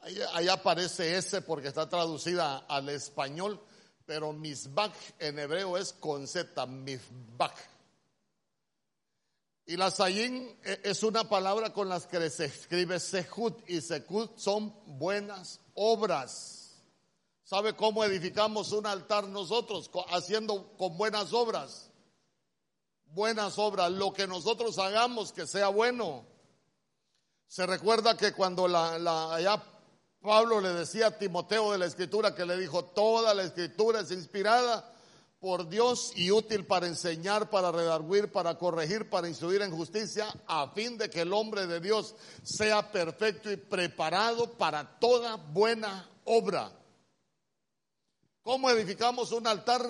Ahí, 0.00 0.48
aparece 0.48 1.16
ese 1.16 1.42
porque 1.42 1.68
está 1.68 1.88
traducida 1.88 2.58
al 2.68 2.90
español, 2.90 3.60
pero 4.06 4.32
misbach 4.32 4.94
en 5.18 5.38
hebreo 5.38 5.76
es 5.76 5.92
con 5.94 6.28
Z, 6.28 6.66
misbach. 6.66 7.58
Y 9.68 9.76
la 9.76 9.92
sayin 9.92 10.58
e, 10.64 10.80
es 10.82 11.04
una 11.04 11.28
palabra 11.28 11.72
con 11.72 11.88
las 11.88 12.06
que 12.06 12.28
se 12.30 12.46
escribe 12.46 12.98
sehut 12.98 13.62
y 13.70 13.80
sehut 13.80 14.36
son 14.36 14.74
buenas 14.98 15.60
obras. 15.74 16.82
¿Sabe 17.44 17.76
cómo 17.76 18.02
edificamos 18.02 18.72
un 18.72 18.86
altar 18.86 19.28
nosotros? 19.28 19.88
Haciendo 20.10 20.76
con 20.76 20.98
buenas 20.98 21.32
obras 21.32 21.88
buenas 23.12 23.58
obras, 23.58 23.90
lo 23.90 24.12
que 24.12 24.26
nosotros 24.26 24.78
hagamos 24.78 25.32
que 25.32 25.46
sea 25.46 25.68
bueno. 25.68 26.26
Se 27.46 27.66
recuerda 27.66 28.16
que 28.16 28.32
cuando 28.32 28.68
la, 28.68 28.98
la, 28.98 29.34
allá 29.34 29.62
Pablo 30.20 30.60
le 30.60 30.70
decía 30.70 31.08
a 31.08 31.18
Timoteo 31.18 31.72
de 31.72 31.78
la 31.78 31.86
Escritura 31.86 32.34
que 32.34 32.44
le 32.44 32.58
dijo, 32.58 32.84
toda 32.84 33.32
la 33.34 33.44
Escritura 33.44 34.00
es 34.00 34.10
inspirada 34.10 34.92
por 35.40 35.68
Dios 35.68 36.12
y 36.16 36.30
útil 36.30 36.66
para 36.66 36.86
enseñar, 36.86 37.50
para 37.50 37.70
redarguir, 37.70 38.32
para 38.32 38.58
corregir, 38.58 39.08
para 39.08 39.28
instruir 39.28 39.62
en 39.62 39.70
justicia, 39.70 40.26
a 40.46 40.68
fin 40.70 40.98
de 40.98 41.08
que 41.08 41.20
el 41.20 41.32
hombre 41.32 41.66
de 41.66 41.80
Dios 41.80 42.16
sea 42.42 42.90
perfecto 42.90 43.50
y 43.50 43.56
preparado 43.56 44.52
para 44.54 44.98
toda 44.98 45.36
buena 45.36 46.08
obra. 46.24 46.72
¿Cómo 48.42 48.70
edificamos 48.70 49.32
un 49.32 49.46
altar? 49.46 49.86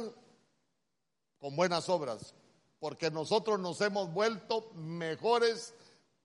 Con 1.39 1.55
buenas 1.55 1.89
obras 1.89 2.35
porque 2.79 3.11
nosotros 3.11 3.59
nos 3.59 3.81
hemos 3.81 4.13
vuelto 4.13 4.71
mejores 4.75 5.75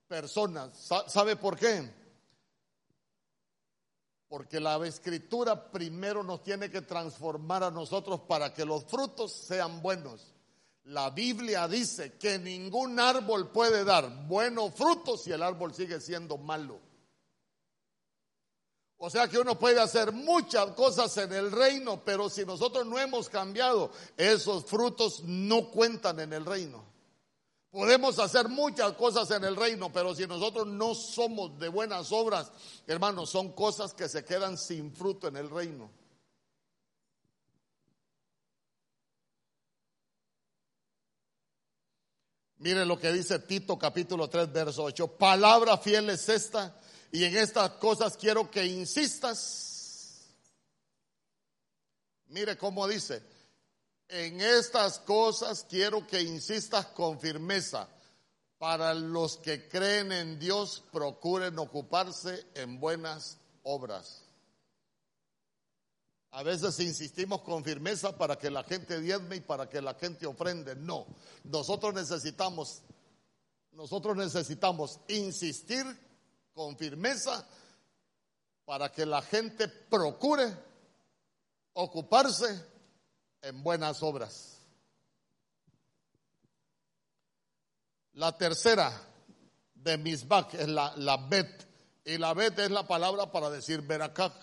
personas. 0.08 0.92
¿Sabe 1.08 1.36
por 1.36 1.58
qué? 1.58 1.90
Porque 4.34 4.60
la 4.60 4.84
escritura 4.88 5.70
primero 5.70 6.24
nos 6.24 6.42
tiene 6.42 6.68
que 6.68 6.82
transformar 6.82 7.64
a 7.64 7.70
nosotros 7.70 8.22
para 8.22 8.52
que 8.52 8.66
los 8.66 8.84
frutos 8.84 9.32
sean 9.32 9.80
buenos. 9.84 10.34
La 10.86 11.12
Biblia 11.12 11.68
dice 11.68 12.14
que 12.14 12.40
ningún 12.40 13.00
árbol 13.00 13.52
puede 13.52 13.84
dar 13.84 14.26
buenos 14.26 14.74
frutos 14.74 15.22
si 15.22 15.32
el 15.32 15.44
árbol 15.44 15.76
sigue 15.76 16.02
siendo 16.02 16.40
malo. 16.40 16.80
O 18.98 19.08
sea 19.08 19.28
que 19.28 19.38
uno 19.38 19.60
puede 19.60 19.80
hacer 19.80 20.12
muchas 20.12 20.72
cosas 20.72 21.16
en 21.18 21.32
el 21.32 21.52
reino, 21.52 22.02
pero 22.04 22.28
si 22.28 22.44
nosotros 22.44 22.88
no 22.88 22.98
hemos 22.98 23.30
cambiado, 23.30 23.92
esos 24.18 24.66
frutos 24.66 25.22
no 25.26 25.70
cuentan 25.70 26.20
en 26.22 26.34
el 26.34 26.44
reino. 26.44 26.93
Podemos 27.74 28.20
hacer 28.20 28.50
muchas 28.50 28.94
cosas 28.94 29.32
en 29.32 29.44
el 29.44 29.56
reino, 29.56 29.92
pero 29.92 30.14
si 30.14 30.28
nosotros 30.28 30.68
no 30.68 30.94
somos 30.94 31.58
de 31.58 31.70
buenas 31.70 32.12
obras, 32.12 32.52
hermanos, 32.86 33.32
son 33.32 33.54
cosas 33.54 33.96
que 33.96 34.08
se 34.08 34.24
quedan 34.24 34.60
sin 34.60 34.94
fruto 34.94 35.28
en 35.28 35.38
el 35.38 35.50
reino. 35.50 35.90
Mire 42.58 42.86
lo 42.86 43.00
que 43.00 43.12
dice 43.12 43.40
Tito 43.40 43.80
capítulo 43.80 44.30
3, 44.30 44.54
verso 44.54 44.84
8. 44.84 45.18
Palabra 45.18 45.76
fiel 45.80 46.12
es 46.12 46.30
esta 46.30 46.80
y 47.12 47.24
en 47.24 47.36
estas 47.36 47.72
cosas 47.72 48.16
quiero 48.18 48.52
que 48.52 48.68
insistas. 48.68 50.28
Mire 52.28 52.56
cómo 52.56 52.88
dice, 52.88 53.33
en 54.10 54.42
estas 54.42 55.00
cosas 55.00 55.66
quiero 55.70 56.06
que 56.06 56.22
insistas 56.22 56.88
con 56.88 57.20
firmeza. 57.20 57.88
Para 58.58 58.94
los 58.94 59.38
que 59.38 59.68
creen 59.68 60.12
en 60.14 60.40
Dios, 60.40 60.84
procuren 60.92 61.60
ocuparse 61.60 62.46
en 62.56 62.80
buenas 62.80 63.38
obras. 63.64 64.24
A 66.32 66.44
veces 66.44 66.80
insistimos 66.80 67.42
con 67.42 67.64
firmeza 67.64 68.18
para 68.18 68.38
que 68.38 68.50
la 68.50 68.64
gente 68.64 69.02
diezme 69.02 69.36
y 69.36 69.42
para 69.42 69.70
que 69.70 69.82
la 69.82 69.94
gente 69.96 70.26
ofrende. 70.26 70.76
No, 70.76 71.06
nosotros 71.44 71.94
necesitamos, 71.94 72.82
nosotros 73.74 74.16
necesitamos 74.16 75.00
insistir 75.10 75.86
con 76.54 76.78
firmeza 76.78 77.46
para 78.66 78.92
que 78.92 79.06
la 79.06 79.22
gente 79.22 79.68
procure 79.68 80.58
ocuparse 81.74 82.73
en 83.44 83.62
buenas 83.62 84.02
obras. 84.02 84.58
La 88.14 88.36
tercera 88.38 88.92
de 89.76 89.98
Misbach 89.98 90.54
es 90.54 90.68
la, 90.68 90.94
la 90.96 91.18
bet, 91.18 91.68
y 92.06 92.18
la 92.18 92.34
bet 92.34 92.58
es 92.60 92.72
la 92.72 92.88
palabra 92.88 93.32
para 93.32 93.50
decir 93.50 93.82
veracá, 93.82 94.34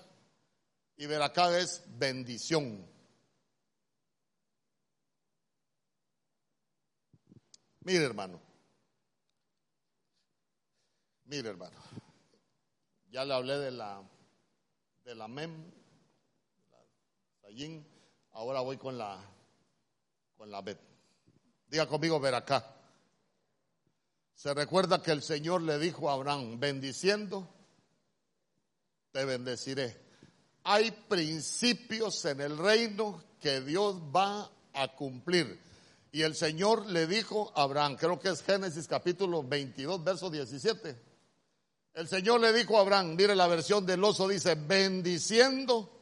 y 0.96 1.07
veracá 1.07 1.59
es 1.59 1.82
bendición. 1.98 2.86
Mire 7.82 8.05
hermano, 8.05 8.38
mire 11.24 11.48
hermano, 11.48 11.80
ya 13.11 13.24
le 13.24 13.32
hablé 13.32 13.57
de 13.59 13.70
la, 13.70 14.03
de 15.05 15.14
la 15.14 15.26
MEM, 15.26 15.72
de 17.42 17.89
ahora 18.33 18.61
voy 18.61 18.76
con 18.76 18.97
la, 18.97 19.18
con 20.37 20.51
la. 20.51 20.62
Diga 21.68 21.87
conmigo, 21.87 22.18
ver 22.20 22.35
acá. 22.35 22.76
Se 24.35 24.55
recuerda 24.55 25.03
que 25.03 25.12
el 25.12 25.22
Señor 25.22 25.62
le 25.62 25.78
dijo 25.78 26.11
a 26.11 26.14
Abraham, 26.14 26.59
bendiciendo, 26.59 27.49
te 29.12 29.24
bendeciré. 29.24 29.97
Hay 30.64 30.91
principios 30.91 32.24
en 32.24 32.41
el 32.41 32.57
reino 32.57 33.22
que 33.41 33.61
Dios 33.61 33.97
va 34.14 34.51
a 34.72 34.89
cumplir. 34.95 35.61
Y 36.12 36.22
el 36.22 36.35
Señor 36.35 36.87
le 36.87 37.07
dijo 37.07 37.53
a 37.55 37.62
Abraham, 37.62 37.97
creo 37.97 38.18
que 38.18 38.31
es 38.31 38.43
Génesis 38.43 38.89
capítulo 38.89 39.43
22, 39.43 40.03
verso 40.03 40.31
17 40.31 41.11
el 41.95 42.09
Señor 42.09 42.41
le 42.41 42.53
dijo 42.53 42.78
a 42.78 42.83
Abraham, 42.83 43.16
mire 43.16 43.35
la 43.35 43.47
versión 43.47 43.85
del 43.85 44.03
oso, 44.05 44.28
dice, 44.28 44.55
bendiciendo 44.55 45.99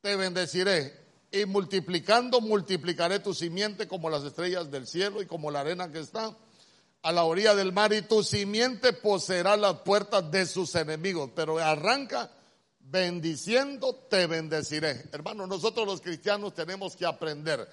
te 0.00 0.14
bendeciré 0.14 1.05
y 1.30 1.44
multiplicando 1.44 2.40
multiplicaré 2.40 3.18
tu 3.18 3.34
simiente 3.34 3.88
como 3.88 4.10
las 4.10 4.22
estrellas 4.24 4.70
del 4.70 4.86
cielo 4.86 5.22
y 5.22 5.26
como 5.26 5.50
la 5.50 5.60
arena 5.60 5.90
que 5.90 6.00
está 6.00 6.36
a 7.02 7.12
la 7.12 7.24
orilla 7.24 7.54
del 7.54 7.72
mar 7.72 7.92
y 7.92 8.02
tu 8.02 8.22
simiente 8.22 8.92
poseerá 8.92 9.56
las 9.56 9.80
puertas 9.80 10.28
de 10.30 10.44
sus 10.44 10.74
enemigos. 10.74 11.30
Pero 11.34 11.58
arranca 11.58 12.30
bendiciendo 12.80 13.94
te 14.10 14.26
bendeciré. 14.26 15.08
Hermano, 15.12 15.46
nosotros 15.46 15.86
los 15.86 16.00
cristianos 16.00 16.54
tenemos 16.54 16.96
que 16.96 17.06
aprender 17.06 17.68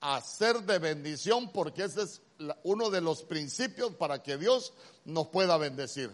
a 0.00 0.20
ser 0.20 0.62
de 0.62 0.78
bendición 0.78 1.50
porque 1.52 1.84
ese 1.84 2.02
es 2.02 2.22
uno 2.62 2.88
de 2.88 3.00
los 3.00 3.22
principios 3.24 3.94
para 3.94 4.22
que 4.22 4.36
Dios 4.36 4.72
nos 5.04 5.28
pueda 5.28 5.56
bendecir. 5.56 6.10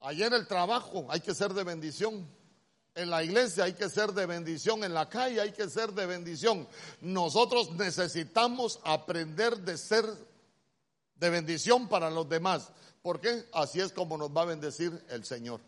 Allí 0.00 0.22
en 0.22 0.32
el 0.32 0.46
trabajo 0.46 1.06
hay 1.10 1.20
que 1.20 1.34
ser 1.34 1.52
de 1.52 1.64
bendición. 1.64 2.26
En 2.94 3.10
la 3.10 3.22
iglesia 3.22 3.64
hay 3.64 3.74
que 3.74 3.88
ser 3.88 4.12
de 4.12 4.26
bendición. 4.26 4.84
En 4.84 4.94
la 4.94 5.08
calle 5.08 5.40
hay 5.40 5.52
que 5.52 5.68
ser 5.68 5.92
de 5.92 6.06
bendición. 6.06 6.66
Nosotros 7.00 7.70
necesitamos 7.72 8.80
aprender 8.84 9.58
de 9.58 9.78
ser 9.78 10.04
de 11.14 11.30
bendición 11.30 11.88
para 11.88 12.10
los 12.10 12.28
demás. 12.28 12.70
¿Por 13.02 13.20
qué? 13.20 13.48
Así 13.52 13.80
es 13.80 13.92
como 13.92 14.16
nos 14.16 14.34
va 14.34 14.42
a 14.42 14.46
bendecir 14.46 15.04
el 15.08 15.24
Señor. 15.24 15.60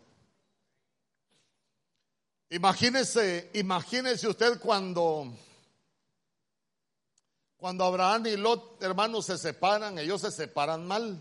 Imagínese, 2.49 3.49
imagínese 3.53 4.27
usted 4.27 4.59
cuando, 4.59 5.33
cuando 7.57 7.83
Abraham 7.83 8.27
y 8.27 8.37
Lot, 8.37 8.83
hermanos, 8.83 9.25
se 9.25 9.39
separan, 9.39 9.97
ellos 9.97 10.21
se 10.21 10.29
separan 10.29 10.85
mal. 10.85 11.19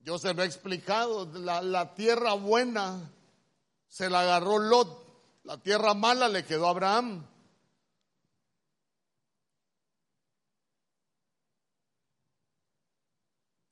Yo 0.00 0.18
se 0.18 0.34
lo 0.34 0.42
he 0.42 0.46
explicado, 0.46 1.24
la, 1.32 1.94
tierra 1.94 2.34
buena 2.34 3.10
se 3.92 4.08
la 4.08 4.22
agarró 4.22 4.58
Lot, 4.58 5.42
la 5.44 5.58
tierra 5.58 5.92
mala 5.92 6.26
le 6.26 6.46
quedó 6.46 6.66
a 6.66 6.70
Abraham. 6.70 7.28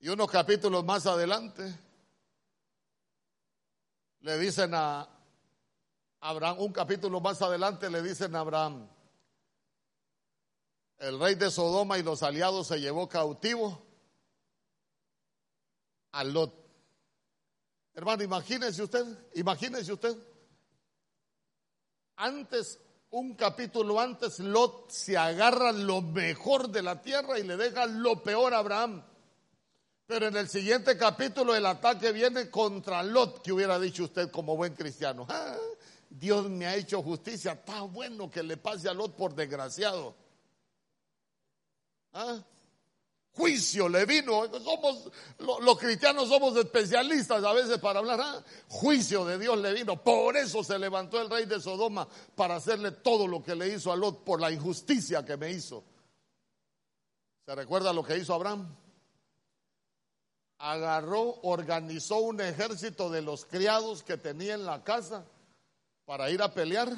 Y 0.01 0.11
unos 0.11 0.31
capítulos 0.31 0.85
más 0.85 1.07
adelante 1.07 1.75
le 4.21 4.39
dicen 4.39 4.75
a 4.75 5.09
Abraham, 6.21 6.61
un 6.61 6.73
capítulo 6.75 7.23
más 7.23 7.41
adelante 7.41 7.89
le 7.89 8.03
dicen 8.03 8.37
a 8.37 8.41
Abraham, 8.41 8.91
el 10.99 11.19
rey 11.19 11.35
de 11.35 11.51
Sodoma 11.51 11.97
y 11.97 12.03
los 12.03 12.23
aliados 12.23 12.67
se 12.67 12.79
llevó 12.79 13.09
cautivo 13.09 13.83
a 16.13 16.25
Lot. 16.25 16.60
Hermano, 17.95 18.23
imagínese 18.23 18.83
usted, 18.83 19.05
imagínese 19.35 19.93
usted. 19.93 20.17
Antes, 22.17 22.79
un 23.11 23.35
capítulo 23.35 23.99
antes, 24.01 24.39
Lot 24.39 24.91
se 24.91 25.17
agarra 25.17 25.73
lo 25.73 26.01
mejor 26.01 26.69
de 26.69 26.83
la 26.83 27.01
tierra 27.03 27.39
y 27.39 27.43
le 27.43 27.57
deja 27.57 27.87
lo 27.87 28.23
peor 28.23 28.55
a 28.55 28.59
Abraham. 28.59 29.03
Pero 30.07 30.27
en 30.27 30.37
el 30.37 30.49
siguiente 30.49 30.97
capítulo 30.97 31.55
el 31.55 31.67
ataque 31.67 32.13
viene 32.13 32.51
contra 32.51 33.03
Lot, 33.03 33.43
que 33.43 33.53
hubiera 33.53 33.79
dicho 33.79 34.05
usted 34.05 34.31
como 34.31 34.57
buen 34.57 34.75
cristiano. 34.75 35.27
Ah, 35.29 35.57
Dios 36.09 36.51
me 36.51 36.67
ha 36.67 36.75
hecho 36.75 37.03
justicia, 37.03 37.53
está 37.53 37.83
bueno 37.83 38.31
que 38.31 38.43
le 38.43 38.57
pase 38.57 38.89
a 38.89 38.95
Lot 38.95 39.15
por 39.17 39.35
desgraciado. 39.35 40.15
¿Ah? 42.13 42.43
Juicio 43.33 43.89
le 43.89 44.05
vino. 44.07 44.43
Somos, 44.61 45.11
los 45.39 45.79
cristianos 45.79 46.29
somos 46.29 46.57
especialistas 46.57 47.43
a 47.45 47.53
veces 47.53 47.79
para 47.79 48.01
hablar. 48.01 48.21
¿ah? 48.21 48.45
Juicio 48.69 49.25
de 49.25 49.39
Dios 49.39 49.59
le 49.59 49.73
vino. 49.73 50.03
Por 50.03 50.37
eso 50.37 50.65
se 50.65 50.79
levantó 50.79 51.21
el 51.21 51.31
rey 51.31 51.47
de 51.47 51.61
Sodoma 51.61 52.09
para 52.35 52.57
hacerle 52.57 52.91
todo 52.93 53.27
lo 53.27 53.43
que 53.43 53.55
le 53.55 53.69
hizo 53.69 53.93
a 53.93 53.97
Lot 53.97 54.25
por 54.25 54.41
la 54.41 54.51
injusticia 54.51 55.25
que 55.25 55.37
me 55.37 55.51
hizo. 55.51 55.85
¿Se 57.47 57.55
recuerda 57.55 57.93
lo 57.93 58.03
que 58.03 58.19
hizo 58.19 58.35
Abraham? 58.35 58.77
Agarró, 60.59 61.41
organizó 61.43 62.19
un 62.19 62.41
ejército 62.41 63.11
de 63.11 63.23
los 63.23 63.47
criados 63.47 64.03
que 64.03 64.17
tenía 64.17 64.55
en 64.55 64.67
la 64.67 64.85
casa 64.85 65.25
para 66.05 66.31
ir 66.31 66.43
a 66.43 66.53
pelear 66.53 66.93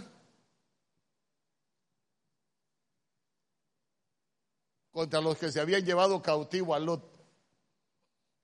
contra 4.93 5.21
los 5.21 5.39
que 5.39 5.51
se 5.51 5.61
habían 5.61 5.85
llevado 5.85 6.23
cautivo 6.23 6.75
a 6.75 6.79
Lot. 6.79 7.11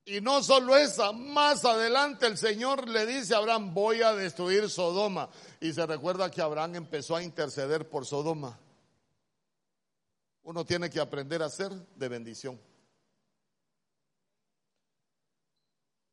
Y 0.07 0.23
no 0.23 0.43
solo 0.43 0.75
esa, 0.75 1.13
más 1.13 1.67
adelante 1.67 2.27
el 2.27 2.39
Señor 2.39 2.89
le 2.89 3.05
dice 3.05 3.35
a 3.35 3.39
Abraham, 3.39 3.75
voy 3.75 4.01
a 4.01 4.15
destruir 4.15 4.71
Sodoma. 4.71 5.29
Y 5.61 5.75
se 5.75 5.85
recuerda 5.87 6.31
que 6.31 6.41
Abraham 6.41 6.77
empezó 6.77 7.15
a 7.15 7.23
interceder 7.23 7.89
por 7.91 8.07
Sodoma. 8.07 8.59
Uno 10.45 10.65
tiene 10.65 10.89
que 10.89 10.99
aprender 10.99 11.43
a 11.43 11.51
ser 11.51 11.71
de 11.71 12.09
bendición. 12.09 12.59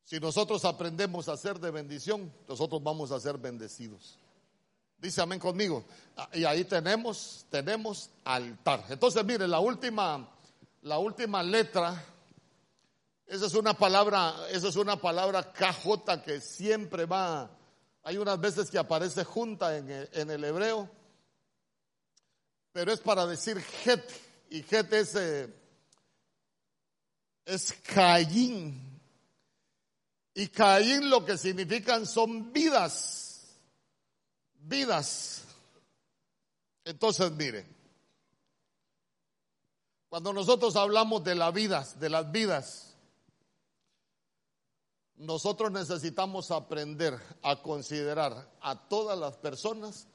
Si 0.03 0.19
nosotros 0.19 0.65
aprendemos 0.65 1.29
a 1.29 1.37
ser 1.37 1.57
de 1.59 1.71
bendición, 1.71 2.31
nosotros 2.49 2.83
vamos 2.83 3.11
a 3.11 3.19
ser 3.21 3.37
bendecidos. 3.37 4.19
Dice 4.97 5.21
amén 5.21 5.39
conmigo. 5.39 5.85
Ah, 6.17 6.29
y 6.33 6.45
ahí 6.45 6.63
tenemos, 6.65 7.45
tenemos 7.49 8.09
altar. 8.23 8.85
Entonces, 8.89 9.23
mire, 9.25 9.47
la 9.47 9.59
última, 9.59 10.27
la 10.81 10.97
última 10.97 11.43
letra 11.43 12.03
Esa 13.27 13.47
es 13.47 13.55
una 13.55 13.73
palabra, 13.73 14.35
esa 14.51 14.67
es 14.67 14.75
una 14.75 14.97
palabra 14.97 15.51
KJ 15.51 16.21
que 16.23 16.39
siempre 16.39 17.05
va. 17.05 17.49
Hay 18.03 18.17
unas 18.17 18.39
veces 18.39 18.69
que 18.69 18.77
aparece 18.77 19.23
junta 19.23 19.75
en 19.75 19.89
el, 19.89 20.09
en 20.13 20.29
el 20.29 20.43
hebreo, 20.43 20.87
pero 22.71 22.91
es 22.91 22.99
para 22.99 23.25
decir 23.25 23.57
het, 23.83 24.11
y 24.51 24.59
het 24.59 24.93
es, 24.93 25.15
eh, 25.15 25.51
es 27.45 27.73
Caín. 27.73 29.01
Y 30.35 30.47
Caín 30.49 31.09
lo 31.09 31.25
que 31.25 31.35
significan 31.35 32.05
son 32.05 32.53
vidas, 32.53 33.24
vidas. 34.67 35.43
Entonces, 36.83 37.31
mire, 37.31 37.65
cuando 40.09 40.33
nosotros 40.33 40.75
hablamos 40.75 41.23
de 41.23 41.35
las 41.35 41.53
vidas, 41.53 41.99
de 41.99 42.09
las 42.09 42.31
vidas, 42.31 42.95
nosotros 45.17 45.71
necesitamos 45.71 46.51
aprender 46.51 47.19
a 47.41 47.61
considerar 47.61 48.51
a 48.61 48.87
todas 48.87 49.17
las 49.17 49.37
personas 49.37 50.07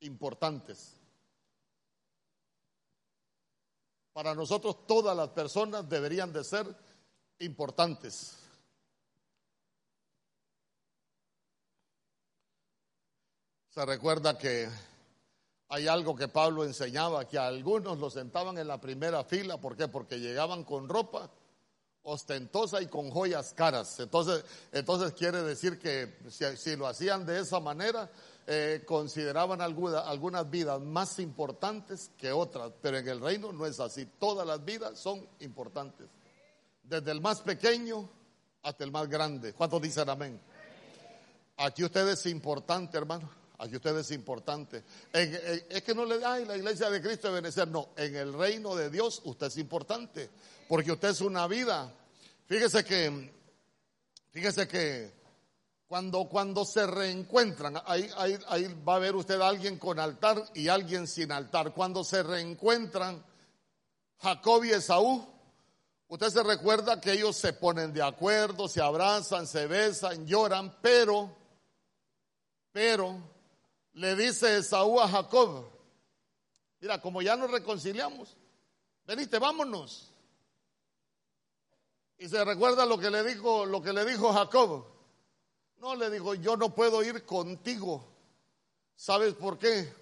importantes. 0.00 0.96
Para 4.12 4.34
nosotros 4.34 4.86
todas 4.86 5.16
las 5.16 5.28
personas 5.30 5.88
deberían 5.88 6.32
de 6.32 6.44
ser 6.44 6.66
importantes. 7.38 8.39
Se 13.70 13.86
recuerda 13.86 14.36
que 14.36 14.68
hay 15.68 15.86
algo 15.86 16.16
que 16.16 16.26
Pablo 16.26 16.64
enseñaba, 16.64 17.28
que 17.28 17.38
a 17.38 17.46
algunos 17.46 17.98
los 17.98 18.14
sentaban 18.14 18.58
en 18.58 18.66
la 18.66 18.80
primera 18.80 19.22
fila, 19.22 19.60
¿por 19.60 19.76
qué? 19.76 19.86
Porque 19.86 20.18
llegaban 20.18 20.64
con 20.64 20.88
ropa 20.88 21.30
ostentosa 22.02 22.82
y 22.82 22.88
con 22.88 23.10
joyas 23.10 23.54
caras. 23.54 24.00
Entonces, 24.00 24.44
entonces 24.72 25.12
quiere 25.12 25.42
decir 25.42 25.78
que 25.78 26.18
si, 26.56 26.74
lo 26.74 26.88
hacían 26.88 27.24
de 27.24 27.38
esa 27.38 27.60
manera, 27.60 28.10
eh, 28.48 28.82
consideraban 28.84 29.60
algunas 29.60 30.50
vidas 30.50 30.80
más 30.80 31.20
importantes 31.20 32.10
que 32.18 32.32
otras, 32.32 32.72
pero 32.82 32.98
en 32.98 33.06
el 33.06 33.20
reino 33.20 33.52
no 33.52 33.66
es 33.66 33.78
así. 33.78 34.04
Todas 34.18 34.44
las 34.44 34.64
vidas 34.64 34.98
son 34.98 35.24
importantes, 35.38 36.08
desde 36.82 37.12
el 37.12 37.20
más 37.20 37.40
pequeño 37.42 38.10
hasta 38.64 38.82
el 38.82 38.90
más 38.90 39.08
grande. 39.08 39.52
¿Cuántos 39.52 39.80
dicen 39.80 40.10
amén? 40.10 40.40
Aquí 41.58 41.84
usted 41.84 42.08
es 42.08 42.26
importante, 42.26 42.98
hermano. 42.98 43.39
Aquí 43.60 43.76
usted 43.76 43.94
es 43.98 44.10
importante. 44.12 44.82
es 45.12 45.82
que 45.82 45.94
no 45.94 46.06
le 46.06 46.18
da 46.18 46.38
la 46.38 46.56
iglesia 46.56 46.88
de 46.88 47.02
Cristo 47.02 47.28
de 47.28 47.34
Benecer. 47.34 47.68
No, 47.68 47.90
en 47.94 48.16
el 48.16 48.32
reino 48.32 48.74
de 48.74 48.88
Dios 48.88 49.20
usted 49.24 49.48
es 49.48 49.58
importante. 49.58 50.30
Porque 50.66 50.92
usted 50.92 51.10
es 51.10 51.20
una 51.20 51.46
vida. 51.46 51.92
Fíjese 52.46 52.82
que, 52.84 53.30
fíjese 54.30 54.66
que 54.66 55.12
cuando, 55.86 56.24
cuando 56.24 56.64
se 56.64 56.86
reencuentran, 56.86 57.82
ahí, 57.84 58.08
ahí, 58.16 58.38
ahí 58.48 58.82
va 58.88 58.96
a 58.96 58.98
ver 58.98 59.14
usted 59.14 59.38
a 59.38 59.48
alguien 59.48 59.76
con 59.76 59.98
altar 59.98 60.42
y 60.54 60.68
alguien 60.68 61.06
sin 61.06 61.30
altar. 61.30 61.74
Cuando 61.74 62.02
se 62.02 62.22
reencuentran 62.22 63.22
Jacob 64.20 64.64
y 64.64 64.70
Esaú, 64.70 65.26
usted 66.08 66.30
se 66.30 66.42
recuerda 66.42 66.98
que 66.98 67.12
ellos 67.12 67.36
se 67.36 67.52
ponen 67.52 67.92
de 67.92 68.02
acuerdo, 68.02 68.68
se 68.68 68.80
abrazan, 68.80 69.46
se 69.46 69.66
besan, 69.66 70.26
lloran, 70.26 70.76
pero, 70.80 71.36
pero, 72.72 73.20
le 74.00 74.16
dice 74.16 74.56
Esaú 74.56 74.98
a 74.98 75.06
Jacob, 75.06 75.70
mira, 76.80 77.02
como 77.02 77.20
ya 77.20 77.36
nos 77.36 77.50
reconciliamos, 77.50 78.34
venite, 79.04 79.38
vámonos. 79.38 80.10
Y 82.16 82.26
se 82.26 82.42
recuerda 82.42 82.86
lo 82.86 82.98
que 82.98 83.10
le 83.10 83.22
dijo, 83.22 83.66
lo 83.66 83.82
que 83.82 83.92
le 83.92 84.06
dijo 84.06 84.32
Jacob. 84.32 84.86
No, 85.76 85.94
le 85.94 86.08
dijo, 86.08 86.34
yo 86.34 86.56
no 86.56 86.74
puedo 86.74 87.02
ir 87.02 87.26
contigo. 87.26 88.06
¿Sabes 88.96 89.34
por 89.34 89.58
qué? 89.58 89.92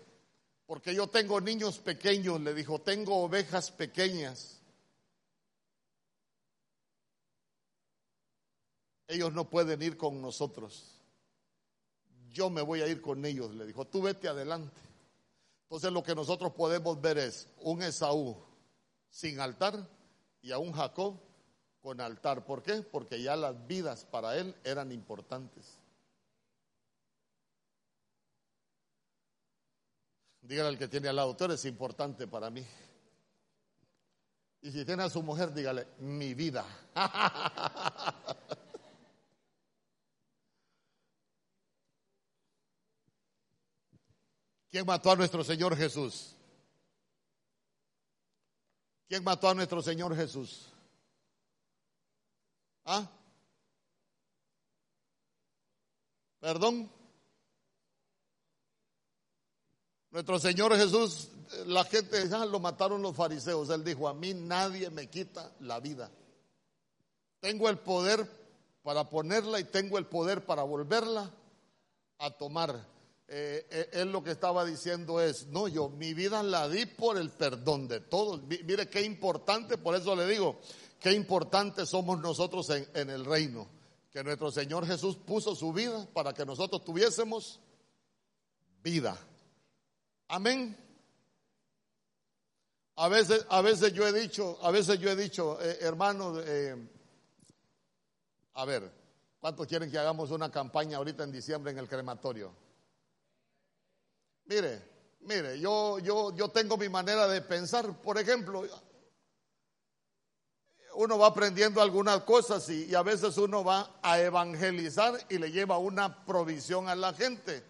Porque 0.67 0.95
yo 0.95 1.09
tengo 1.09 1.41
niños 1.41 1.79
pequeños, 1.79 2.41
le 2.41 2.55
dijo, 2.55 2.81
tengo 2.81 3.17
ovejas 3.25 3.73
pequeñas. 3.73 4.61
Ellos 9.09 9.33
no 9.33 9.51
pueden 9.51 9.83
ir 9.83 9.97
con 9.97 10.23
nosotros 10.23 10.98
yo 12.33 12.51
me 12.51 12.63
voy 12.63 12.83
a 12.83 12.87
ir 12.87 13.01
con 13.01 13.25
ellos, 13.25 13.55
le 13.55 13.67
dijo, 13.67 13.87
tú 13.87 14.03
vete 14.03 14.29
adelante. 14.29 14.81
Entonces 15.63 15.93
lo 15.93 16.03
que 16.03 16.15
nosotros 16.15 16.53
podemos 16.53 17.01
ver 17.01 17.19
es 17.19 17.49
un 17.61 17.83
Esaú 17.83 18.37
sin 19.11 19.41
altar 19.41 19.89
y 20.41 20.53
a 20.53 20.59
un 20.59 20.73
Jacob 20.73 21.21
con 21.81 22.01
altar. 22.01 22.45
¿Por 22.45 22.63
qué? 22.63 22.83
Porque 22.83 23.23
ya 23.23 23.37
las 23.37 23.67
vidas 23.67 24.05
para 24.05 24.37
él 24.37 24.55
eran 24.65 24.93
importantes. 24.93 25.79
Dígale 30.41 30.69
al 30.71 30.79
que 30.79 30.89
tiene 30.89 31.09
al 31.09 31.17
lado, 31.17 31.37
tú 31.37 31.45
eres 31.45 31.65
importante 31.67 32.27
para 32.27 32.49
mí. 32.49 32.65
Y 34.63 34.73
si 34.73 34.85
tiene 34.85 35.03
a 35.03 35.11
su 35.11 35.23
mujer, 35.23 35.53
dígale, 35.53 35.87
mi 35.99 36.33
vida. 36.35 36.65
¿Quién 44.71 44.85
mató 44.87 45.11
a 45.11 45.17
nuestro 45.17 45.43
Señor 45.43 45.77
Jesús? 45.77 46.35
¿Quién 49.09 49.25
mató 49.25 49.49
a 49.49 49.55
nuestro 49.55 49.81
Señor 49.83 50.15
Jesús? 50.15 50.67
¿Ah? 52.85 53.11
¿Perdón? 56.41 56.91
Nuestro 60.11 60.39
Señor 60.39 60.77
Jesús, 60.77 61.29
la 61.67 61.85
gente 61.85 62.29
ya 62.29 62.45
lo 62.45 62.61
mataron 62.61 63.03
los 63.03 63.17
fariseos. 63.17 63.71
Él 63.71 63.85
dijo, 63.85 64.09
a 64.09 64.15
mí 64.15 64.35
nadie 64.35 64.91
me 64.91 65.09
quita 65.09 65.53
la 65.61 65.81
vida. 65.81 66.11
Tengo 67.41 67.69
el 67.69 67.79
poder 67.79 68.27
para 68.83 69.09
ponerla 69.09 69.61
y 69.61 69.65
tengo 69.65 69.99
el 69.99 70.07
poder 70.07 70.45
para 70.45 70.63
volverla 70.63 71.31
a 72.19 72.31
tomar. 72.31 72.98
Eh, 73.31 73.67
eh, 73.71 73.91
él 73.93 74.11
lo 74.11 74.25
que 74.25 74.31
estaba 74.31 74.65
diciendo 74.65 75.21
es, 75.21 75.49
no, 75.49 75.69
yo 75.69 75.91
mi 75.91 76.15
vida 76.15 76.43
la 76.43 76.67
di 76.67 76.87
por 76.87 77.19
el 77.19 77.29
perdón 77.31 77.87
de 77.87 78.01
todos. 78.01 78.43
Mire 78.45 78.89
qué 78.89 79.03
importante, 79.03 79.77
por 79.77 79.95
eso 79.95 80.17
le 80.17 80.27
digo, 80.27 80.59
qué 80.99 81.13
importante 81.13 81.85
somos 81.85 82.19
nosotros 82.21 82.71
en, 82.71 82.89
en 82.95 83.11
el 83.11 83.27
reino. 83.27 83.69
Que 84.11 84.25
nuestro 84.25 84.51
Señor 84.51 84.87
Jesús 84.87 85.17
puso 85.17 85.55
su 85.55 85.75
vida 85.75 86.09
para 86.15 86.33
que 86.33 86.47
nosotros 86.47 86.83
tuviésemos 86.83 87.61
vida. 88.83 89.19
Amén. 90.29 90.75
A 92.97 93.09
veces, 93.09 93.45
a 93.51 93.61
veces 93.61 93.93
yo 93.93 94.09
he 94.09 94.13
dicho, 94.13 94.59
a 94.63 94.71
veces 94.71 94.99
yo 94.99 95.11
he 95.11 95.17
dicho, 95.17 95.61
eh, 95.61 95.79
hermanos, 95.83 96.43
a 98.55 98.65
ver, 98.65 98.91
¿cuántos 99.39 99.67
quieren 99.67 99.91
que 99.91 99.99
hagamos 99.99 100.31
una 100.31 100.51
campaña 100.51 100.97
ahorita 100.97 101.25
en 101.25 101.31
diciembre 101.31 101.73
en 101.73 101.79
el 101.79 101.89
crematorio? 101.89 102.68
Mire, 104.49 104.83
mire, 105.21 105.61
yo, 105.61 105.99
yo, 105.99 106.35
yo 106.35 106.49
tengo 106.49 106.79
mi 106.79 106.89
manera 106.89 107.29
de 107.29 107.43
pensar. 107.43 108.01
Por 108.01 108.19
ejemplo, 108.19 108.65
uno 110.95 111.19
va 111.19 111.27
aprendiendo 111.27 111.83
algunas 111.83 112.23
cosas 112.23 112.67
y, 112.71 112.87
y, 112.87 112.95
a 112.95 113.03
veces 113.03 113.37
uno 113.37 113.63
va 113.63 113.99
a 114.03 114.19
evangelizar 114.21 115.15
y 115.29 115.37
le 115.37 115.53
lleva 115.53 115.77
una 115.77 116.25
provisión 116.25 116.89
a 116.89 116.95
la 116.95 117.13
gente. 117.13 117.63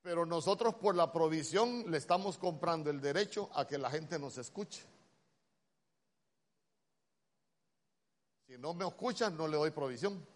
Pero 0.00 0.24
nosotros 0.24 0.76
por 0.76 0.94
la 0.94 1.12
provisión 1.12 1.90
le 1.90 1.98
estamos 1.98 2.38
comprando 2.38 2.88
el 2.88 3.02
derecho 3.02 3.50
a 3.54 3.66
que 3.66 3.76
la 3.76 3.90
gente 3.90 4.18
nos 4.18 4.38
escuche. 4.38 4.82
Si 8.46 8.56
no 8.56 8.72
me 8.72 8.86
escuchan, 8.86 9.36
no 9.36 9.46
le 9.46 9.58
doy 9.58 9.70
provisión. 9.72 10.26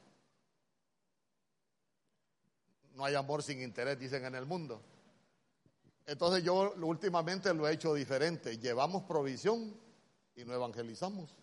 No 2.94 3.04
hay 3.04 3.14
amor 3.14 3.42
sin 3.42 3.62
interés, 3.62 3.98
dicen 3.98 4.24
en 4.26 4.34
el 4.34 4.44
mundo. 4.44 4.82
Entonces 6.08 6.42
yo 6.42 6.72
últimamente 6.76 7.52
lo 7.52 7.68
he 7.68 7.74
hecho 7.74 7.92
diferente. 7.92 8.56
Llevamos 8.56 9.02
provisión 9.02 9.76
y 10.34 10.42
no 10.42 10.54
evangelizamos, 10.54 11.36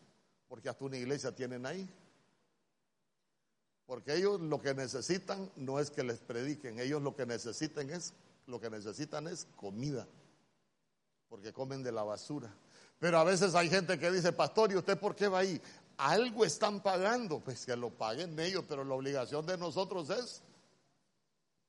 porque 0.47 0.70
hasta 0.70 0.84
una 0.84 0.97
iglesia 0.97 1.32
tienen 1.36 1.68
ahí. 1.68 1.88
Porque 3.86 4.16
ellos 4.16 4.41
lo 4.41 4.59
que 4.59 4.74
necesitan 4.74 5.51
no 5.55 5.80
es 5.80 5.91
que 5.91 6.03
les 6.03 6.18
prediquen, 6.18 6.80
ellos 6.80 6.99
lo 7.03 7.16
que 7.16 7.28
necesitan 7.28 7.91
es 7.91 8.16
lo 8.47 8.59
que 8.59 8.72
necesitan 8.72 9.28
es 9.28 9.47
comida, 9.55 10.07
porque 11.30 11.53
comen 11.53 11.84
de 11.84 11.91
la 11.91 12.01
basura. 12.01 12.51
Pero 12.97 13.20
a 13.20 13.24
veces 13.24 13.53
hay 13.53 13.70
gente 13.70 13.99
que 13.99 14.09
dice, 14.09 14.32
pastor, 14.32 14.72
¿y 14.72 14.78
usted 14.78 14.97
por 14.99 15.16
qué 15.16 15.28
va 15.28 15.39
ahí? 15.39 15.61
Algo 15.97 16.43
están 16.43 16.82
pagando, 16.82 17.39
pues 17.39 17.68
que 17.68 17.76
lo 17.76 17.91
paguen 17.91 18.39
ellos, 18.39 18.66
pero 18.68 18.84
la 18.84 18.95
obligación 18.95 19.45
de 19.45 19.59
nosotros 19.59 20.09
es 20.09 20.41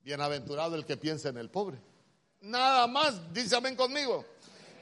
bienaventurado 0.02 0.76
el 0.76 0.86
que 0.86 0.96
piensa 0.96 1.28
en 1.28 1.36
el 1.36 1.50
pobre. 1.50 1.78
Nada 2.46 2.86
más, 2.86 3.32
dice 3.32 3.56
amén 3.56 3.74
conmigo. 3.74 4.24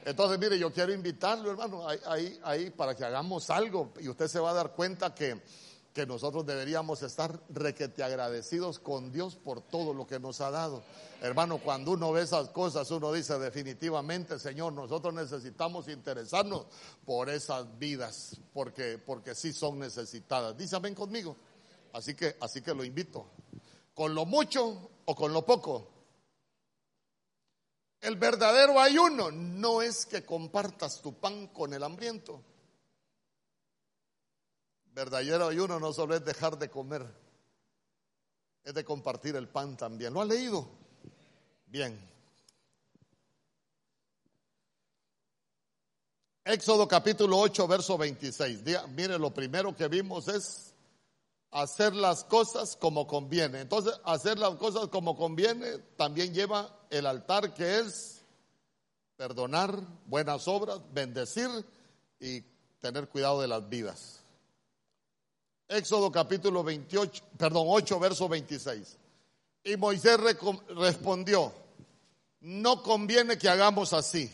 Entonces, 0.05 0.37
mire, 0.37 0.59
yo 0.59 0.71
quiero 0.71 0.93
invitarlo, 0.93 1.49
hermano, 1.49 1.87
ahí, 1.87 2.39
ahí, 2.43 2.69
para 2.69 2.93
que 2.93 3.03
hagamos 3.03 3.49
algo 3.49 3.91
y 3.99 4.07
usted 4.07 4.27
se 4.27 4.39
va 4.39 4.51
a 4.51 4.53
dar 4.53 4.73
cuenta 4.73 5.15
que, 5.15 5.41
que 5.91 6.05
nosotros 6.05 6.45
deberíamos 6.45 7.01
estar 7.01 7.39
requete 7.49 8.03
agradecidos 8.03 8.77
con 8.77 9.11
Dios 9.11 9.35
por 9.35 9.61
todo 9.61 9.95
lo 9.95 10.05
que 10.05 10.19
nos 10.19 10.41
ha 10.41 10.51
dado. 10.51 10.83
Hermano, 11.23 11.57
cuando 11.57 11.93
uno 11.93 12.11
ve 12.11 12.21
esas 12.21 12.49
cosas, 12.49 12.91
uno 12.91 13.11
dice 13.11 13.39
definitivamente, 13.39 14.37
Señor, 14.37 14.73
nosotros 14.73 15.11
necesitamos 15.15 15.87
interesarnos 15.87 16.67
por 17.03 17.31
esas 17.31 17.65
vidas, 17.79 18.37
porque, 18.53 18.99
porque 19.03 19.33
sí 19.33 19.53
son 19.53 19.79
necesitadas. 19.79 20.55
Dice 20.55 20.75
amén 20.75 20.93
conmigo. 20.93 21.35
Así 21.93 22.13
que, 22.13 22.37
así 22.41 22.61
que 22.61 22.75
lo 22.75 22.83
invito. 22.83 23.25
Con 23.95 24.13
lo 24.13 24.27
mucho 24.27 24.91
o 25.05 25.15
con 25.15 25.33
lo 25.33 25.43
poco. 25.43 25.94
El 28.01 28.17
verdadero 28.17 28.79
ayuno 28.79 29.31
no 29.31 29.81
es 29.81 30.05
que 30.05 30.23
compartas 30.25 31.01
tu 31.01 31.13
pan 31.19 31.47
con 31.47 31.73
el 31.73 31.83
hambriento. 31.83 32.43
Verdadero 34.93 35.47
ayuno 35.47 35.79
no 35.79 35.91
solo 35.91 36.15
es 36.15 36.23
dejar 36.23 36.57
de 36.57 36.69
comer, 36.69 37.05
es 38.63 38.73
de 38.73 38.85
compartir 38.85 39.35
el 39.35 39.49
pan 39.49 39.75
también. 39.75 40.13
¿Lo 40.13 40.21
ha 40.21 40.25
leído? 40.25 40.67
Bien. 41.65 41.99
Éxodo 46.45 46.87
capítulo 46.87 47.39
8, 47.39 47.67
verso 47.67 47.97
26. 47.97 48.61
Mire, 48.89 49.17
lo 49.17 49.33
primero 49.33 49.75
que 49.75 49.87
vimos 49.87 50.27
es 50.27 50.74
hacer 51.55 51.95
las 51.95 52.25
cosas 52.25 52.75
como 52.75 53.07
conviene. 53.07 53.61
Entonces, 53.61 53.93
hacer 54.03 54.37
las 54.37 54.55
cosas 54.55 54.89
como 54.89 55.15
conviene 55.15 55.77
también 55.95 56.33
lleva 56.33 56.69
el 56.89 57.05
altar 57.05 57.53
que 57.53 57.79
es 57.79 58.21
perdonar, 59.15 59.79
buenas 60.05 60.49
obras, 60.49 60.81
bendecir 60.91 61.49
y 62.19 62.41
tener 62.81 63.07
cuidado 63.07 63.39
de 63.39 63.47
las 63.47 63.69
vidas. 63.69 64.19
Éxodo 65.69 66.11
capítulo 66.11 66.61
28, 66.61 67.23
perdón, 67.37 67.67
8, 67.69 67.99
verso 68.01 68.27
26. 68.27 68.97
Y 69.63 69.77
Moisés 69.77 70.19
respondió, 70.75 71.53
no 72.41 72.83
conviene 72.83 73.37
que 73.37 73.47
hagamos 73.47 73.93
así. 73.93 74.29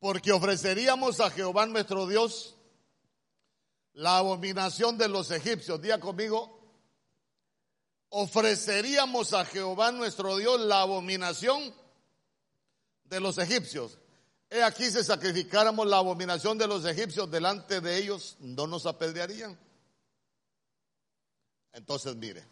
Porque 0.00 0.32
ofreceríamos 0.32 1.20
a 1.20 1.30
Jehová 1.30 1.66
nuestro 1.66 2.06
Dios 2.06 2.56
la 3.92 4.16
abominación 4.16 4.96
de 4.98 5.08
los 5.08 5.30
egipcios. 5.30 5.80
Día 5.80 6.00
conmigo, 6.00 6.58
ofreceríamos 8.08 9.34
a 9.34 9.44
Jehová 9.44 9.92
nuestro 9.92 10.36
Dios 10.36 10.58
la 10.60 10.80
abominación 10.80 11.74
de 13.04 13.20
los 13.20 13.38
egipcios. 13.38 13.98
He 14.48 14.62
aquí 14.62 14.90
si 14.90 15.04
sacrificáramos 15.04 15.86
la 15.86 15.98
abominación 15.98 16.58
de 16.58 16.66
los 16.66 16.84
egipcios 16.84 17.30
delante 17.30 17.80
de 17.80 17.98
ellos, 17.98 18.36
no 18.40 18.66
nos 18.66 18.86
apedrearían. 18.86 19.58
Entonces, 21.72 22.16
mire, 22.16 22.44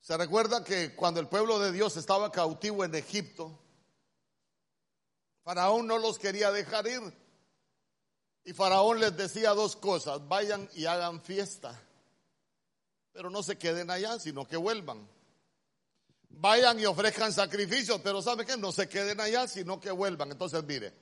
se 0.00 0.16
recuerda 0.16 0.64
que 0.64 0.94
cuando 0.96 1.20
el 1.20 1.28
pueblo 1.28 1.58
de 1.60 1.70
Dios 1.70 1.96
estaba 1.96 2.32
cautivo 2.32 2.84
en 2.84 2.94
Egipto, 2.94 3.56
Faraón 5.48 5.86
no 5.86 5.96
los 5.96 6.18
quería 6.18 6.52
dejar 6.52 6.86
ir. 6.86 7.00
Y 8.44 8.52
Faraón 8.52 9.00
les 9.00 9.16
decía 9.16 9.54
dos 9.54 9.76
cosas, 9.76 10.28
vayan 10.28 10.68
y 10.74 10.84
hagan 10.84 11.22
fiesta, 11.22 11.74
pero 13.14 13.30
no 13.30 13.42
se 13.42 13.56
queden 13.56 13.90
allá, 13.90 14.18
sino 14.18 14.46
que 14.46 14.58
vuelvan. 14.58 15.08
Vayan 16.28 16.78
y 16.78 16.84
ofrezcan 16.84 17.32
sacrificios, 17.32 17.98
pero 18.04 18.20
¿sabe 18.20 18.44
qué? 18.44 18.58
No 18.58 18.72
se 18.72 18.90
queden 18.90 19.22
allá, 19.22 19.48
sino 19.48 19.80
que 19.80 19.90
vuelvan. 19.90 20.30
Entonces, 20.32 20.62
mire, 20.64 20.92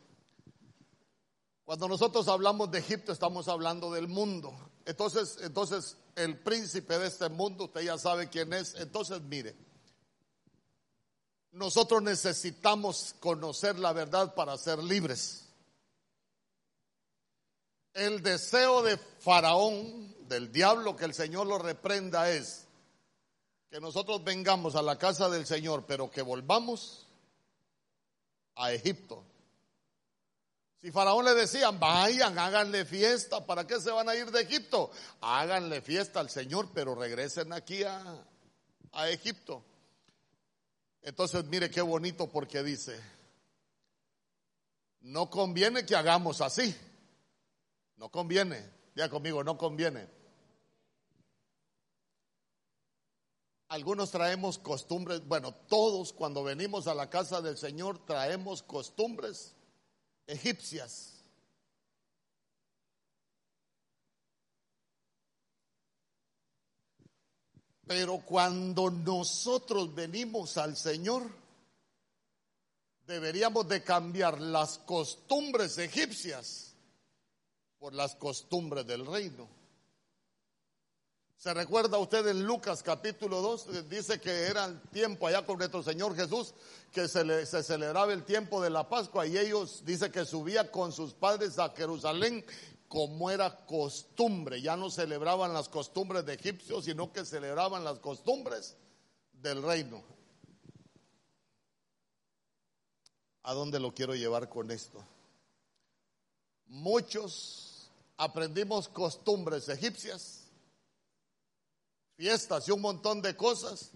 cuando 1.65 1.89
nosotros 1.89 2.29
hablamos 2.29 2.71
de 2.71 2.79
Egipto, 2.79 3.11
estamos 3.11 3.49
hablando 3.49 3.91
del 3.91 4.07
mundo. 4.07 4.57
Entonces, 4.85 5.39
entonces 5.43 5.97
el 6.15 6.39
príncipe 6.39 6.97
de 7.01 7.09
este 7.09 7.29
mundo, 7.31 7.65
usted 7.65 7.81
ya 7.81 7.99
sabe 7.99 8.29
quién 8.29 8.53
es. 8.53 8.77
Entonces, 8.77 9.21
mire, 9.23 9.57
nosotros 11.57 12.03
necesitamos 12.03 13.15
conocer 13.19 13.79
la 13.79 13.93
verdad 13.95 14.35
para 14.35 14.59
ser 14.59 14.79
libres. 14.83 15.47
El 17.95 18.23
deseo 18.23 18.83
de 18.83 18.99
Faraón, 18.99 20.15
del 20.29 20.53
diablo, 20.53 20.97
que 20.97 21.07
el 21.07 21.15
Señor 21.15 21.47
lo 21.47 21.57
reprenda, 21.57 22.31
es 22.31 22.67
que 23.71 23.81
nosotros 23.81 24.23
vengamos 24.23 24.77
a 24.77 24.83
la 24.83 24.99
casa 24.99 25.31
del 25.31 25.47
Señor, 25.47 25.87
pero 25.87 26.11
que 26.11 26.21
volvamos 26.21 27.07
a 28.57 28.73
Egipto. 28.73 29.25
Si 30.83 30.91
Faraón 30.91 31.25
le 31.25 31.33
decían, 31.35 31.81
vayan, 31.81 32.39
háganle 32.39 32.85
fiesta, 32.85 33.47
¿para 33.47 33.67
qué 33.67 33.81
se 33.81 33.91
van 33.91 34.11
a 34.11 34.15
ir 34.15 34.31
de 34.31 34.43
Egipto? 34.43 34.91
Háganle 35.23 35.81
fiesta 35.81 36.21
al 36.21 36.29
Señor, 36.29 36.69
pero 36.75 36.95
regresen 36.95 37.55
aquí 37.55 37.83
a, 37.83 38.27
a 38.93 39.09
Egipto. 39.09 39.65
Entonces, 41.07 41.45
mire 41.45 41.71
qué 41.71 41.81
bonito 41.83 42.29
porque 42.29 42.65
dice, 42.65 43.01
no 45.03 45.31
conviene 45.31 45.87
que 45.87 45.95
hagamos 45.95 46.41
así. 46.41 46.77
No 47.97 48.11
conviene. 48.11 48.69
Ya 48.97 49.09
conmigo, 49.09 49.45
no 49.45 49.57
conviene. 49.57 50.09
Algunos 53.69 54.11
traemos 54.11 54.59
costumbres, 54.59 55.25
bueno, 55.29 55.55
todos 55.55 56.13
cuando 56.13 56.43
venimos 56.43 56.89
a 56.89 56.95
la 56.95 57.09
casa 57.09 57.41
del 57.41 57.57
Señor 57.57 58.05
traemos 58.05 58.65
costumbres 58.65 59.55
egipcias. 60.27 61.16
Pero 67.87 68.19
cuando 68.19 68.91
nosotros 68.91 69.95
venimos 69.95 70.57
al 70.57 70.77
Señor, 70.77 71.23
deberíamos 73.07 73.69
de 73.69 73.83
cambiar 73.85 74.41
las 74.41 74.79
costumbres 74.79 75.79
egipcias 75.79 76.75
por 77.79 77.95
las 77.95 78.17
costumbres 78.17 78.87
del 78.87 79.07
reino. 79.07 79.49
¿Se 81.37 81.55
recuerda 81.55 81.99
usted 81.99 82.27
en 82.27 82.45
Lucas 82.45 82.83
capítulo 82.83 83.41
2? 83.41 83.67
Eh, 83.69 83.83
dice 83.89 84.21
que 84.21 84.33
era 84.47 84.65
el 84.65 84.81
tiempo 84.89 85.29
allá 85.29 85.47
con 85.47 85.59
nuestro 85.59 85.81
Señor 85.81 86.17
Jesús, 86.17 86.55
que 86.91 87.07
se, 87.07 87.47
se 87.47 87.63
celebraba 87.63 88.13
el 88.13 88.25
tiempo 88.25 88.61
de 88.61 88.71
la 88.71 88.89
Pascua 88.89 89.27
y 89.27 89.39
ellos, 89.39 89.85
dice 89.85 90.11
que 90.11 90.25
subía 90.25 90.73
con 90.73 90.91
sus 90.91 91.13
padres 91.13 91.61
a 91.61 91.69
Jerusalén 91.69 92.45
como 92.89 93.31
era 93.31 93.67
costumbre. 93.67 94.61
Ya 94.61 94.77
no 94.77 94.91
celebraban 94.91 95.53
las 95.53 95.69
costumbres 95.69 96.25
de 96.25 96.35
egipcios, 96.35 96.85
sino 96.85 97.13
que 97.13 97.25
celebraban 97.25 97.85
las 97.85 97.99
costumbres 97.99 98.77
del 99.33 99.63
reino. 99.63 100.03
¿A 103.43 103.55
dónde 103.55 103.79
lo 103.79 103.95
quiero 103.95 104.15
llevar 104.15 104.49
con 104.49 104.71
esto? 104.71 105.05
Muchos 106.67 107.91
aprendimos 108.17 108.89
costumbres 108.89 109.69
egipcias 109.69 110.47
fiestas 112.17 112.67
y 112.69 112.73
un 112.73 112.81
montón 112.81 113.23
de 113.23 113.37
cosas. 113.37 113.93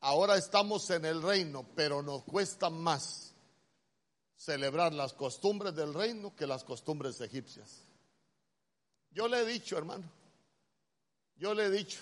Ahora 0.00 0.36
estamos 0.36 0.88
en 0.90 1.04
el 1.04 1.22
reino, 1.22 1.66
pero 1.74 2.02
nos 2.02 2.24
cuesta 2.24 2.70
más 2.70 3.34
celebrar 4.34 4.94
las 4.94 5.12
costumbres 5.12 5.74
del 5.74 5.92
reino 5.92 6.34
que 6.34 6.46
las 6.46 6.64
costumbres 6.64 7.20
egipcias. 7.20 7.84
Yo 9.10 9.28
le 9.28 9.40
he 9.40 9.44
dicho, 9.44 9.76
hermano, 9.76 10.04
yo 11.36 11.54
le 11.54 11.66
he 11.66 11.70
dicho, 11.70 12.00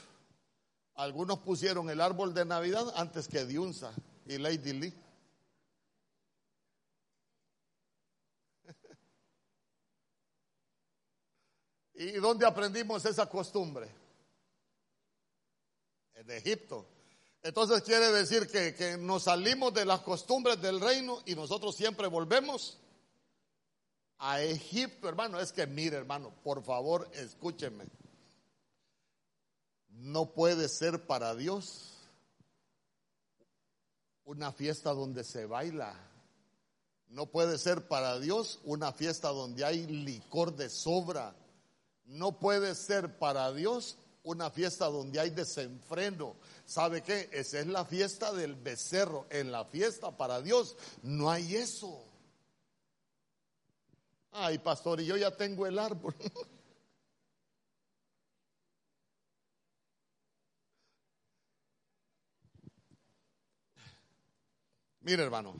algunos 0.94 1.38
pusieron 1.40 1.88
el 1.90 2.00
árbol 2.00 2.34
de 2.34 2.44
Navidad 2.44 2.92
antes 2.96 3.28
que 3.28 3.44
Diunza 3.44 3.92
y 4.26 4.38
Lady 4.38 4.72
Lee. 4.72 4.92
¿Y 11.94 12.12
dónde 12.12 12.46
aprendimos 12.46 13.04
esa 13.04 13.28
costumbre? 13.28 13.88
de 16.24 16.36
Egipto. 16.36 16.86
Entonces 17.42 17.82
quiere 17.82 18.10
decir 18.10 18.48
que, 18.48 18.74
que 18.74 18.96
nos 18.96 19.24
salimos 19.24 19.72
de 19.72 19.84
las 19.84 20.00
costumbres 20.00 20.60
del 20.60 20.80
reino 20.80 21.22
y 21.24 21.34
nosotros 21.34 21.74
siempre 21.74 22.06
volvemos 22.06 22.78
a 24.18 24.42
Egipto, 24.42 25.08
hermano. 25.08 25.40
Es 25.40 25.52
que 25.52 25.66
mire, 25.66 25.96
hermano, 25.96 26.32
por 26.42 26.62
favor, 26.62 27.08
escúcheme. 27.14 27.84
No 29.90 30.32
puede 30.32 30.68
ser 30.68 31.06
para 31.06 31.34
Dios 31.34 31.94
una 34.24 34.52
fiesta 34.52 34.92
donde 34.92 35.24
se 35.24 35.46
baila. 35.46 35.94
No 37.08 37.26
puede 37.26 37.58
ser 37.58 37.88
para 37.88 38.18
Dios 38.18 38.60
una 38.64 38.92
fiesta 38.92 39.28
donde 39.28 39.64
hay 39.64 39.86
licor 39.86 40.54
de 40.54 40.68
sobra. 40.68 41.34
No 42.04 42.38
puede 42.38 42.74
ser 42.74 43.18
para 43.18 43.52
Dios 43.52 43.96
una 44.22 44.50
fiesta 44.50 44.86
donde 44.86 45.18
hay 45.18 45.30
desenfreno. 45.30 46.36
¿Sabe 46.66 47.02
qué? 47.02 47.30
Esa 47.32 47.60
es 47.60 47.66
la 47.66 47.84
fiesta 47.86 48.32
del 48.32 48.54
becerro. 48.54 49.26
En 49.30 49.50
la 49.50 49.64
fiesta 49.64 50.16
para 50.16 50.42
Dios 50.42 50.76
no 51.02 51.30
hay 51.30 51.56
eso. 51.56 52.07
Ay, 54.32 54.58
pastor, 54.58 55.00
y 55.00 55.06
yo 55.06 55.16
ya 55.16 55.36
tengo 55.36 55.66
el 55.66 55.78
árbol. 55.78 56.14
Mire, 65.00 65.22
hermano, 65.22 65.54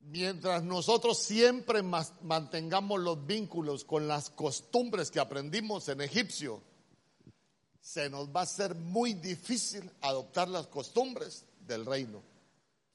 mientras 0.00 0.62
nosotros 0.62 1.18
siempre 1.18 1.82
mantengamos 1.82 3.00
los 3.00 3.26
vínculos 3.26 3.84
con 3.84 4.06
las 4.06 4.30
costumbres 4.30 5.10
que 5.10 5.18
aprendimos 5.18 5.88
en 5.88 6.00
egipcio, 6.00 6.62
se 7.80 8.08
nos 8.08 8.28
va 8.28 8.42
a 8.42 8.46
ser 8.46 8.74
muy 8.74 9.14
difícil 9.14 9.90
adoptar 10.00 10.48
las 10.48 10.68
costumbres 10.68 11.44
del 11.60 11.84
reino. 11.84 12.22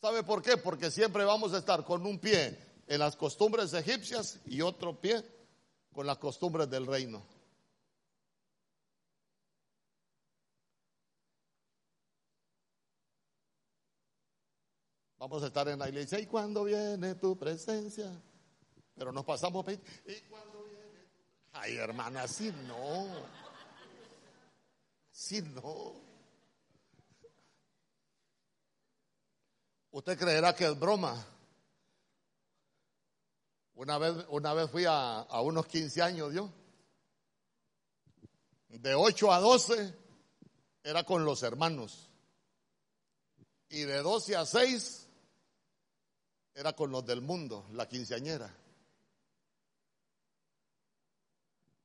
¿Sabe 0.02 0.24
por 0.24 0.41
qué? 0.41 0.58
Porque 0.58 0.89
siempre 0.89 1.24
vamos 1.24 1.54
a 1.54 1.60
estar 1.60 1.86
con 1.86 2.04
un 2.08 2.18
pie 2.18 2.58
en 2.88 2.99
las 2.99 3.16
costumbres 3.16 3.72
egipcias 3.74 4.39
y 4.45 4.62
otro 4.62 4.99
pie 4.99 5.24
con 5.93 6.08
las 6.08 6.18
costumbres 6.18 6.68
del 6.72 6.88
reino. 6.88 7.24
Vamos 15.20 15.43
a 15.43 15.47
estar 15.47 15.68
en 15.68 15.78
la 15.78 15.88
iglesia. 15.88 16.20
¿Y 16.20 16.26
cuando 16.26 16.64
viene 16.64 17.14
tu 17.14 17.38
presencia? 17.38 18.12
Pero 18.95 19.12
nos 19.12 19.24
pasamos. 19.24 19.64
¿Y 19.70 20.20
cuando 20.22 20.64
viene? 20.64 21.10
Ay, 21.52 21.78
hermana, 21.78 22.24
así 22.24 22.52
no. 22.66 23.08
Así 25.12 25.43
no. 25.43 26.11
Usted 29.92 30.18
creerá 30.18 30.56
que 30.56 30.66
es 30.66 30.80
broma. 30.80 31.26
Una 33.74 33.98
vez, 33.98 34.26
una 34.30 34.54
vez 34.54 34.70
fui 34.70 34.86
a, 34.86 35.22
a 35.22 35.42
unos 35.42 35.68
15 35.68 36.02
años, 36.02 36.34
yo. 36.34 36.50
De 38.70 38.96
8 38.96 39.34
a 39.34 39.39
12 39.39 39.94
era 40.84 41.04
con 41.04 41.26
los 41.26 41.44
hermanos. 41.44 42.10
Y 43.70 43.82
de 43.82 43.98
12 43.98 44.36
a 44.36 44.46
6 44.46 45.08
era 46.54 46.74
con 46.74 46.92
los 46.92 47.06
del 47.06 47.22
mundo, 47.22 47.66
la 47.72 47.88
quinceañera. 47.88 48.54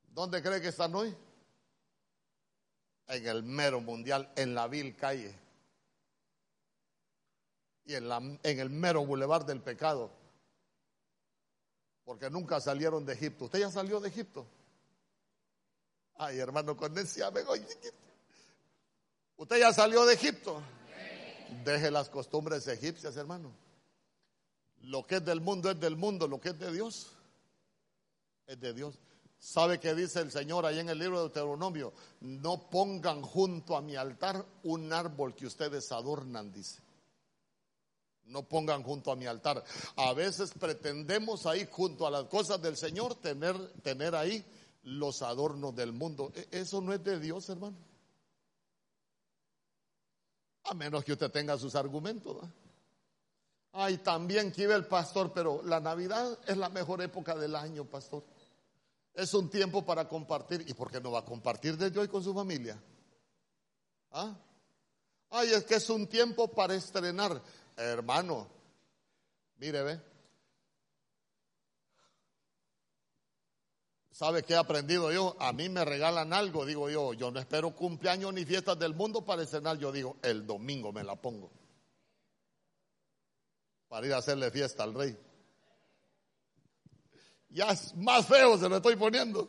¿Dónde 0.08 0.42
cree 0.42 0.60
que 0.60 0.68
están 0.68 0.94
hoy? 0.94 1.14
En 3.08 3.26
el 3.26 3.42
mero 3.42 3.80
mundial, 3.80 4.32
en 4.36 4.54
la 4.54 4.66
vil 4.66 4.96
calle. 4.96 5.45
Y 7.86 7.94
en, 7.94 8.08
la, 8.08 8.18
en 8.18 8.58
el 8.58 8.70
mero 8.70 9.06
bulevar 9.06 9.46
del 9.46 9.62
pecado. 9.62 10.10
Porque 12.04 12.28
nunca 12.30 12.60
salieron 12.60 13.04
de 13.04 13.14
Egipto. 13.14 13.46
¿Usted 13.46 13.60
ya 13.60 13.70
salió 13.70 14.00
de 14.00 14.08
Egipto? 14.08 14.46
Ay, 16.16 16.38
hermano, 16.38 16.76
con 16.76 16.96
ese 16.98 17.22
¿Usted 19.36 19.58
ya 19.58 19.72
salió 19.72 20.04
de 20.06 20.14
Egipto? 20.14 20.62
Deje 21.64 21.90
las 21.90 22.08
costumbres 22.08 22.66
egipcias, 22.66 23.16
hermano. 23.16 23.52
Lo 24.82 25.06
que 25.06 25.16
es 25.16 25.24
del 25.24 25.40
mundo 25.40 25.70
es 25.70 25.78
del 25.78 25.96
mundo, 25.96 26.26
lo 26.26 26.40
que 26.40 26.50
es 26.50 26.58
de 26.58 26.72
Dios 26.72 27.16
es 28.46 28.60
de 28.60 28.72
Dios. 28.72 28.98
¿Sabe 29.38 29.78
qué 29.78 29.94
dice 29.94 30.20
el 30.20 30.30
Señor 30.30 30.64
ahí 30.64 30.78
en 30.78 30.88
el 30.88 30.98
libro 30.98 31.16
de 31.16 31.22
Deuteronomio? 31.24 31.92
No 32.20 32.70
pongan 32.70 33.22
junto 33.22 33.76
a 33.76 33.82
mi 33.82 33.96
altar 33.96 34.44
un 34.62 34.92
árbol 34.92 35.34
que 35.34 35.46
ustedes 35.46 35.92
adornan, 35.92 36.52
dice. 36.52 36.80
No 38.26 38.42
pongan 38.48 38.82
junto 38.82 39.12
a 39.12 39.16
mi 39.16 39.26
altar. 39.26 39.62
A 39.96 40.12
veces 40.12 40.52
pretendemos 40.58 41.46
ahí 41.46 41.66
junto 41.70 42.06
a 42.06 42.10
las 42.10 42.24
cosas 42.24 42.60
del 42.60 42.76
Señor 42.76 43.14
tener, 43.16 43.56
tener 43.82 44.14
ahí 44.14 44.44
los 44.82 45.22
adornos 45.22 45.74
del 45.74 45.92
mundo. 45.92 46.32
E, 46.34 46.48
eso 46.50 46.80
no 46.80 46.92
es 46.92 47.02
de 47.02 47.20
Dios, 47.20 47.48
hermano. 47.48 47.76
A 50.64 50.74
menos 50.74 51.04
que 51.04 51.12
usted 51.12 51.30
tenga 51.30 51.56
sus 51.56 51.74
argumentos. 51.76 52.36
Ay, 53.72 53.98
también 53.98 54.50
quiere 54.50 54.74
el 54.74 54.86
pastor, 54.86 55.32
pero 55.32 55.62
la 55.62 55.80
Navidad 55.80 56.38
es 56.46 56.56
la 56.56 56.68
mejor 56.68 57.02
época 57.02 57.36
del 57.36 57.54
año, 57.54 57.84
pastor. 57.84 58.24
Es 59.12 59.32
un 59.34 59.48
tiempo 59.48 59.84
para 59.84 60.08
compartir. 60.08 60.64
¿Y 60.66 60.74
por 60.74 60.90
qué 60.90 61.00
no 61.00 61.12
va 61.12 61.20
a 61.20 61.24
compartir 61.24 61.76
desde 61.76 62.00
hoy 62.00 62.08
con 62.08 62.24
su 62.24 62.34
familia? 62.34 62.82
¿Ah? 64.10 64.34
Ay, 65.30 65.52
es 65.52 65.64
que 65.64 65.74
es 65.76 65.90
un 65.90 66.06
tiempo 66.06 66.48
para 66.48 66.74
estrenar. 66.74 67.42
Hermano, 67.76 68.48
mire, 69.58 69.82
ve. 69.82 70.00
¿Sabe 74.10 74.42
qué 74.42 74.54
he 74.54 74.56
aprendido 74.56 75.12
yo? 75.12 75.36
A 75.38 75.52
mí 75.52 75.68
me 75.68 75.84
regalan 75.84 76.32
algo, 76.32 76.64
digo 76.64 76.88
yo. 76.88 77.12
Yo 77.12 77.30
no 77.30 77.38
espero 77.38 77.74
cumpleaños 77.74 78.32
ni 78.32 78.46
fiestas 78.46 78.78
del 78.78 78.94
mundo 78.94 79.24
para 79.24 79.42
estrenar. 79.42 79.76
Yo 79.76 79.92
digo, 79.92 80.16
el 80.22 80.46
domingo 80.46 80.90
me 80.90 81.04
la 81.04 81.16
pongo 81.16 81.50
para 83.88 84.06
ir 84.06 84.14
a 84.14 84.18
hacerle 84.18 84.50
fiesta 84.50 84.82
al 84.82 84.94
rey. 84.94 85.16
Ya 87.50 87.70
es 87.70 87.94
más 87.96 88.26
feo 88.26 88.58
se 88.58 88.68
lo 88.68 88.76
estoy 88.76 88.96
poniendo. 88.96 89.48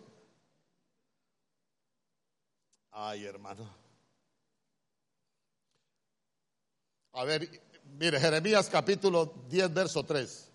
Ay, 2.91 3.25
hermano. 3.25 3.73
A 7.13 7.23
ver, 7.23 7.66
mire, 7.97 8.19
Jeremías 8.19 8.69
capítulo 8.69 9.33
10, 9.49 9.73
verso 9.73 10.03
3. 10.03 10.49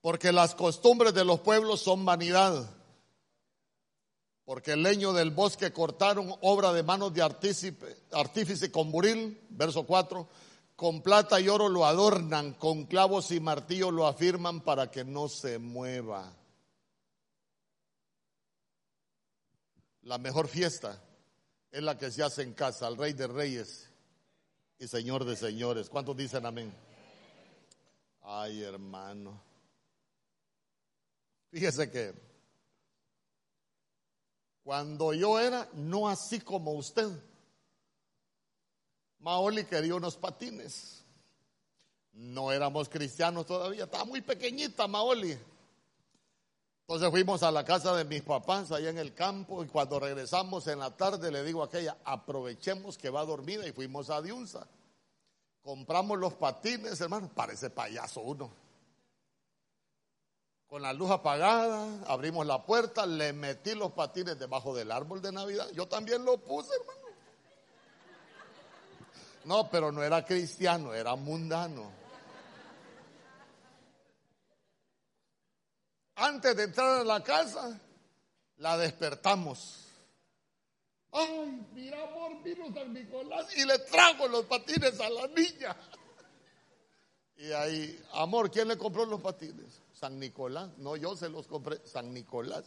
Porque 0.00 0.32
las 0.32 0.54
costumbres 0.54 1.14
de 1.14 1.24
los 1.24 1.40
pueblos 1.40 1.80
son 1.80 2.04
vanidad. 2.04 2.70
Porque 4.44 4.72
el 4.72 4.82
leño 4.82 5.12
del 5.12 5.30
bosque 5.30 5.72
cortaron, 5.72 6.34
obra 6.42 6.72
de 6.72 6.82
manos 6.82 7.14
de 7.14 7.22
artífice, 7.22 8.70
con 8.70 8.90
buril, 8.90 9.40
verso 9.50 9.84
4 9.84 10.28
con 10.76 11.02
plata 11.02 11.38
y 11.38 11.48
oro 11.48 11.68
lo 11.68 11.86
adornan, 11.86 12.54
con 12.54 12.86
clavos 12.86 13.30
y 13.30 13.38
martillos 13.38 13.92
lo 13.92 14.08
afirman 14.08 14.60
para 14.60 14.90
que 14.90 15.04
no 15.04 15.28
se 15.28 15.60
mueva. 15.60 16.34
La 20.02 20.18
mejor 20.18 20.48
fiesta 20.48 21.00
es 21.70 21.80
la 21.80 21.96
que 21.96 22.10
se 22.10 22.24
hace 22.24 22.42
en 22.42 22.54
casa, 22.54 22.88
al 22.88 22.96
Rey 22.96 23.12
de 23.12 23.28
Reyes 23.28 23.88
y 24.78 24.88
Señor 24.88 25.24
de 25.24 25.36
Señores. 25.36 25.88
¿Cuántos 25.88 26.16
dicen 26.16 26.46
amén? 26.46 26.72
Ay, 28.22 28.62
hermano. 28.62 29.40
Fíjese 31.50 31.90
que 31.90 32.14
cuando 34.62 35.12
yo 35.12 35.38
era, 35.38 35.68
no 35.74 36.08
así 36.08 36.40
como 36.40 36.72
usted, 36.72 37.08
Maoli 39.18 39.64
quería 39.64 39.94
unos 39.94 40.16
patines. 40.16 41.04
No 42.12 42.50
éramos 42.52 42.88
cristianos 42.88 43.46
todavía, 43.46 43.84
estaba 43.84 44.04
muy 44.04 44.20
pequeñita 44.20 44.86
Maoli. 44.86 45.38
Entonces 46.86 47.10
fuimos 47.10 47.42
a 47.42 47.50
la 47.50 47.64
casa 47.64 47.96
de 47.96 48.04
mis 48.04 48.20
papás 48.20 48.70
allá 48.70 48.90
en 48.90 48.98
el 48.98 49.14
campo 49.14 49.64
y 49.64 49.68
cuando 49.68 49.98
regresamos 49.98 50.66
en 50.66 50.80
la 50.80 50.94
tarde 50.94 51.30
le 51.30 51.42
digo 51.42 51.62
a 51.62 51.66
aquella, 51.66 51.96
aprovechemos 52.04 52.98
que 52.98 53.08
va 53.08 53.24
dormida 53.24 53.66
y 53.66 53.72
fuimos 53.72 54.10
a 54.10 54.20
Diunza. 54.20 54.66
Compramos 55.62 56.18
los 56.18 56.34
patines, 56.34 57.00
hermano, 57.00 57.30
parece 57.34 57.70
payaso 57.70 58.20
uno. 58.20 58.50
Con 60.66 60.82
la 60.82 60.92
luz 60.92 61.10
apagada, 61.10 62.04
abrimos 62.06 62.46
la 62.46 62.62
puerta, 62.66 63.06
le 63.06 63.32
metí 63.32 63.74
los 63.74 63.92
patines 63.92 64.38
debajo 64.38 64.74
del 64.74 64.92
árbol 64.92 65.22
de 65.22 65.32
Navidad. 65.32 65.66
Yo 65.72 65.88
también 65.88 66.22
lo 66.22 66.36
puse, 66.36 66.70
hermano. 66.74 67.00
No, 69.46 69.70
pero 69.70 69.90
no 69.90 70.02
era 70.02 70.22
cristiano, 70.22 70.92
era 70.92 71.14
mundano. 71.16 72.03
Antes 76.16 76.56
de 76.56 76.64
entrar 76.64 77.00
a 77.00 77.04
la 77.04 77.22
casa, 77.22 77.80
la 78.58 78.78
despertamos. 78.78 79.80
Ay, 81.12 81.66
mira, 81.74 82.02
amor, 82.02 82.42
vino 82.42 82.72
San 82.72 82.92
Nicolás 82.92 83.46
y 83.56 83.64
le 83.64 83.78
trago 83.78 84.26
los 84.28 84.44
patines 84.46 84.98
a 85.00 85.08
la 85.10 85.28
niña. 85.28 85.76
Y 87.36 87.52
ahí, 87.52 88.04
amor, 88.12 88.50
¿quién 88.50 88.68
le 88.68 88.78
compró 88.78 89.04
los 89.06 89.20
patines? 89.20 89.80
San 89.92 90.18
Nicolás. 90.18 90.70
No, 90.78 90.96
yo 90.96 91.16
se 91.16 91.28
los 91.28 91.46
compré. 91.46 91.80
San 91.84 92.12
Nicolás. 92.12 92.64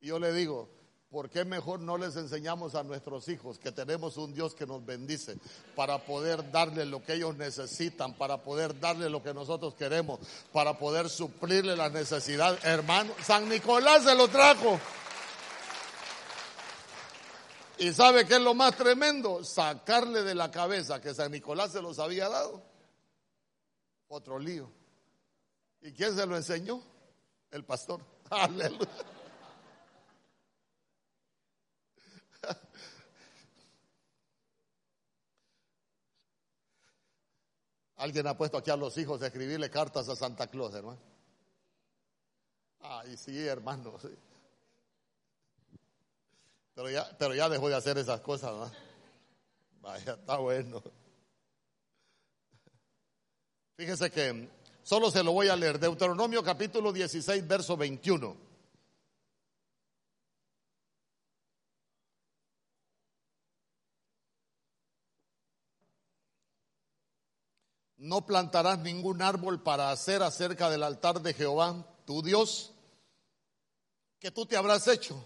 Y 0.00 0.08
yo 0.08 0.18
le 0.18 0.32
digo, 0.32 0.68
¿por 1.10 1.30
qué 1.30 1.44
mejor 1.44 1.80
no 1.80 1.96
les 1.96 2.16
enseñamos 2.16 2.74
a 2.74 2.82
nuestros 2.82 3.28
hijos 3.28 3.58
que 3.58 3.72
tenemos 3.72 4.16
un 4.16 4.34
Dios 4.34 4.54
que 4.54 4.66
nos 4.66 4.84
bendice 4.84 5.36
para 5.76 6.04
poder 6.04 6.50
darle 6.50 6.84
lo 6.84 7.04
que 7.04 7.14
ellos 7.14 7.36
necesitan, 7.36 8.14
para 8.14 8.42
poder 8.42 8.78
darle 8.80 9.08
lo 9.08 9.22
que 9.22 9.32
nosotros 9.32 9.74
queremos, 9.74 10.20
para 10.52 10.78
poder 10.78 11.08
suplirle 11.08 11.76
la 11.76 11.88
necesidad? 11.88 12.58
Hermano, 12.64 13.12
San 13.22 13.48
Nicolás 13.48 14.04
se 14.04 14.14
lo 14.14 14.28
trajo. 14.28 14.80
¿Y 17.78 17.92
sabe 17.92 18.24
qué 18.26 18.34
es 18.34 18.40
lo 18.40 18.54
más 18.54 18.76
tremendo? 18.76 19.42
Sacarle 19.42 20.22
de 20.22 20.34
la 20.34 20.50
cabeza 20.50 21.00
que 21.00 21.12
San 21.12 21.32
Nicolás 21.32 21.72
se 21.72 21.82
los 21.82 21.98
había 21.98 22.28
dado. 22.28 22.62
Otro 24.08 24.38
lío. 24.38 24.70
¿Y 25.82 25.92
quién 25.92 26.14
se 26.14 26.24
lo 26.24 26.36
enseñó? 26.36 26.80
El 27.50 27.64
pastor. 27.64 28.00
Aleluya. 28.30 28.88
Alguien 37.96 38.26
ha 38.26 38.36
puesto 38.36 38.58
aquí 38.58 38.70
a 38.70 38.76
los 38.76 38.96
hijos 38.98 39.22
a 39.22 39.26
escribirle 39.26 39.70
cartas 39.70 40.08
a 40.08 40.16
Santa 40.16 40.48
Claus, 40.48 40.74
hermano. 40.74 40.98
Ay, 42.80 43.16
sí, 43.16 43.46
hermano. 43.46 43.94
Pero, 46.74 46.90
ya, 46.90 47.08
pero 47.18 47.34
ya 47.34 47.48
dejó 47.48 47.68
de 47.68 47.76
hacer 47.76 47.96
esas 47.98 48.20
cosas, 48.20 48.52
¿no? 48.52 48.70
Vaya, 49.80 50.14
está 50.14 50.36
bueno. 50.38 50.82
Fíjese 53.76 54.10
que 54.10 54.48
solo 54.82 55.10
se 55.10 55.22
lo 55.22 55.32
voy 55.32 55.48
a 55.48 55.56
leer. 55.56 55.78
Deuteronomio 55.78 56.42
capítulo 56.42 56.92
16, 56.92 57.46
verso 57.46 57.76
21. 57.76 58.53
No 68.04 68.26
plantarás 68.26 68.80
ningún 68.80 69.22
árbol 69.22 69.62
para 69.62 69.90
hacer 69.90 70.22
acerca 70.22 70.68
del 70.68 70.82
altar 70.82 71.22
de 71.22 71.32
Jehová, 71.32 71.86
tu 72.04 72.20
Dios, 72.20 72.70
que 74.18 74.30
tú 74.30 74.44
te 74.44 74.58
habrás 74.58 74.86
hecho. 74.88 75.24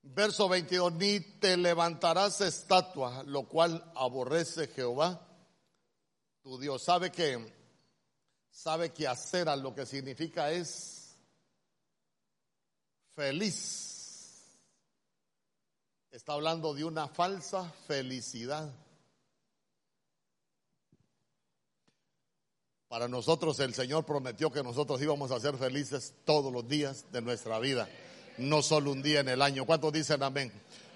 Verso 0.00 0.48
22, 0.48 0.94
ni 0.94 1.20
te 1.20 1.54
levantarás 1.58 2.40
estatua, 2.40 3.22
lo 3.24 3.46
cual 3.46 3.92
aborrece 3.94 4.68
Jehová, 4.68 5.20
tu 6.40 6.58
Dios. 6.58 6.82
Sabe 6.82 7.12
que, 7.12 7.54
sabe 8.48 8.94
que 8.94 9.06
hacer 9.06 9.46
a 9.46 9.56
lo 9.56 9.74
que 9.74 9.84
significa 9.84 10.50
es 10.50 11.14
feliz. 13.14 14.56
Está 16.10 16.32
hablando 16.32 16.72
de 16.72 16.84
una 16.84 17.06
falsa 17.06 17.70
felicidad. 17.86 18.72
Para 22.88 23.08
nosotros 23.08 23.58
el 23.60 23.74
Señor 23.74 24.06
prometió 24.06 24.50
que 24.50 24.62
nosotros 24.62 25.02
íbamos 25.02 25.32
a 25.32 25.40
ser 25.40 25.56
felices 25.56 26.14
todos 26.24 26.52
los 26.52 26.68
días 26.68 27.06
de 27.10 27.20
nuestra 27.20 27.58
vida, 27.58 27.88
no 28.38 28.62
solo 28.62 28.92
un 28.92 29.02
día 29.02 29.20
en 29.20 29.28
el 29.28 29.42
año. 29.42 29.66
¿Cuántos 29.66 29.92
dicen 29.92 30.22
amén? 30.22 30.52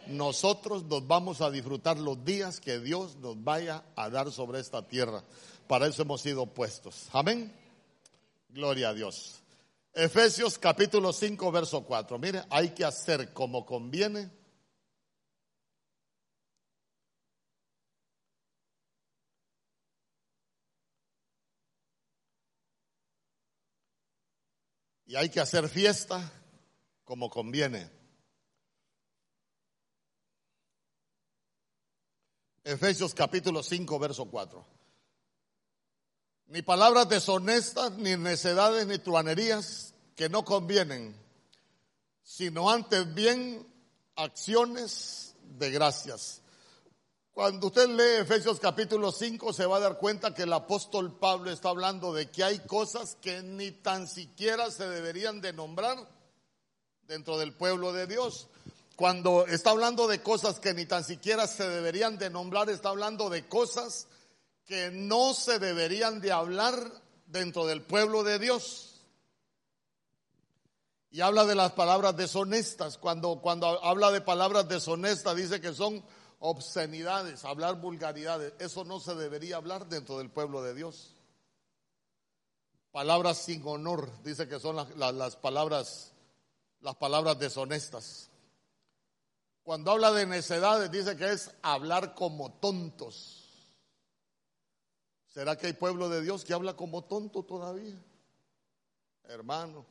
Nosotros 0.06 0.84
nos 0.84 1.06
vamos 1.06 1.40
a 1.40 1.50
disfrutar 1.50 1.98
los 1.98 2.24
días 2.24 2.60
que 2.60 2.78
Dios 2.78 3.16
nos 3.16 3.42
vaya 3.42 3.84
a 3.96 4.08
dar 4.08 4.30
sobre 4.30 4.60
esta 4.60 4.86
tierra. 4.86 5.24
Para 5.66 5.88
eso 5.88 6.02
hemos 6.02 6.20
sido 6.20 6.46
puestos. 6.46 7.08
Amén. 7.12 7.52
Gloria 8.48 8.90
a 8.90 8.94
Dios. 8.94 9.42
Efesios 9.92 10.58
capítulo 10.58 11.12
5, 11.12 11.50
verso 11.50 11.82
4. 11.82 12.18
Mire, 12.18 12.42
hay 12.50 12.70
que 12.70 12.84
hacer 12.84 13.32
como 13.32 13.66
conviene 13.66 14.30
y 25.10 25.16
hay 25.16 25.28
que 25.28 25.40
hacer 25.40 25.68
fiesta 25.68 26.32
como 27.02 27.28
conviene. 27.28 27.90
Efesios 32.62 33.12
capítulo 33.12 33.64
5, 33.64 33.98
verso 33.98 34.26
4. 34.26 34.64
Ni 36.46 36.62
palabras 36.62 37.08
deshonestas, 37.08 37.90
ni 37.98 38.16
necedades, 38.16 38.86
ni 38.86 38.98
truanerías 38.98 39.94
que 40.14 40.28
no 40.28 40.44
convienen, 40.44 41.16
sino 42.22 42.70
antes 42.70 43.12
bien 43.12 43.66
acciones 44.14 45.34
de 45.58 45.72
gracias. 45.72 46.40
Cuando 47.40 47.68
usted 47.68 47.88
lee 47.88 48.20
Efesios 48.20 48.60
capítulo 48.60 49.10
5 49.10 49.54
se 49.54 49.64
va 49.64 49.78
a 49.78 49.80
dar 49.80 49.96
cuenta 49.96 50.34
que 50.34 50.42
el 50.42 50.52
apóstol 50.52 51.16
Pablo 51.18 51.50
está 51.50 51.70
hablando 51.70 52.12
de 52.12 52.30
que 52.30 52.44
hay 52.44 52.58
cosas 52.58 53.16
que 53.22 53.40
ni 53.40 53.70
tan 53.70 54.06
siquiera 54.06 54.70
se 54.70 54.86
deberían 54.86 55.40
de 55.40 55.54
nombrar 55.54 55.96
dentro 57.06 57.38
del 57.38 57.54
pueblo 57.54 57.94
de 57.94 58.06
Dios. 58.06 58.48
Cuando 58.94 59.46
está 59.46 59.70
hablando 59.70 60.06
de 60.06 60.20
cosas 60.22 60.60
que 60.60 60.74
ni 60.74 60.84
tan 60.84 61.02
siquiera 61.02 61.46
se 61.46 61.66
deberían 61.66 62.18
de 62.18 62.28
nombrar, 62.28 62.68
está 62.68 62.90
hablando 62.90 63.30
de 63.30 63.48
cosas 63.48 64.06
que 64.66 64.90
no 64.90 65.32
se 65.32 65.58
deberían 65.58 66.20
de 66.20 66.32
hablar 66.32 66.76
dentro 67.24 67.64
del 67.64 67.80
pueblo 67.80 68.22
de 68.22 68.38
Dios. 68.38 69.00
Y 71.10 71.22
habla 71.22 71.46
de 71.46 71.54
las 71.54 71.72
palabras 71.72 72.14
deshonestas. 72.18 72.98
Cuando, 72.98 73.40
cuando 73.40 73.82
habla 73.82 74.10
de 74.10 74.20
palabras 74.20 74.68
deshonestas, 74.68 75.34
dice 75.36 75.58
que 75.58 75.72
son 75.72 76.04
obscenidades, 76.40 77.44
hablar 77.44 77.80
vulgaridades. 77.80 78.54
Eso 78.58 78.84
no 78.84 78.98
se 78.98 79.14
debería 79.14 79.56
hablar 79.56 79.88
dentro 79.88 80.18
del 80.18 80.30
pueblo 80.30 80.62
de 80.62 80.74
Dios. 80.74 81.14
Palabras 82.90 83.38
sin 83.38 83.62
honor, 83.66 84.10
dice 84.24 84.48
que 84.48 84.58
son 84.58 84.76
las, 84.76 85.36
palabras, 85.36 86.12
las 86.80 86.96
palabras 86.96 87.38
deshonestas. 87.38 88.30
Cuando 89.62 89.92
habla 89.92 90.10
de 90.10 90.26
necedades, 90.26 90.90
dice 90.90 91.16
que 91.16 91.30
es 91.30 91.52
hablar 91.62 92.14
como 92.14 92.50
tontos. 92.54 93.36
¿Será 95.28 95.56
que 95.56 95.68
hay 95.68 95.72
pueblo 95.74 96.08
de 96.08 96.22
Dios 96.22 96.44
que 96.44 96.54
habla 96.54 96.74
como 96.74 97.04
tonto 97.04 97.44
todavía? 97.44 97.96
Hermano. 99.24 99.86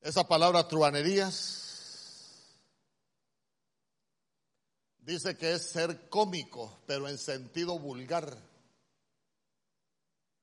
Esa 0.00 0.26
palabra 0.26 0.66
truanerías 0.66 1.60
dice 5.00 5.36
que 5.36 5.52
es 5.52 5.62
ser 5.62 6.08
cómico, 6.08 6.78
pero 6.86 7.06
en 7.06 7.18
sentido 7.18 7.78
vulgar. 7.78 8.34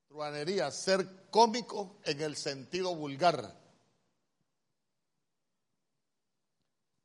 Truanerías, 0.06 0.76
ser 0.76 1.28
cómico 1.30 1.96
en 2.04 2.20
el 2.20 2.36
sentido 2.36 2.94
vulgar. 2.94 3.56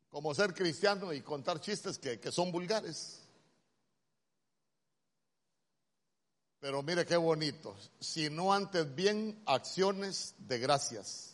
Como 0.10 0.36
ser 0.36 0.54
cristiano 0.54 1.12
y 1.12 1.22
contar 1.22 1.60
chistes 1.60 1.98
que, 1.98 2.20
que 2.20 2.32
son 2.32 2.52
vulgares. 2.52 3.20
Pero 6.60 6.84
mire 6.84 7.04
qué 7.04 7.18
bonito. 7.18 7.76
Si 8.00 8.30
no 8.30 8.54
antes 8.54 8.94
bien 8.94 9.42
acciones 9.48 10.36
de 10.38 10.60
gracias. 10.60 11.33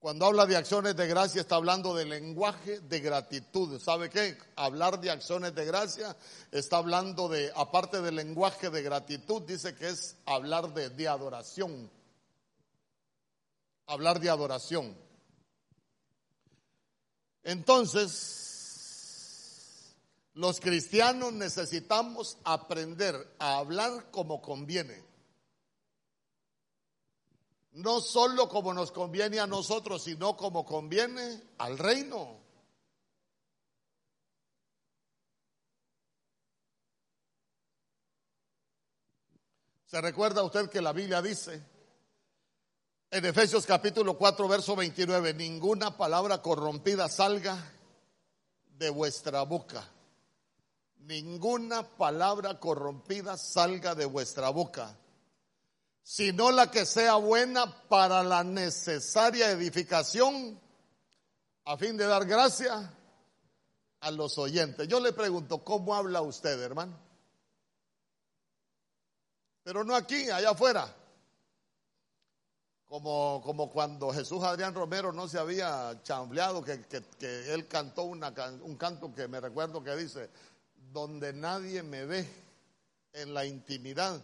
Cuando 0.00 0.26
habla 0.26 0.46
de 0.46 0.56
acciones 0.56 0.94
de 0.94 1.08
gracia 1.08 1.40
está 1.40 1.56
hablando 1.56 1.92
de 1.92 2.04
lenguaje 2.04 2.78
de 2.80 3.00
gratitud. 3.00 3.80
¿Sabe 3.80 4.08
qué? 4.08 4.38
Hablar 4.54 5.00
de 5.00 5.10
acciones 5.10 5.52
de 5.56 5.64
gracia 5.64 6.16
está 6.52 6.76
hablando 6.76 7.28
de, 7.28 7.50
aparte 7.56 8.00
del 8.00 8.14
lenguaje 8.14 8.70
de 8.70 8.82
gratitud, 8.82 9.42
dice 9.42 9.74
que 9.74 9.88
es 9.88 10.14
hablar 10.24 10.72
de, 10.72 10.90
de 10.90 11.08
adoración. 11.08 11.90
Hablar 13.86 14.20
de 14.20 14.30
adoración. 14.30 14.96
Entonces, 17.42 18.36
los 20.34 20.60
cristianos 20.60 21.32
necesitamos 21.32 22.38
aprender 22.44 23.34
a 23.40 23.56
hablar 23.58 24.12
como 24.12 24.40
conviene 24.40 25.07
no 27.78 28.00
solo 28.00 28.48
como 28.48 28.74
nos 28.74 28.90
conviene 28.90 29.38
a 29.38 29.46
nosotros, 29.46 30.02
sino 30.02 30.36
como 30.36 30.64
conviene 30.64 31.42
al 31.58 31.78
reino. 31.78 32.40
¿Se 39.86 40.00
recuerda 40.00 40.42
usted 40.42 40.68
que 40.68 40.82
la 40.82 40.92
Biblia 40.92 41.22
dice 41.22 41.62
en 43.10 43.24
Efesios 43.24 43.64
capítulo 43.64 44.18
4, 44.18 44.48
verso 44.48 44.74
29, 44.74 45.32
ninguna 45.34 45.96
palabra 45.96 46.42
corrompida 46.42 47.08
salga 47.08 47.56
de 48.76 48.90
vuestra 48.90 49.42
boca? 49.42 49.88
Ninguna 50.98 51.84
palabra 51.96 52.58
corrompida 52.58 53.36
salga 53.38 53.94
de 53.94 54.04
vuestra 54.04 54.50
boca 54.50 54.98
sino 56.08 56.50
la 56.50 56.70
que 56.70 56.86
sea 56.86 57.16
buena 57.16 57.86
para 57.86 58.22
la 58.22 58.42
necesaria 58.42 59.50
edificación, 59.50 60.58
a 61.66 61.76
fin 61.76 61.98
de 61.98 62.06
dar 62.06 62.24
gracia 62.24 62.94
a 64.00 64.10
los 64.10 64.38
oyentes. 64.38 64.88
Yo 64.88 65.00
le 65.00 65.12
pregunto, 65.12 65.62
¿cómo 65.62 65.94
habla 65.94 66.22
usted, 66.22 66.58
hermano? 66.62 66.98
Pero 69.62 69.84
no 69.84 69.94
aquí, 69.94 70.30
allá 70.30 70.52
afuera. 70.52 70.96
Como, 72.86 73.42
como 73.44 73.70
cuando 73.70 74.10
Jesús 74.10 74.42
Adrián 74.42 74.74
Romero 74.74 75.12
no 75.12 75.28
se 75.28 75.38
había 75.38 76.00
chambleado, 76.04 76.64
que, 76.64 76.86
que, 76.86 77.52
él 77.52 77.68
cantó 77.68 78.04
una, 78.04 78.32
un 78.62 78.76
canto 78.76 79.14
que 79.14 79.28
me 79.28 79.40
recuerdo 79.42 79.84
que 79.84 79.94
dice, 79.94 80.30
donde 80.90 81.34
nadie 81.34 81.82
me 81.82 82.06
ve 82.06 82.26
en 83.12 83.34
la 83.34 83.44
intimidad, 83.44 84.18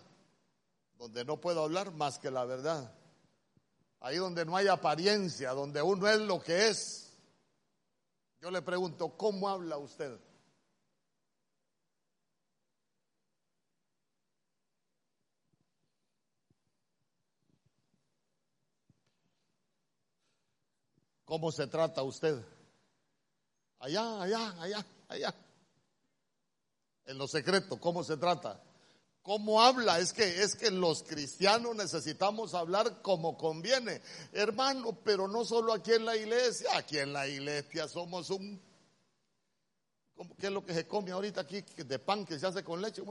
donde 1.05 1.23
no 1.27 1.39
puedo 1.39 1.63
hablar 1.63 1.93
más 1.93 2.19
que 2.19 2.31
la 2.31 2.47
verdad. 2.47 2.91
Ahí 4.01 4.17
donde 4.17 4.47
no 4.47 4.57
hay 4.57 4.69
apariencia, 4.69 5.51
donde 5.51 5.83
uno 5.83 6.09
es 6.09 6.19
lo 6.19 6.43
que 6.43 6.69
es. 6.69 7.15
Yo 8.41 8.51
le 8.51 8.63
pregunto, 8.63 9.15
¿cómo 9.15 9.51
habla 9.51 9.77
usted? 9.77 10.19
¿Cómo 21.27 21.53
se 21.53 21.67
trata 21.67 22.03
usted? 22.03 22.43
Allá, 23.79 24.23
allá, 24.23 24.63
allá, 24.63 24.87
allá. 25.09 25.35
En 27.05 27.19
lo 27.19 27.29
secreto, 27.29 27.79
¿cómo 27.79 28.03
se 28.03 28.17
trata? 28.17 28.59
¿Cómo 29.25 29.63
habla? 29.63 29.99
Es 29.99 30.13
que 30.13 30.43
es 30.43 30.55
que 30.55 30.71
los 30.71 31.03
cristianos 31.03 31.75
necesitamos 31.75 32.53
hablar 32.53 33.01
como 33.01 33.39
conviene. 33.39 34.03
Hermano, 34.33 34.99
pero 35.03 35.27
no 35.27 35.47
solo 35.47 35.73
aquí 35.73 35.93
en 35.93 36.05
la 36.05 36.15
iglesia, 36.15 36.77
aquí 36.77 36.99
en 36.99 37.15
la 37.15 37.27
iglesia 37.27 37.89
somos 37.89 38.29
un 38.29 38.61
¿Qué 40.39 40.47
es 40.47 40.53
lo 40.53 40.65
que 40.65 40.75
se 40.75 40.87
come 40.87 41.11
ahorita 41.11 41.41
aquí 41.41 41.63
de 41.63 41.99
pan 41.99 42.27
que 42.27 42.39
se 42.39 42.47
hace 42.47 42.63
con 42.63 42.83
leche? 42.83 43.03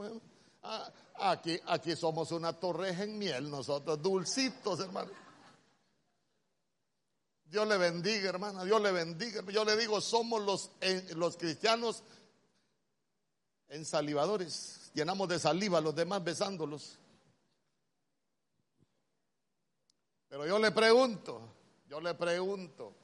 Ah, 0.62 0.90
aquí, 1.16 1.58
aquí 1.66 1.96
somos 1.96 2.30
una 2.30 2.52
torreja 2.52 3.02
en 3.02 3.18
miel, 3.18 3.50
nosotros 3.50 4.00
dulcitos, 4.00 4.78
hermano. 4.78 5.10
Dios 7.44 7.68
le 7.68 7.76
bendiga, 7.76 8.28
hermana, 8.30 8.64
Dios 8.64 8.80
le 8.80 8.92
bendiga. 8.92 9.42
Yo 9.50 9.64
le 9.64 9.76
digo, 9.76 10.00
somos 10.00 10.42
los, 10.42 10.70
eh, 10.80 11.08
los 11.16 11.36
cristianos 11.36 12.04
ensalivadores. 13.68 14.83
Llenamos 14.94 15.28
de 15.28 15.38
saliva 15.38 15.78
a 15.78 15.80
los 15.82 15.94
demás 15.94 16.24
besándolos. 16.24 16.98
Pero 20.28 20.46
yo 20.46 20.58
le 20.58 20.70
pregunto, 20.72 21.42
yo 21.86 22.00
le 22.00 22.14
pregunto, 22.14 22.94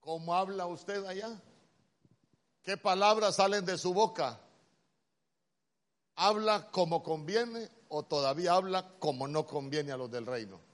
¿cómo 0.00 0.34
habla 0.34 0.66
usted 0.66 1.04
allá? 1.04 1.38
¿Qué 2.62 2.78
palabras 2.78 3.36
salen 3.36 3.66
de 3.66 3.76
su 3.76 3.92
boca? 3.92 4.40
¿Habla 6.14 6.70
como 6.70 7.02
conviene 7.02 7.68
o 7.88 8.04
todavía 8.04 8.54
habla 8.54 8.98
como 8.98 9.28
no 9.28 9.46
conviene 9.46 9.92
a 9.92 9.98
los 9.98 10.10
del 10.10 10.24
reino? 10.24 10.66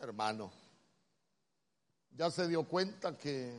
hermano, 0.00 0.50
ya 2.18 2.32
se 2.32 2.48
dio 2.48 2.64
cuenta 2.64 3.16
que 3.16 3.56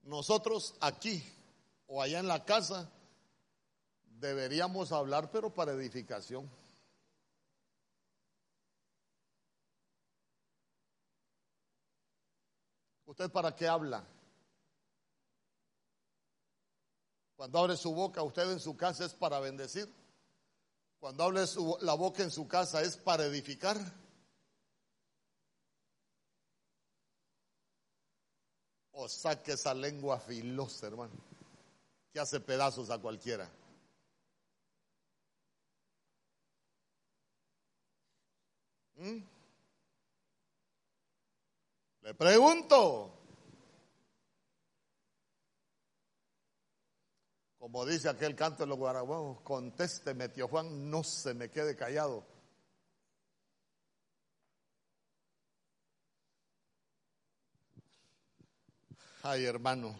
nosotros 0.00 0.74
aquí 0.80 1.22
o 1.86 2.00
allá 2.00 2.20
en 2.20 2.26
la 2.26 2.42
casa 2.42 2.90
deberíamos 4.18 4.92
hablar, 4.92 5.30
pero 5.30 5.52
para 5.52 5.72
edificación. 5.72 6.50
¿Usted 13.04 13.30
para 13.30 13.54
qué 13.54 13.68
habla? 13.68 14.02
Cuando 17.36 17.58
abre 17.58 17.76
su 17.76 17.92
boca, 17.92 18.22
usted 18.22 18.50
en 18.52 18.60
su 18.60 18.74
casa 18.74 19.04
es 19.04 19.12
para 19.12 19.38
bendecir. 19.38 19.86
Cuando 20.98 21.24
hable 21.24 21.44
la 21.82 21.92
boca 21.92 22.22
en 22.22 22.30
su 22.30 22.48
casa 22.48 22.80
es 22.80 22.96
para 22.96 23.26
edificar. 23.26 24.01
O 28.92 29.08
saque 29.08 29.52
esa 29.52 29.74
lengua 29.74 30.20
filosa, 30.20 30.86
hermano, 30.86 31.14
que 32.12 32.20
hace 32.20 32.40
pedazos 32.40 32.90
a 32.90 32.98
cualquiera. 32.98 33.50
¿Mm? 38.96 39.18
Le 42.02 42.14
pregunto, 42.14 43.22
Como 47.62 47.86
dice 47.86 48.08
aquel 48.08 48.34
canto 48.34 48.64
de 48.64 48.66
los 48.66 48.76
guaraguaos, 48.76 49.40
contésteme, 49.42 50.28
tío 50.30 50.48
Juan, 50.48 50.90
no 50.90 51.04
se 51.04 51.32
me 51.32 51.48
quede 51.48 51.76
callado. 51.76 52.26
Ay, 59.24 59.44
hermano, 59.44 59.94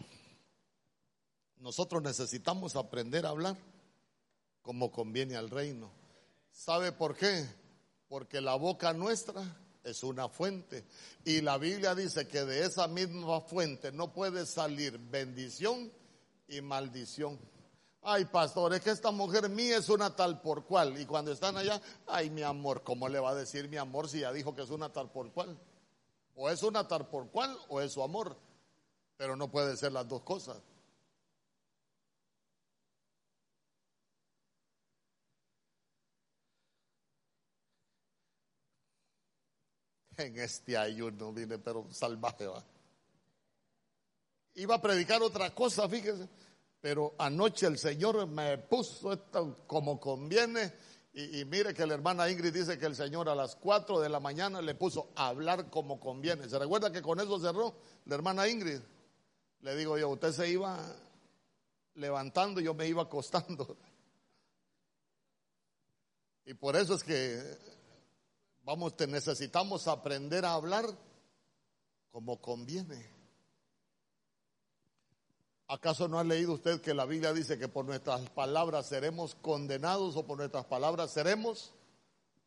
nosotros 1.59 2.03
necesitamos 2.03 2.75
aprender 2.75 3.25
a 3.25 3.29
hablar 3.29 3.55
como 4.61 4.91
conviene 4.91 5.37
al 5.37 5.49
reino. 5.49 5.89
¿Sabe 6.51 6.91
por 6.91 7.15
qué? 7.15 7.47
Porque 8.09 8.41
la 8.41 8.55
boca 8.55 8.91
nuestra 8.91 9.41
es 9.81 10.03
una 10.03 10.27
fuente. 10.27 10.83
Y 11.23 11.39
la 11.39 11.57
Biblia 11.57 11.95
dice 11.95 12.27
que 12.27 12.43
de 12.43 12.65
esa 12.65 12.89
misma 12.89 13.39
fuente 13.39 13.93
no 13.93 14.11
puede 14.11 14.45
salir 14.45 14.97
bendición 14.97 15.89
y 16.49 16.59
maldición. 16.59 17.39
Ay, 18.01 18.25
pastor, 18.25 18.73
es 18.73 18.81
que 18.81 18.89
esta 18.89 19.11
mujer 19.11 19.47
mía 19.47 19.77
es 19.77 19.87
una 19.87 20.13
tal 20.13 20.41
por 20.41 20.65
cual. 20.65 20.99
Y 20.99 21.05
cuando 21.05 21.31
están 21.31 21.55
allá, 21.55 21.81
ay, 22.07 22.29
mi 22.29 22.41
amor, 22.41 22.83
¿cómo 22.83 23.07
le 23.07 23.21
va 23.21 23.29
a 23.29 23.35
decir 23.35 23.69
mi 23.69 23.77
amor 23.77 24.09
si 24.09 24.19
ya 24.19 24.33
dijo 24.33 24.53
que 24.53 24.63
es 24.63 24.69
una 24.69 24.91
tal 24.91 25.09
por 25.11 25.31
cual? 25.31 25.57
O 26.35 26.49
es 26.49 26.61
una 26.61 26.85
tal 26.89 27.07
por 27.07 27.29
cual 27.29 27.57
o 27.69 27.79
es 27.79 27.93
su 27.93 28.03
amor. 28.03 28.35
Pero 29.23 29.37
no 29.37 29.49
puede 29.49 29.77
ser 29.77 29.93
las 29.93 30.05
dos 30.05 30.21
cosas. 30.23 30.57
En 40.17 40.37
este 40.37 40.75
ayuno 40.75 41.31
vine, 41.31 41.57
pero 41.57 41.87
salvaje 41.89 42.47
va. 42.47 42.61
Iba 44.55 44.75
a 44.75 44.81
predicar 44.81 45.21
otra 45.21 45.55
cosa, 45.55 45.87
fíjese 45.87 46.27
pero 46.81 47.15
anoche 47.17 47.65
el 47.65 47.77
Señor 47.77 48.27
me 48.27 48.57
puso 48.57 49.13
esto 49.13 49.63
como 49.67 50.01
conviene. 50.01 50.73
Y, 51.13 51.45
mire 51.45 51.73
que 51.73 51.85
la 51.85 51.93
hermana 51.93 52.29
Ingrid 52.29 52.53
dice 52.53 52.77
que 52.77 52.87
el 52.87 52.95
Señor 52.97 53.29
a 53.29 53.35
las 53.35 53.55
4 53.55 54.01
de 54.01 54.09
la 54.09 54.19
mañana 54.19 54.61
le 54.61 54.75
puso 54.75 55.13
a 55.15 55.27
hablar 55.27 55.69
como 55.69 55.97
conviene. 55.97 56.49
¿Se 56.49 56.59
recuerda 56.59 56.91
que 56.91 57.01
con 57.01 57.21
eso 57.21 57.39
cerró 57.39 57.73
la 58.03 58.15
hermana 58.15 58.49
Ingrid? 58.49 58.81
Le 59.63 59.77
digo 59.77 59.97
yo, 59.97 60.09
usted 60.09 60.33
se 60.33 60.49
iba 60.49 60.77
levantando 61.95 62.59
y 62.59 62.65
yo 62.65 62.73
me 62.73 62.85
iba 62.85 63.03
acostando. 63.03 63.77
Y 66.45 66.53
por 66.53 66.75
eso 66.75 66.95
es 66.95 67.03
que 67.03 67.41
vamos, 68.63 68.93
necesitamos 69.07 69.87
aprender 69.87 70.43
a 70.43 70.53
hablar 70.53 70.85
como 72.11 72.41
conviene. 72.41 73.09
¿Acaso 75.69 76.09
no 76.09 76.19
ha 76.19 76.25
leído 76.25 76.51
usted 76.51 76.81
que 76.81 76.93
la 76.93 77.05
Biblia 77.05 77.31
dice 77.31 77.57
que 77.57 77.69
por 77.69 77.85
nuestras 77.85 78.29
palabras 78.31 78.87
seremos 78.87 79.33
condenados 79.35 80.17
o 80.17 80.27
por 80.27 80.37
nuestras 80.37 80.65
palabras 80.65 81.13
seremos 81.13 81.71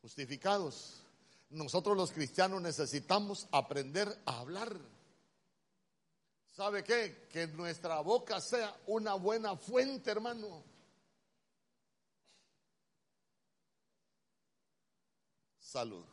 justificados? 0.03 1.03
Nosotros 1.49 1.97
los 1.97 2.13
cristianos 2.13 2.61
necesitamos 2.61 3.49
aprender 3.53 4.07
a 4.27 4.41
hablar. 4.41 4.77
¿Sabe 6.57 6.83
qué? 6.83 7.29
Que 7.31 7.47
nuestra 7.49 8.01
boca 8.01 8.41
sea 8.41 8.75
una 8.87 9.15
buena 9.15 9.57
fuente, 9.57 10.11
hermano. 10.11 10.65
Salud. 15.59 16.05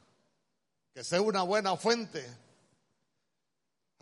Que 0.93 1.03
sea 1.03 1.21
una 1.21 1.43
buena 1.43 1.77
fuente 1.77 2.43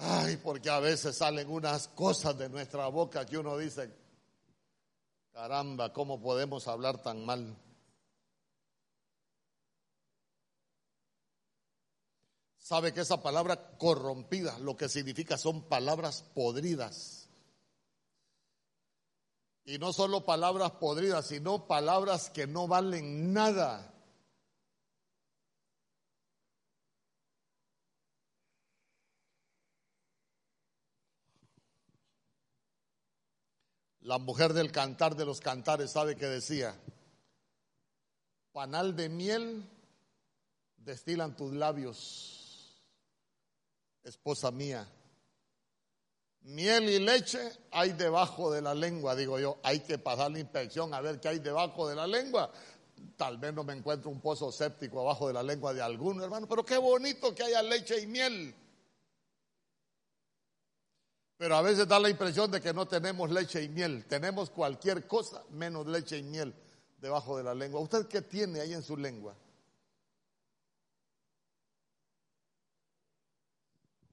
Ay, 0.04 0.38
porque 0.38 0.68
a 0.68 0.80
veces 0.80 1.16
salen 1.16 1.48
unas 1.48 1.88
cosas 1.90 2.36
de 2.36 2.50
nuestra 2.50 2.88
boca 2.88 3.24
que 3.24 3.38
uno 3.38 3.56
dice, 3.56 3.94
caramba, 5.32 5.94
¿cómo 5.94 6.20
podemos 6.20 6.68
hablar 6.68 6.98
tan 7.04 7.24
mal? 7.24 7.56
Sabe 12.72 12.94
que 12.94 13.02
esa 13.02 13.22
palabra 13.22 13.76
corrompida 13.78 14.58
lo 14.60 14.78
que 14.78 14.88
significa 14.88 15.38
son 15.38 15.64
palabras 15.64 16.24
podridas, 16.34 17.28
Y 19.66 19.78
no 19.78 19.92
solo 19.92 20.24
palabras 20.24 20.72
podridas, 20.80 21.28
sino 21.28 21.68
palabras 21.68 22.30
que 22.30 22.48
no 22.48 22.70
valen 22.70 23.34
nada. 23.34 23.94
La 34.00 34.18
mujer 34.18 34.54
del 34.54 34.72
cantar 34.72 35.18
de 35.18 35.26
los 35.26 35.42
cantares 35.42 35.92
sabe 35.92 36.16
que 36.16 36.28
decía, 36.28 36.80
panal 38.54 38.96
de 38.96 39.10
miel 39.10 39.70
destilan 40.78 41.36
tus 41.36 41.52
labios, 41.52 42.41
esposa 44.04 44.52
mía. 44.52 44.88
Miel 46.44 46.90
y 46.90 47.00
leche 47.00 47.40
hay 47.72 47.94
debajo 47.94 48.52
de 48.52 48.62
la 48.62 48.74
lengua, 48.74 49.16
digo 49.16 49.40
yo, 49.40 49.60
hay 49.64 49.82
que 49.82 50.00
pasar 50.00 50.32
la 50.32 50.40
inspección 50.40 50.94
a 50.94 51.02
ver 51.02 51.20
qué 51.20 51.28
hay 51.28 51.40
debajo 51.40 51.88
de 51.88 51.96
la 51.96 52.08
lengua. 52.08 52.52
Tal 53.16 53.38
vez 53.38 53.54
no 53.54 53.64
me 53.64 53.74
encuentro 53.74 54.10
un 54.10 54.20
pozo 54.20 54.52
séptico 54.52 55.02
abajo 55.02 55.28
de 55.28 55.34
la 55.34 55.44
lengua 55.44 55.74
de 55.74 55.82
alguno, 55.82 56.24
hermano, 56.24 56.48
pero 56.48 56.66
qué 56.66 56.78
bonito 56.78 57.34
que 57.36 57.44
haya 57.44 57.62
leche 57.62 58.00
y 58.00 58.08
miel. 58.08 58.56
Pero 61.38 61.56
a 61.56 61.62
veces 61.62 61.88
da 61.88 62.00
la 62.00 62.10
impresión 62.10 62.52
de 62.52 62.62
que 62.62 62.74
no 62.74 62.88
tenemos 62.88 63.30
leche 63.30 63.64
y 63.64 63.70
miel, 63.70 64.06
tenemos 64.06 64.50
cualquier 64.50 65.08
cosa 65.08 65.44
menos 65.52 65.86
leche 65.88 66.18
y 66.18 66.24
miel 66.24 66.54
debajo 67.00 67.38
de 67.38 67.44
la 67.44 67.54
lengua. 67.54 67.82
¿Usted 67.82 68.08
qué 68.08 68.22
tiene 68.22 68.62
ahí 68.62 68.74
en 68.74 68.84
su 68.84 68.98
lengua? 68.98 69.36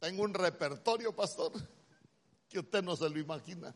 Tengo 0.01 0.23
un 0.23 0.35
repertorio, 0.35 1.15
pastor, 1.15 1.53
que 2.49 2.61
usted 2.61 2.83
no 2.83 2.97
se 2.97 3.09
lo 3.09 3.19
imagina. 3.19 3.75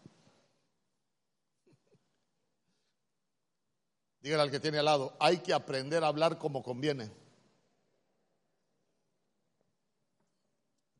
Dígale 4.20 4.42
al 4.42 4.50
que 4.50 4.60
tiene 4.60 4.78
al 4.78 4.84
lado, 4.84 5.16
hay 5.18 5.38
que 5.38 5.52
aprender 5.52 6.04
a 6.04 6.06
hablar 6.06 6.38
como 6.38 6.62
conviene. 6.62 7.10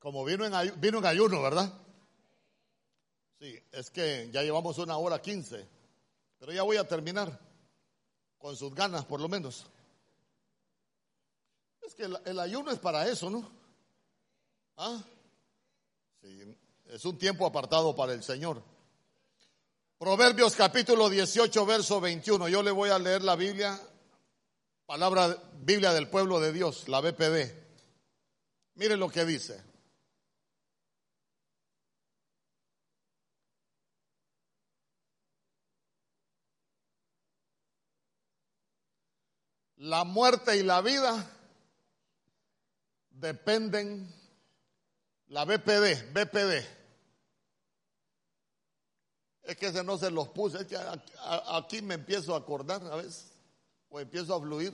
Como 0.00 0.24
vino 0.24 0.44
en, 0.44 0.80
vino 0.80 0.98
en 0.98 1.06
ayuno, 1.06 1.40
¿verdad? 1.40 1.72
Sí, 3.38 3.56
es 3.70 3.90
que 3.90 4.28
ya 4.32 4.42
llevamos 4.42 4.78
una 4.78 4.96
hora 4.96 5.22
quince, 5.22 5.68
pero 6.38 6.52
ya 6.52 6.64
voy 6.64 6.76
a 6.76 6.88
terminar 6.88 7.38
con 8.38 8.56
sus 8.56 8.74
ganas, 8.74 9.04
por 9.04 9.20
lo 9.20 9.28
menos. 9.28 9.66
Es 11.80 11.94
que 11.94 12.04
el, 12.04 12.40
ayuno 12.40 12.72
es 12.72 12.80
para 12.80 13.06
eso, 13.06 13.30
¿no? 13.30 13.61
¿Ah? 14.76 15.02
Es 16.86 17.04
un 17.04 17.18
tiempo 17.18 17.46
apartado 17.46 17.94
para 17.94 18.12
el 18.12 18.22
Señor. 18.22 18.62
Proverbios 19.98 20.56
capítulo 20.56 21.08
18, 21.08 21.64
verso 21.64 22.00
21. 22.00 22.48
Yo 22.48 22.62
le 22.62 22.70
voy 22.70 22.90
a 22.90 22.98
leer 22.98 23.22
la 23.22 23.36
Biblia, 23.36 23.80
palabra 24.84 25.36
Biblia 25.60 25.92
del 25.92 26.08
pueblo 26.08 26.40
de 26.40 26.52
Dios, 26.52 26.88
la 26.88 27.00
BPD. 27.00 27.54
Mire 28.74 28.96
lo 28.96 29.08
que 29.08 29.24
dice. 29.24 29.62
La 39.76 40.04
muerte 40.04 40.56
y 40.56 40.62
la 40.62 40.80
vida 40.80 41.28
dependen, 43.10 44.08
la 45.32 45.46
BPD, 45.46 46.12
BPD. 46.12 46.62
Es 49.44 49.56
que 49.56 49.66
ese 49.66 49.82
no 49.82 49.98
se 49.98 50.10
los 50.10 50.28
puse, 50.28 50.58
es 50.58 50.66
que 50.66 50.78
aquí 51.48 51.82
me 51.82 51.94
empiezo 51.94 52.34
a 52.34 52.38
acordar 52.38 52.82
a 52.84 52.96
veces, 52.96 53.32
o 53.88 53.98
empiezo 53.98 54.34
a 54.34 54.40
fluir. 54.40 54.72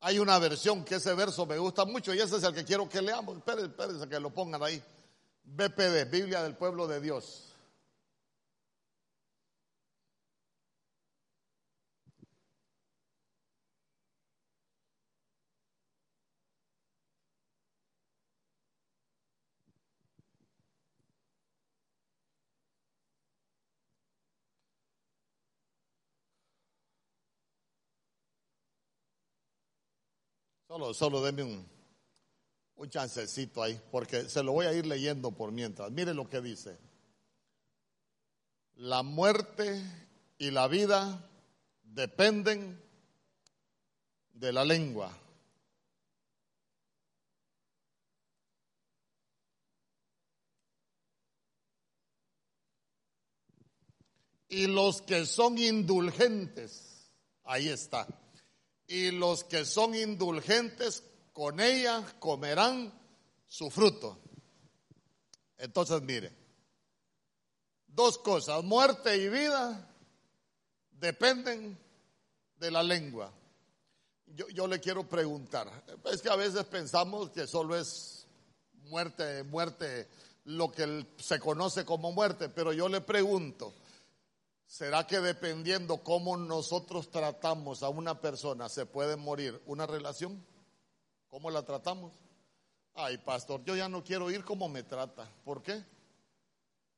Hay 0.00 0.18
una 0.18 0.38
versión 0.38 0.84
que 0.84 0.94
ese 0.96 1.12
verso 1.14 1.44
me 1.44 1.58
gusta 1.58 1.84
mucho 1.84 2.14
y 2.14 2.20
ese 2.20 2.38
es 2.38 2.42
el 2.42 2.54
que 2.54 2.64
quiero 2.64 2.88
que 2.88 3.02
leamos. 3.02 3.36
Espérense, 3.36 3.66
espérense 3.66 4.08
que 4.08 4.18
lo 4.18 4.30
pongan 4.30 4.62
ahí. 4.62 4.82
BPD, 5.44 6.10
Biblia 6.10 6.42
del 6.42 6.56
Pueblo 6.56 6.88
de 6.88 7.00
Dios. 7.00 7.49
Solo, 30.70 30.94
solo 30.94 31.20
denme 31.20 31.42
un, 31.42 31.68
un 32.76 32.88
chancecito 32.88 33.60
ahí, 33.60 33.76
porque 33.90 34.28
se 34.28 34.40
lo 34.40 34.52
voy 34.52 34.66
a 34.66 34.72
ir 34.72 34.86
leyendo 34.86 35.32
por 35.32 35.50
mientras. 35.50 35.90
Mire 35.90 36.14
lo 36.14 36.30
que 36.30 36.40
dice. 36.40 36.78
La 38.76 39.02
muerte 39.02 39.82
y 40.38 40.52
la 40.52 40.68
vida 40.68 41.28
dependen 41.82 42.80
de 44.32 44.52
la 44.52 44.64
lengua. 44.64 45.12
Y 54.46 54.68
los 54.68 55.02
que 55.02 55.26
son 55.26 55.58
indulgentes, 55.58 57.10
ahí 57.42 57.68
está 57.68 58.06
y 58.90 59.12
los 59.12 59.44
que 59.44 59.64
son 59.64 59.94
indulgentes 59.94 61.04
con 61.32 61.60
ella 61.60 62.04
comerán 62.18 62.92
su 63.46 63.70
fruto. 63.70 64.18
Entonces, 65.56 66.02
mire, 66.02 66.32
dos 67.86 68.18
cosas, 68.18 68.64
muerte 68.64 69.16
y 69.16 69.28
vida 69.28 69.88
dependen 70.90 71.78
de 72.56 72.70
la 72.72 72.82
lengua. 72.82 73.32
Yo, 74.26 74.48
yo, 74.48 74.66
le 74.66 74.80
quiero 74.80 75.08
preguntar, 75.08 75.70
es 76.06 76.20
que 76.20 76.28
a 76.28 76.36
veces 76.36 76.64
pensamos 76.64 77.30
que 77.30 77.46
solo 77.46 77.76
es 77.76 78.26
muerte, 78.86 79.44
muerte, 79.44 80.08
lo 80.46 80.72
que 80.72 81.06
se 81.16 81.38
conoce 81.38 81.84
como 81.84 82.10
muerte, 82.10 82.48
pero 82.48 82.72
yo 82.72 82.88
le 82.88 83.00
pregunto, 83.02 83.72
¿Será 84.70 85.04
que 85.04 85.18
dependiendo 85.18 86.04
cómo 86.04 86.36
nosotros 86.36 87.10
tratamos 87.10 87.82
a 87.82 87.88
una 87.88 88.20
persona 88.20 88.68
se 88.68 88.86
puede 88.86 89.16
morir 89.16 89.60
una 89.66 89.84
relación? 89.84 90.46
¿Cómo 91.26 91.50
la 91.50 91.64
tratamos? 91.64 92.12
Ay, 92.94 93.18
pastor, 93.18 93.64
yo 93.64 93.74
ya 93.74 93.88
no 93.88 94.04
quiero 94.04 94.30
ir 94.30 94.44
como 94.44 94.68
me 94.68 94.84
trata. 94.84 95.28
¿Por 95.44 95.64
qué? 95.64 95.84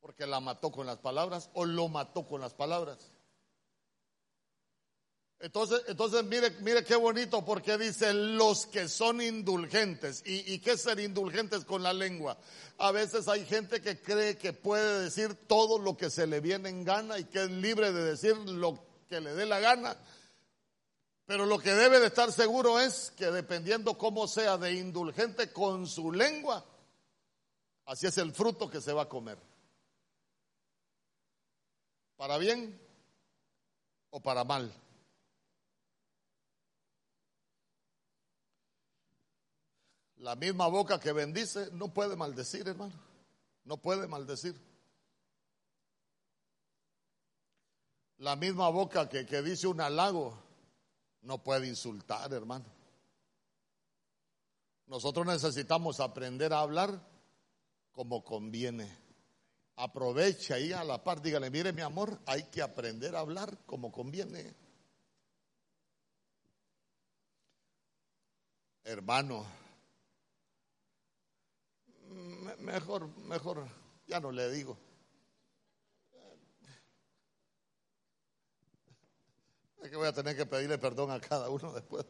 Porque 0.01 0.27
la 0.27 0.39
mató 0.39 0.71
con 0.71 0.85
las 0.85 0.99
palabras 0.99 1.49
o 1.55 1.65
lo 1.65 1.87
mató 1.87 2.27
con 2.27 2.41
las 2.41 2.53
palabras. 2.53 3.11
Entonces, 5.43 5.81
entonces 5.87 6.23
mire, 6.23 6.51
mire 6.61 6.85
qué 6.85 6.95
bonito 6.95 7.43
porque 7.43 7.77
dice 7.77 8.13
los 8.13 8.65
que 8.65 8.87
son 8.87 9.21
indulgentes. 9.21 10.23
¿Y, 10.25 10.53
¿Y 10.53 10.59
qué 10.59 10.77
ser 10.77 11.01
indulgentes 11.01 11.65
con 11.65 11.83
la 11.83 11.91
lengua? 11.91 12.37
A 12.77 12.93
veces 12.93 13.27
hay 13.27 13.45
gente 13.45 13.81
que 13.81 14.01
cree 14.01 14.37
que 14.37 14.53
puede 14.53 15.01
decir 15.01 15.35
todo 15.35 15.79
lo 15.79 15.97
que 15.97 16.09
se 16.09 16.27
le 16.27 16.39
viene 16.39 16.69
en 16.69 16.85
gana 16.85 17.19
y 17.19 17.25
que 17.25 17.43
es 17.43 17.51
libre 17.51 17.91
de 17.91 18.03
decir 18.03 18.37
lo 18.37 18.79
que 19.09 19.19
le 19.19 19.33
dé 19.33 19.45
la 19.45 19.59
gana. 19.59 19.97
Pero 21.25 21.45
lo 21.45 21.59
que 21.59 21.73
debe 21.73 21.99
de 21.99 22.07
estar 22.07 22.31
seguro 22.31 22.79
es 22.79 23.11
que 23.17 23.29
dependiendo 23.29 23.97
cómo 23.97 24.29
sea 24.29 24.57
de 24.57 24.71
indulgente 24.71 25.51
con 25.51 25.87
su 25.87 26.13
lengua, 26.13 26.63
así 27.83 28.07
es 28.07 28.17
el 28.17 28.31
fruto 28.31 28.69
que 28.69 28.79
se 28.79 28.93
va 28.93 29.01
a 29.01 29.09
comer. 29.09 29.39
¿Para 32.15 32.37
bien 32.37 32.79
o 34.09 34.21
para 34.21 34.45
mal? 34.45 34.73
La 40.23 40.37
misma 40.37 40.67
boca 40.67 41.01
que 41.01 41.11
bendice 41.11 41.69
no 41.73 41.89
puede 41.89 42.15
maldecir, 42.15 42.65
hermano. 42.65 42.93
No 43.65 43.75
puede 43.75 44.07
maldecir. 44.07 44.55
La 48.19 48.37
misma 48.37 48.69
boca 48.69 49.09
que, 49.09 49.25
que 49.25 49.41
dice 49.41 49.67
un 49.67 49.81
halago 49.81 50.33
no 51.23 51.43
puede 51.43 51.67
insultar, 51.67 52.31
hermano. 52.31 52.63
Nosotros 54.87 55.25
necesitamos 55.25 55.99
aprender 55.99 56.53
a 56.53 56.61
hablar 56.61 57.05
como 57.91 58.23
conviene. 58.23 58.97
Aprovecha 59.75 60.55
ahí 60.55 60.71
a 60.71 60.85
la 60.85 61.03
par, 61.03 61.21
dígale, 61.21 61.49
mire 61.49 61.73
mi 61.73 61.81
amor, 61.81 62.17
hay 62.27 62.43
que 62.43 62.61
aprender 62.61 63.13
a 63.13 63.19
hablar 63.19 63.57
como 63.65 63.91
conviene. 63.91 64.55
Hermano, 68.85 69.62
mejor, 72.63 73.07
mejor, 73.19 73.67
ya 74.07 74.19
no 74.19 74.31
le 74.31 74.49
digo. 74.51 74.77
Es 79.81 79.89
que 79.89 79.97
voy 79.97 80.07
a 80.07 80.13
tener 80.13 80.35
que 80.35 80.45
pedirle 80.45 80.77
perdón 80.77 81.11
a 81.11 81.19
cada 81.19 81.49
uno 81.49 81.73
después. 81.73 82.05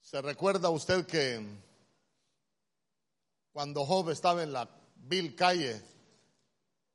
¿Se 0.00 0.20
recuerda 0.22 0.70
usted 0.70 1.06
que 1.06 1.46
cuando 3.52 3.84
Job 3.84 4.10
estaba 4.10 4.42
en 4.42 4.52
la 4.52 4.68
vil 4.96 5.36
calle, 5.36 5.80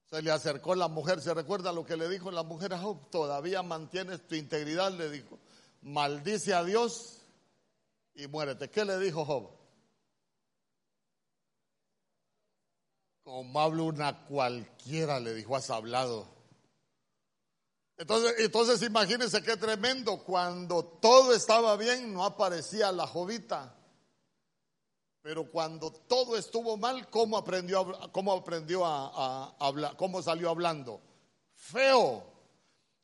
se 0.10 0.22
le 0.22 0.32
acercó 0.32 0.74
la 0.74 0.88
mujer? 0.88 1.22
¿Se 1.22 1.34
recuerda 1.34 1.72
lo 1.72 1.86
que 1.86 1.96
le 1.96 2.10
dijo 2.10 2.32
la 2.32 2.44
mujer 2.44 2.74
a 2.74 2.80
Job? 2.80 3.10
Todavía 3.12 3.62
mantienes 3.62 4.28
tu 4.28 4.36
integridad, 4.36 4.92
le 4.92 5.12
dijo. 5.12 5.40
Maldice 5.82 6.56
a 6.56 6.64
Dios 6.64 7.25
y 8.16 8.28
muérete. 8.28 8.70
¿Qué 8.70 8.86
le 8.86 8.98
dijo 9.00 9.26
Job? 9.26 9.50
Como 13.24 13.60
hablo 13.60 13.86
una 13.86 14.26
cualquiera, 14.26 15.20
le 15.20 15.34
dijo, 15.34 15.56
has 15.56 15.70
hablado. 15.70 16.28
Entonces, 17.98 18.36
entonces 18.40 18.82
imagínense 18.84 19.42
qué 19.42 19.58
tremendo. 19.58 20.24
Cuando 20.24 20.84
todo 20.84 21.34
estaba 21.34 21.76
bien, 21.76 22.14
no 22.14 22.24
aparecía 22.24 22.92
la 22.92 23.08
jovita. 23.08 23.76
Pero 25.22 25.50
cuando 25.50 25.92
todo 25.92 26.38
estuvo 26.38 26.78
mal, 26.78 27.10
¿cómo 27.10 27.38
aprendió, 27.38 28.12
cómo 28.12 28.32
aprendió 28.32 28.86
a, 28.86 29.56
hablar? 29.60 29.98
¿Cómo 29.98 30.22
salió 30.22 30.52
hablando? 30.52 31.02
Feo. 31.54 32.24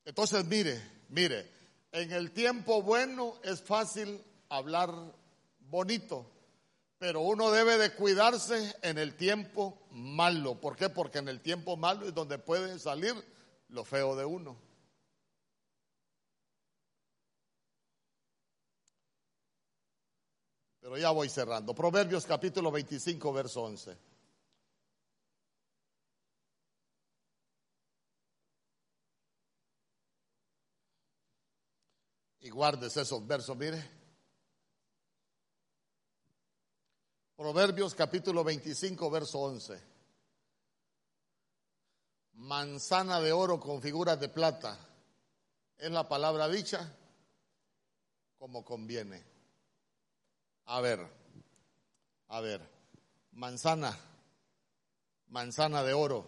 Entonces, 0.06 0.46
mire, 0.46 1.04
mire, 1.10 1.50
en 1.92 2.12
el 2.12 2.32
tiempo 2.32 2.84
bueno 2.84 3.40
es 3.44 3.64
fácil 3.64 4.24
hablar 4.52 4.94
bonito, 5.60 6.30
pero 6.98 7.22
uno 7.22 7.50
debe 7.52 7.78
de 7.78 7.96
cuidarse 7.96 8.76
en 8.82 8.98
el 8.98 9.16
tiempo 9.16 9.88
malo. 9.92 10.60
¿Por 10.60 10.76
qué? 10.76 10.90
Porque 10.90 11.20
en 11.20 11.30
el 11.30 11.42
tiempo 11.42 11.78
malo 11.78 12.06
es 12.06 12.14
donde 12.14 12.38
puede 12.38 12.78
salir 12.78 13.16
lo 13.70 13.86
feo 13.86 14.16
de 14.16 14.26
uno. 14.26 14.58
Pero 20.82 20.98
ya 20.98 21.12
voy 21.12 21.30
cerrando. 21.30 21.74
Proverbios 21.74 22.26
capítulo 22.26 22.72
25, 22.72 23.32
verso 23.32 23.64
11. 23.64 23.98
Y 32.42 32.50
guardes 32.50 32.98
esos 32.98 33.26
versos, 33.26 33.56
mire. 33.56 34.01
Proverbios 37.42 37.96
capítulo 37.96 38.44
25, 38.44 39.10
verso 39.10 39.40
11. 39.40 39.82
Manzana 42.34 43.20
de 43.20 43.32
oro 43.32 43.60
con 43.60 43.82
figuras 43.82 44.20
de 44.20 44.30
plata. 44.30 44.78
Es 45.76 45.90
la 45.90 46.08
palabra 46.08 46.48
dicha 46.48 46.96
como 48.38 48.64
conviene. 48.64 49.24
A 50.66 50.82
ver, 50.82 51.00
a 52.28 52.42
ver, 52.42 52.62
manzana, 53.32 53.98
manzana 55.30 55.82
de 55.82 55.94
oro. 55.94 56.28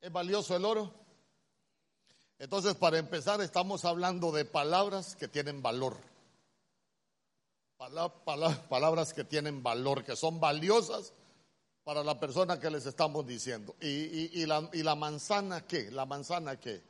¿Es 0.00 0.10
valioso 0.10 0.56
el 0.56 0.64
oro? 0.64 0.92
Entonces, 2.40 2.74
para 2.74 2.98
empezar, 2.98 3.40
estamos 3.42 3.84
hablando 3.84 4.32
de 4.32 4.44
palabras 4.44 5.14
que 5.14 5.28
tienen 5.28 5.62
valor. 5.62 6.11
Palabras 8.68 9.12
que 9.12 9.24
tienen 9.24 9.62
valor, 9.62 10.04
que 10.04 10.16
son 10.16 10.40
valiosas 10.40 11.12
para 11.84 12.04
la 12.04 12.18
persona 12.18 12.60
que 12.60 12.70
les 12.70 12.86
estamos 12.86 13.26
diciendo. 13.26 13.74
¿Y, 13.80 14.46
la, 14.46 14.68
la 14.72 14.94
manzana 14.94 15.66
qué? 15.66 15.90
¿La 15.90 16.06
manzana 16.06 16.58
qué? 16.58 16.82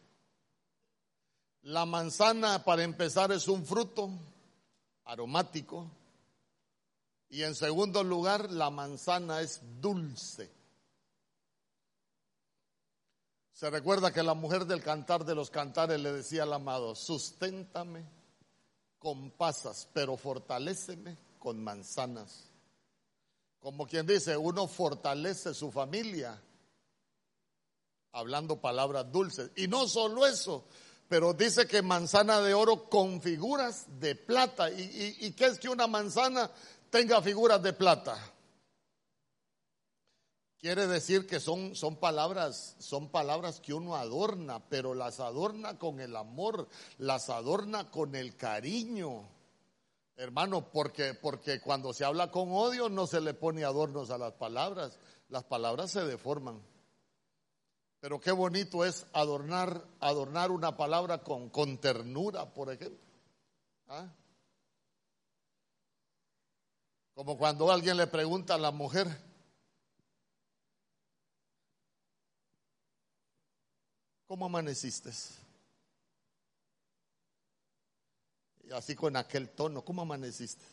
La 1.62 1.86
manzana, 1.86 2.64
para 2.64 2.82
empezar, 2.82 3.32
es 3.32 3.48
un 3.48 3.64
fruto 3.64 4.10
aromático. 5.04 5.90
Y 7.30 7.42
en 7.42 7.54
segundo 7.54 8.04
lugar, 8.04 8.50
la 8.50 8.70
manzana 8.70 9.40
es 9.40 9.60
dulce. 9.80 10.50
Se 13.52 13.70
recuerda 13.70 14.12
que 14.12 14.22
la 14.22 14.34
mujer 14.34 14.66
del 14.66 14.82
cantar 14.82 15.24
de 15.24 15.34
los 15.34 15.50
cantares 15.50 16.00
le 16.00 16.12
decía 16.12 16.42
al 16.42 16.52
amado, 16.52 16.94
susténtame 16.94 18.21
con 19.02 19.32
pasas, 19.32 19.88
pero 19.92 20.16
fortaléceme 20.16 21.18
con 21.40 21.62
manzanas. 21.62 22.44
Como 23.58 23.86
quien 23.86 24.06
dice, 24.06 24.36
uno 24.36 24.68
fortalece 24.68 25.54
su 25.54 25.72
familia 25.72 26.40
hablando 28.12 28.60
palabras 28.60 29.10
dulces. 29.10 29.50
Y 29.56 29.66
no 29.66 29.88
solo 29.88 30.24
eso, 30.24 30.64
pero 31.08 31.34
dice 31.34 31.66
que 31.66 31.82
manzana 31.82 32.40
de 32.40 32.54
oro 32.54 32.88
con 32.88 33.20
figuras 33.20 33.86
de 33.98 34.14
plata. 34.14 34.70
¿Y, 34.70 35.32
qué 35.32 35.46
es 35.46 35.58
que 35.58 35.68
una 35.68 35.88
manzana 35.88 36.50
tenga 36.88 37.20
figuras 37.20 37.60
de 37.60 37.72
plata? 37.72 38.16
Quiere 40.62 40.86
decir 40.86 41.26
que 41.26 41.40
son, 41.40 41.74
son, 41.74 41.96
palabras, 41.96 42.76
son 42.78 43.08
palabras 43.08 43.58
que 43.58 43.74
uno 43.74 43.96
adorna, 43.96 44.60
pero 44.68 44.94
las 44.94 45.18
adorna 45.18 45.76
con 45.76 45.98
el 45.98 46.14
amor, 46.14 46.68
las 46.98 47.30
adorna 47.30 47.90
con 47.90 48.14
el 48.14 48.36
cariño. 48.36 49.28
Hermano, 50.14 50.70
porque, 50.70 51.14
porque 51.14 51.60
cuando 51.60 51.92
se 51.92 52.04
habla 52.04 52.30
con 52.30 52.52
odio 52.52 52.88
no 52.88 53.08
se 53.08 53.20
le 53.20 53.34
pone 53.34 53.64
adornos 53.64 54.10
a 54.10 54.18
las 54.18 54.34
palabras, 54.34 55.00
las 55.30 55.42
palabras 55.42 55.90
se 55.90 56.04
deforman. 56.04 56.62
Pero 57.98 58.20
qué 58.20 58.30
bonito 58.30 58.84
es 58.84 59.04
adornar, 59.12 59.84
adornar 59.98 60.52
una 60.52 60.76
palabra 60.76 61.24
con, 61.24 61.50
con 61.50 61.78
ternura, 61.78 62.54
por 62.54 62.70
ejemplo. 62.70 63.04
¿Ah? 63.88 64.06
Como 67.14 67.36
cuando 67.36 67.72
alguien 67.72 67.96
le 67.96 68.06
pregunta 68.06 68.54
a 68.54 68.58
la 68.58 68.70
mujer, 68.70 69.08
¿cómo 74.32 74.46
amaneciste? 74.46 75.10
Y 78.64 78.72
así 78.72 78.94
con 78.94 79.14
aquel 79.16 79.50
tono, 79.50 79.84
¿cómo 79.84 80.00
amaneciste? 80.00 80.64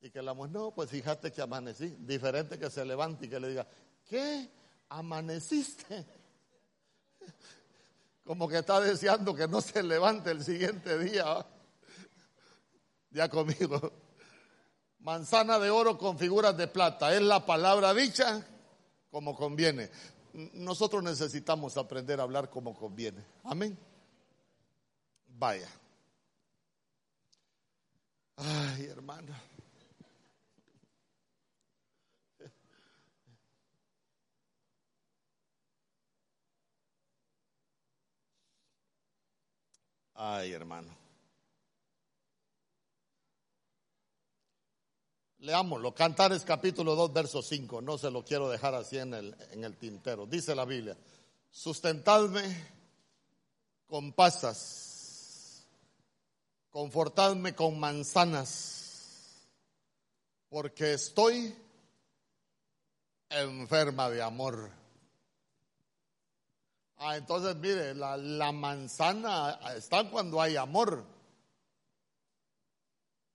Y 0.00 0.10
que 0.10 0.22
la 0.22 0.32
mujer, 0.32 0.52
no, 0.52 0.70
pues 0.70 0.88
fíjate 0.88 1.32
que 1.32 1.42
amanecí. 1.42 1.96
Diferente 1.98 2.56
que 2.56 2.70
se 2.70 2.84
levante 2.84 3.26
y 3.26 3.28
que 3.28 3.40
le 3.40 3.48
diga, 3.48 3.66
¿qué? 4.08 4.48
¿Amaneciste? 4.90 6.06
Como 8.22 8.46
que 8.46 8.58
está 8.58 8.78
deseando 8.78 9.34
que 9.34 9.48
no 9.48 9.60
se 9.60 9.82
levante 9.82 10.30
el 10.30 10.44
siguiente 10.44 11.00
día. 11.00 11.44
Ya 13.10 13.28
conmigo. 13.28 13.92
Manzana 15.00 15.58
de 15.58 15.70
oro 15.70 15.98
con 15.98 16.16
figuras 16.16 16.56
de 16.56 16.68
plata. 16.68 17.12
Es 17.12 17.22
la 17.22 17.44
palabra 17.44 17.92
dicha 17.92 18.46
como 19.10 19.34
conviene. 19.34 19.90
Nosotros 20.54 21.02
necesitamos 21.02 21.76
aprender 21.76 22.20
a 22.20 22.22
hablar 22.22 22.48
como 22.48 22.72
conviene. 22.74 23.24
Amén. 23.42 23.76
Vaya. 25.26 25.68
Ay, 28.36 28.84
hermano. 28.84 29.34
Ay, 40.14 40.52
hermano. 40.52 40.97
Leámoslo. 45.48 45.94
Cantares 45.94 46.44
capítulo 46.44 46.94
2, 46.94 47.10
verso 47.10 47.40
5. 47.40 47.80
No 47.80 47.96
se 47.96 48.10
lo 48.10 48.22
quiero 48.22 48.50
dejar 48.50 48.74
así 48.74 48.98
en 48.98 49.14
el, 49.14 49.34
en 49.50 49.64
el 49.64 49.78
tintero. 49.78 50.26
Dice 50.26 50.54
la 50.54 50.66
Biblia. 50.66 50.94
Sustentadme 51.50 52.66
con 53.86 54.12
pasas. 54.12 55.66
Confortadme 56.68 57.54
con 57.54 57.80
manzanas. 57.80 59.48
Porque 60.50 60.92
estoy 60.92 61.56
enferma 63.30 64.10
de 64.10 64.20
amor. 64.20 64.70
Ah, 66.98 67.16
entonces 67.16 67.56
mire, 67.56 67.94
la, 67.94 68.52
manzana 68.52 69.58
está 69.74 70.10
cuando 70.10 70.42
hay 70.42 70.56
amor. 70.56 71.06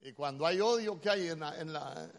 Y 0.04 0.12
cuando 0.12 0.46
hay 0.46 0.60
odio, 0.60 1.00
¿qué 1.00 1.08
hay 1.08 1.28
en 1.28 1.40
la, 1.40 1.58
en 1.58 1.72
la, 1.72 2.10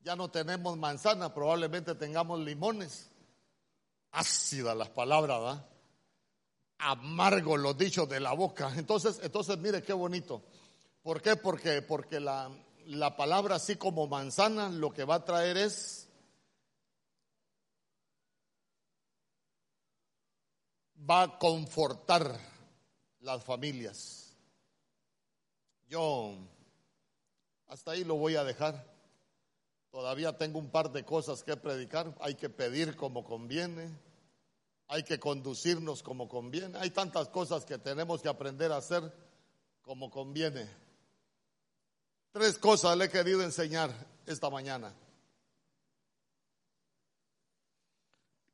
Ya 0.00 0.16
no 0.16 0.30
tenemos 0.30 0.78
manzana, 0.78 1.32
probablemente 1.32 1.94
tengamos 1.94 2.40
limones. 2.40 3.10
Ácida 4.12 4.74
las 4.74 4.88
palabras, 4.88 5.40
¿verdad? 5.40 5.68
Amargo 6.78 7.58
los 7.58 7.76
dichos 7.76 8.08
de 8.08 8.18
la 8.18 8.32
boca. 8.32 8.72
Entonces, 8.76 9.20
entonces 9.22 9.58
mire 9.58 9.82
qué 9.82 9.92
bonito. 9.92 10.42
¿Por 11.02 11.20
qué? 11.20 11.36
Porque, 11.36 11.82
porque 11.82 12.18
la, 12.18 12.50
la 12.86 13.14
palabra 13.14 13.56
así 13.56 13.76
como 13.76 14.06
manzana 14.06 14.70
lo 14.70 14.90
que 14.90 15.04
va 15.04 15.16
a 15.16 15.24
traer 15.26 15.58
es 15.58 16.08
va 21.08 21.24
a 21.24 21.38
confortar 21.38 22.40
las 23.20 23.44
familias. 23.44 24.34
Yo 25.86 26.38
hasta 27.74 27.90
ahí 27.90 28.04
lo 28.04 28.14
voy 28.14 28.36
a 28.36 28.44
dejar. 28.44 28.86
Todavía 29.90 30.38
tengo 30.38 30.60
un 30.60 30.70
par 30.70 30.92
de 30.92 31.04
cosas 31.04 31.42
que 31.42 31.56
predicar. 31.56 32.14
Hay 32.20 32.36
que 32.36 32.48
pedir 32.48 32.94
como 32.94 33.24
conviene. 33.24 33.90
Hay 34.86 35.02
que 35.02 35.18
conducirnos 35.18 36.00
como 36.00 36.28
conviene. 36.28 36.78
Hay 36.78 36.90
tantas 36.90 37.28
cosas 37.30 37.64
que 37.64 37.76
tenemos 37.78 38.22
que 38.22 38.28
aprender 38.28 38.70
a 38.70 38.76
hacer 38.76 39.12
como 39.82 40.08
conviene. 40.08 40.70
Tres 42.30 42.58
cosas 42.58 42.96
le 42.96 43.06
he 43.06 43.10
querido 43.10 43.42
enseñar 43.42 43.90
esta 44.24 44.48
mañana. 44.50 44.94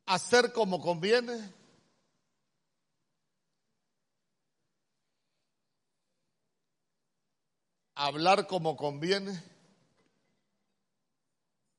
Hacer 0.07 0.51
como 0.51 0.81
conviene. 0.81 1.53
Hablar 8.03 8.47
como 8.47 8.79
conviene. 8.79 9.43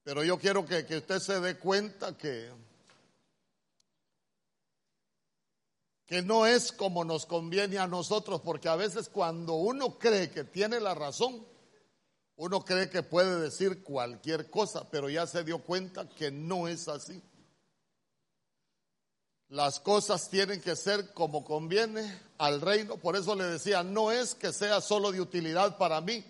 Pero 0.03 0.23
yo 0.23 0.37
quiero 0.37 0.63
que, 0.67 0.85
que 0.85 0.97
usted 0.97 1.17
se 1.17 1.39
dé 1.39 1.57
cuenta 1.57 2.15
que 2.15 2.51
que 6.05 6.21
no 6.21 6.45
es 6.45 6.73
como 6.73 7.05
nos 7.05 7.25
conviene 7.25 7.79
a 7.79 7.87
nosotros, 7.87 8.41
porque 8.41 8.69
a 8.69 8.75
veces 8.75 9.09
cuando 9.09 9.53
uno 9.53 9.97
cree 9.97 10.29
que 10.29 10.43
tiene 10.43 10.79
la 10.79 10.93
razón, 10.93 11.43
uno 12.35 12.65
cree 12.65 12.87
que 12.89 13.01
puede 13.01 13.39
decir 13.39 13.81
cualquier 13.81 14.51
cosa, 14.51 14.87
pero 14.91 15.09
ya 15.09 15.25
se 15.25 15.43
dio 15.43 15.63
cuenta 15.63 16.07
que 16.07 16.29
no 16.29 16.67
es 16.67 16.87
así. 16.87 17.19
Las 19.51 19.81
cosas 19.81 20.29
tienen 20.29 20.61
que 20.61 20.77
ser 20.77 21.13
como 21.13 21.43
conviene 21.43 22.17
al 22.37 22.61
reino, 22.61 22.95
por 22.95 23.17
eso 23.17 23.35
le 23.35 23.43
decía, 23.43 23.83
no 23.83 24.09
es 24.09 24.33
que 24.33 24.53
sea 24.53 24.79
solo 24.79 25.11
de 25.11 25.19
utilidad 25.19 25.77
para 25.77 25.99
mí, 25.99 26.23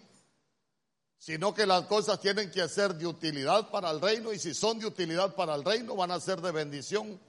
sino 1.19 1.53
que 1.53 1.67
las 1.67 1.85
cosas 1.85 2.19
tienen 2.19 2.49
que 2.49 2.67
ser 2.67 2.95
de 2.95 3.05
utilidad 3.05 3.69
para 3.69 3.91
el 3.91 4.01
reino 4.01 4.33
y 4.33 4.39
si 4.39 4.55
son 4.55 4.79
de 4.79 4.87
utilidad 4.87 5.35
para 5.35 5.53
el 5.53 5.63
reino 5.63 5.95
van 5.95 6.09
a 6.09 6.19
ser 6.19 6.41
de 6.41 6.51
bendición 6.51 7.21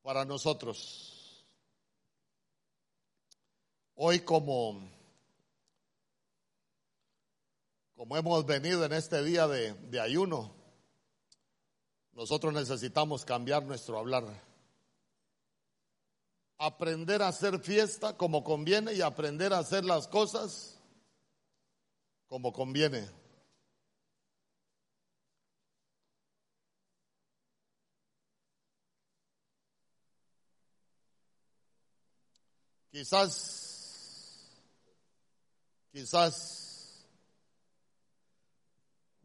para 0.00 0.24
nosotros. 0.24 1.44
Hoy 3.96 4.20
como, 4.20 4.80
como 7.96 8.16
hemos 8.16 8.46
venido 8.46 8.82
en 8.82 8.94
este 8.94 9.22
día 9.22 9.46
de, 9.46 9.74
de 9.74 10.00
ayuno, 10.00 10.58
nosotros 12.20 12.52
necesitamos 12.52 13.24
cambiar 13.24 13.64
nuestro 13.64 13.98
hablar. 13.98 14.24
Aprender 16.58 17.22
a 17.22 17.28
hacer 17.28 17.58
fiesta 17.60 18.14
como 18.14 18.44
conviene 18.44 18.92
y 18.92 19.00
aprender 19.00 19.54
a 19.54 19.58
hacer 19.60 19.86
las 19.86 20.06
cosas 20.06 20.78
como 22.28 22.52
conviene. 22.52 23.08
Quizás, 32.90 34.46
quizás, 35.90 36.69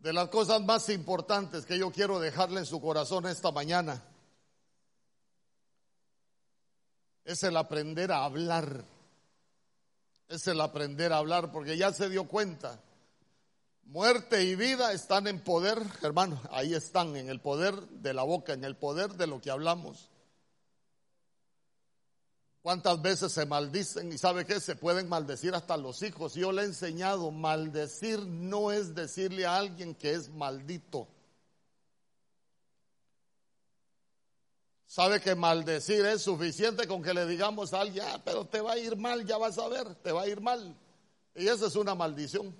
de 0.06 0.14
las 0.14 0.30
cosas 0.30 0.62
más 0.62 0.88
importantes 0.90 1.66
que 1.66 1.80
yo 1.80 1.92
quiero 1.92 2.20
dejarle 2.20 2.60
en 2.60 2.68
su 2.68 2.80
corazón 2.80 3.26
esta 3.26 3.52
mañana 3.52 4.04
es 7.24 7.42
el 7.42 7.58
aprender 7.58 8.12
a 8.12 8.24
hablar. 8.24 8.86
Es 10.28 10.46
el 10.46 10.62
aprender 10.62 11.12
a 11.12 11.18
hablar, 11.18 11.52
porque 11.52 11.76
ya 11.76 11.92
se 11.92 12.08
dio 12.08 12.28
cuenta. 12.28 12.80
Muerte 13.86 14.44
y 14.44 14.56
vida 14.56 14.94
están 14.94 15.26
en 15.26 15.44
poder, 15.44 15.82
hermano, 16.04 16.40
ahí 16.52 16.76
están, 16.76 17.16
en 17.16 17.28
el 17.28 17.42
poder 17.42 17.74
de 17.74 18.14
la 18.14 18.22
boca, 18.22 18.54
en 18.54 18.64
el 18.64 18.76
poder 18.76 19.14
de 19.14 19.26
lo 19.26 19.42
que 19.42 19.50
hablamos. 19.50 20.12
¿Cuántas 22.66 23.00
veces 23.00 23.32
se 23.32 23.46
maldicen? 23.46 24.12
Y 24.12 24.18
sabe 24.18 24.44
qué? 24.44 24.60
Se 24.60 24.76
pueden 24.76 25.08
maldecir 25.08 25.54
hasta 25.54 25.78
los 25.78 26.02
hijos. 26.02 26.34
Yo 26.34 26.52
le 26.52 26.64
he 26.64 26.66
enseñado, 26.66 27.30
maldecir 27.30 28.26
no 28.26 28.72
es 28.72 28.96
decirle 28.96 29.46
a 29.46 29.58
alguien 29.58 29.94
que 29.94 30.14
es 30.14 30.30
maldito. 30.30 31.08
Sabe 34.88 35.22
que 35.22 35.36
maldecir 35.36 36.08
es 36.08 36.24
suficiente 36.24 36.88
con 36.88 37.04
que 37.04 37.14
le 37.14 37.28
digamos 37.28 37.72
a 37.76 37.82
alguien, 37.82 38.04
ah, 38.08 38.20
pero 38.26 38.46
te 38.46 38.60
va 38.62 38.72
a 38.72 38.80
ir 38.80 38.98
mal, 38.98 39.24
ya 39.28 39.38
vas 39.38 39.60
a 39.60 39.68
ver, 39.68 39.94
te 39.98 40.12
va 40.12 40.24
a 40.24 40.28
ir 40.28 40.42
mal. 40.42 40.76
Y 41.36 41.48
esa 41.48 41.68
es 41.68 41.76
una 41.76 41.94
maldición. 41.94 42.52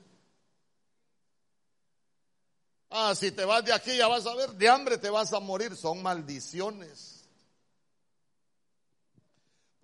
Ah, 2.92 3.16
si 3.16 3.32
te 3.32 3.44
vas 3.44 3.66
de 3.66 3.74
aquí 3.74 3.98
ya 3.98 4.08
vas 4.08 4.28
a 4.28 4.36
ver, 4.36 4.52
de 4.52 4.70
hambre 4.70 5.00
te 5.00 5.10
vas 5.10 5.34
a 5.34 5.40
morir, 5.40 5.76
son 5.76 6.04
maldiciones. 6.04 7.15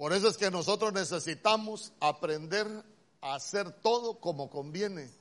Por 0.01 0.13
eso 0.13 0.29
es 0.29 0.35
que 0.35 0.49
nosotros 0.49 0.91
necesitamos 0.93 1.93
aprender 1.99 2.65
a 3.21 3.35
hacer 3.35 3.71
todo 3.83 4.19
como 4.19 4.49
conviene. 4.49 5.11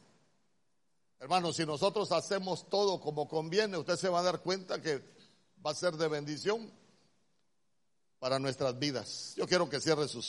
Hermanos, 1.19 1.57
si 1.57 1.67
nosotros 1.67 2.11
hacemos 2.13 2.67
todo 2.71 2.99
como 2.99 3.29
conviene, 3.29 3.77
usted 3.77 3.97
se 3.97 4.09
va 4.09 4.21
a 4.21 4.23
dar 4.23 4.41
cuenta 4.41 4.81
que 4.81 5.05
va 5.63 5.73
a 5.73 5.75
ser 5.75 5.99
de 5.99 6.09
bendición 6.09 6.73
para 8.19 8.39
nuestras 8.39 8.79
vidas. 8.79 9.35
Yo 9.37 9.47
quiero 9.47 9.69
que 9.69 9.81
cierre 9.81 10.09
sus 10.09 10.15
ojos. 10.15 10.29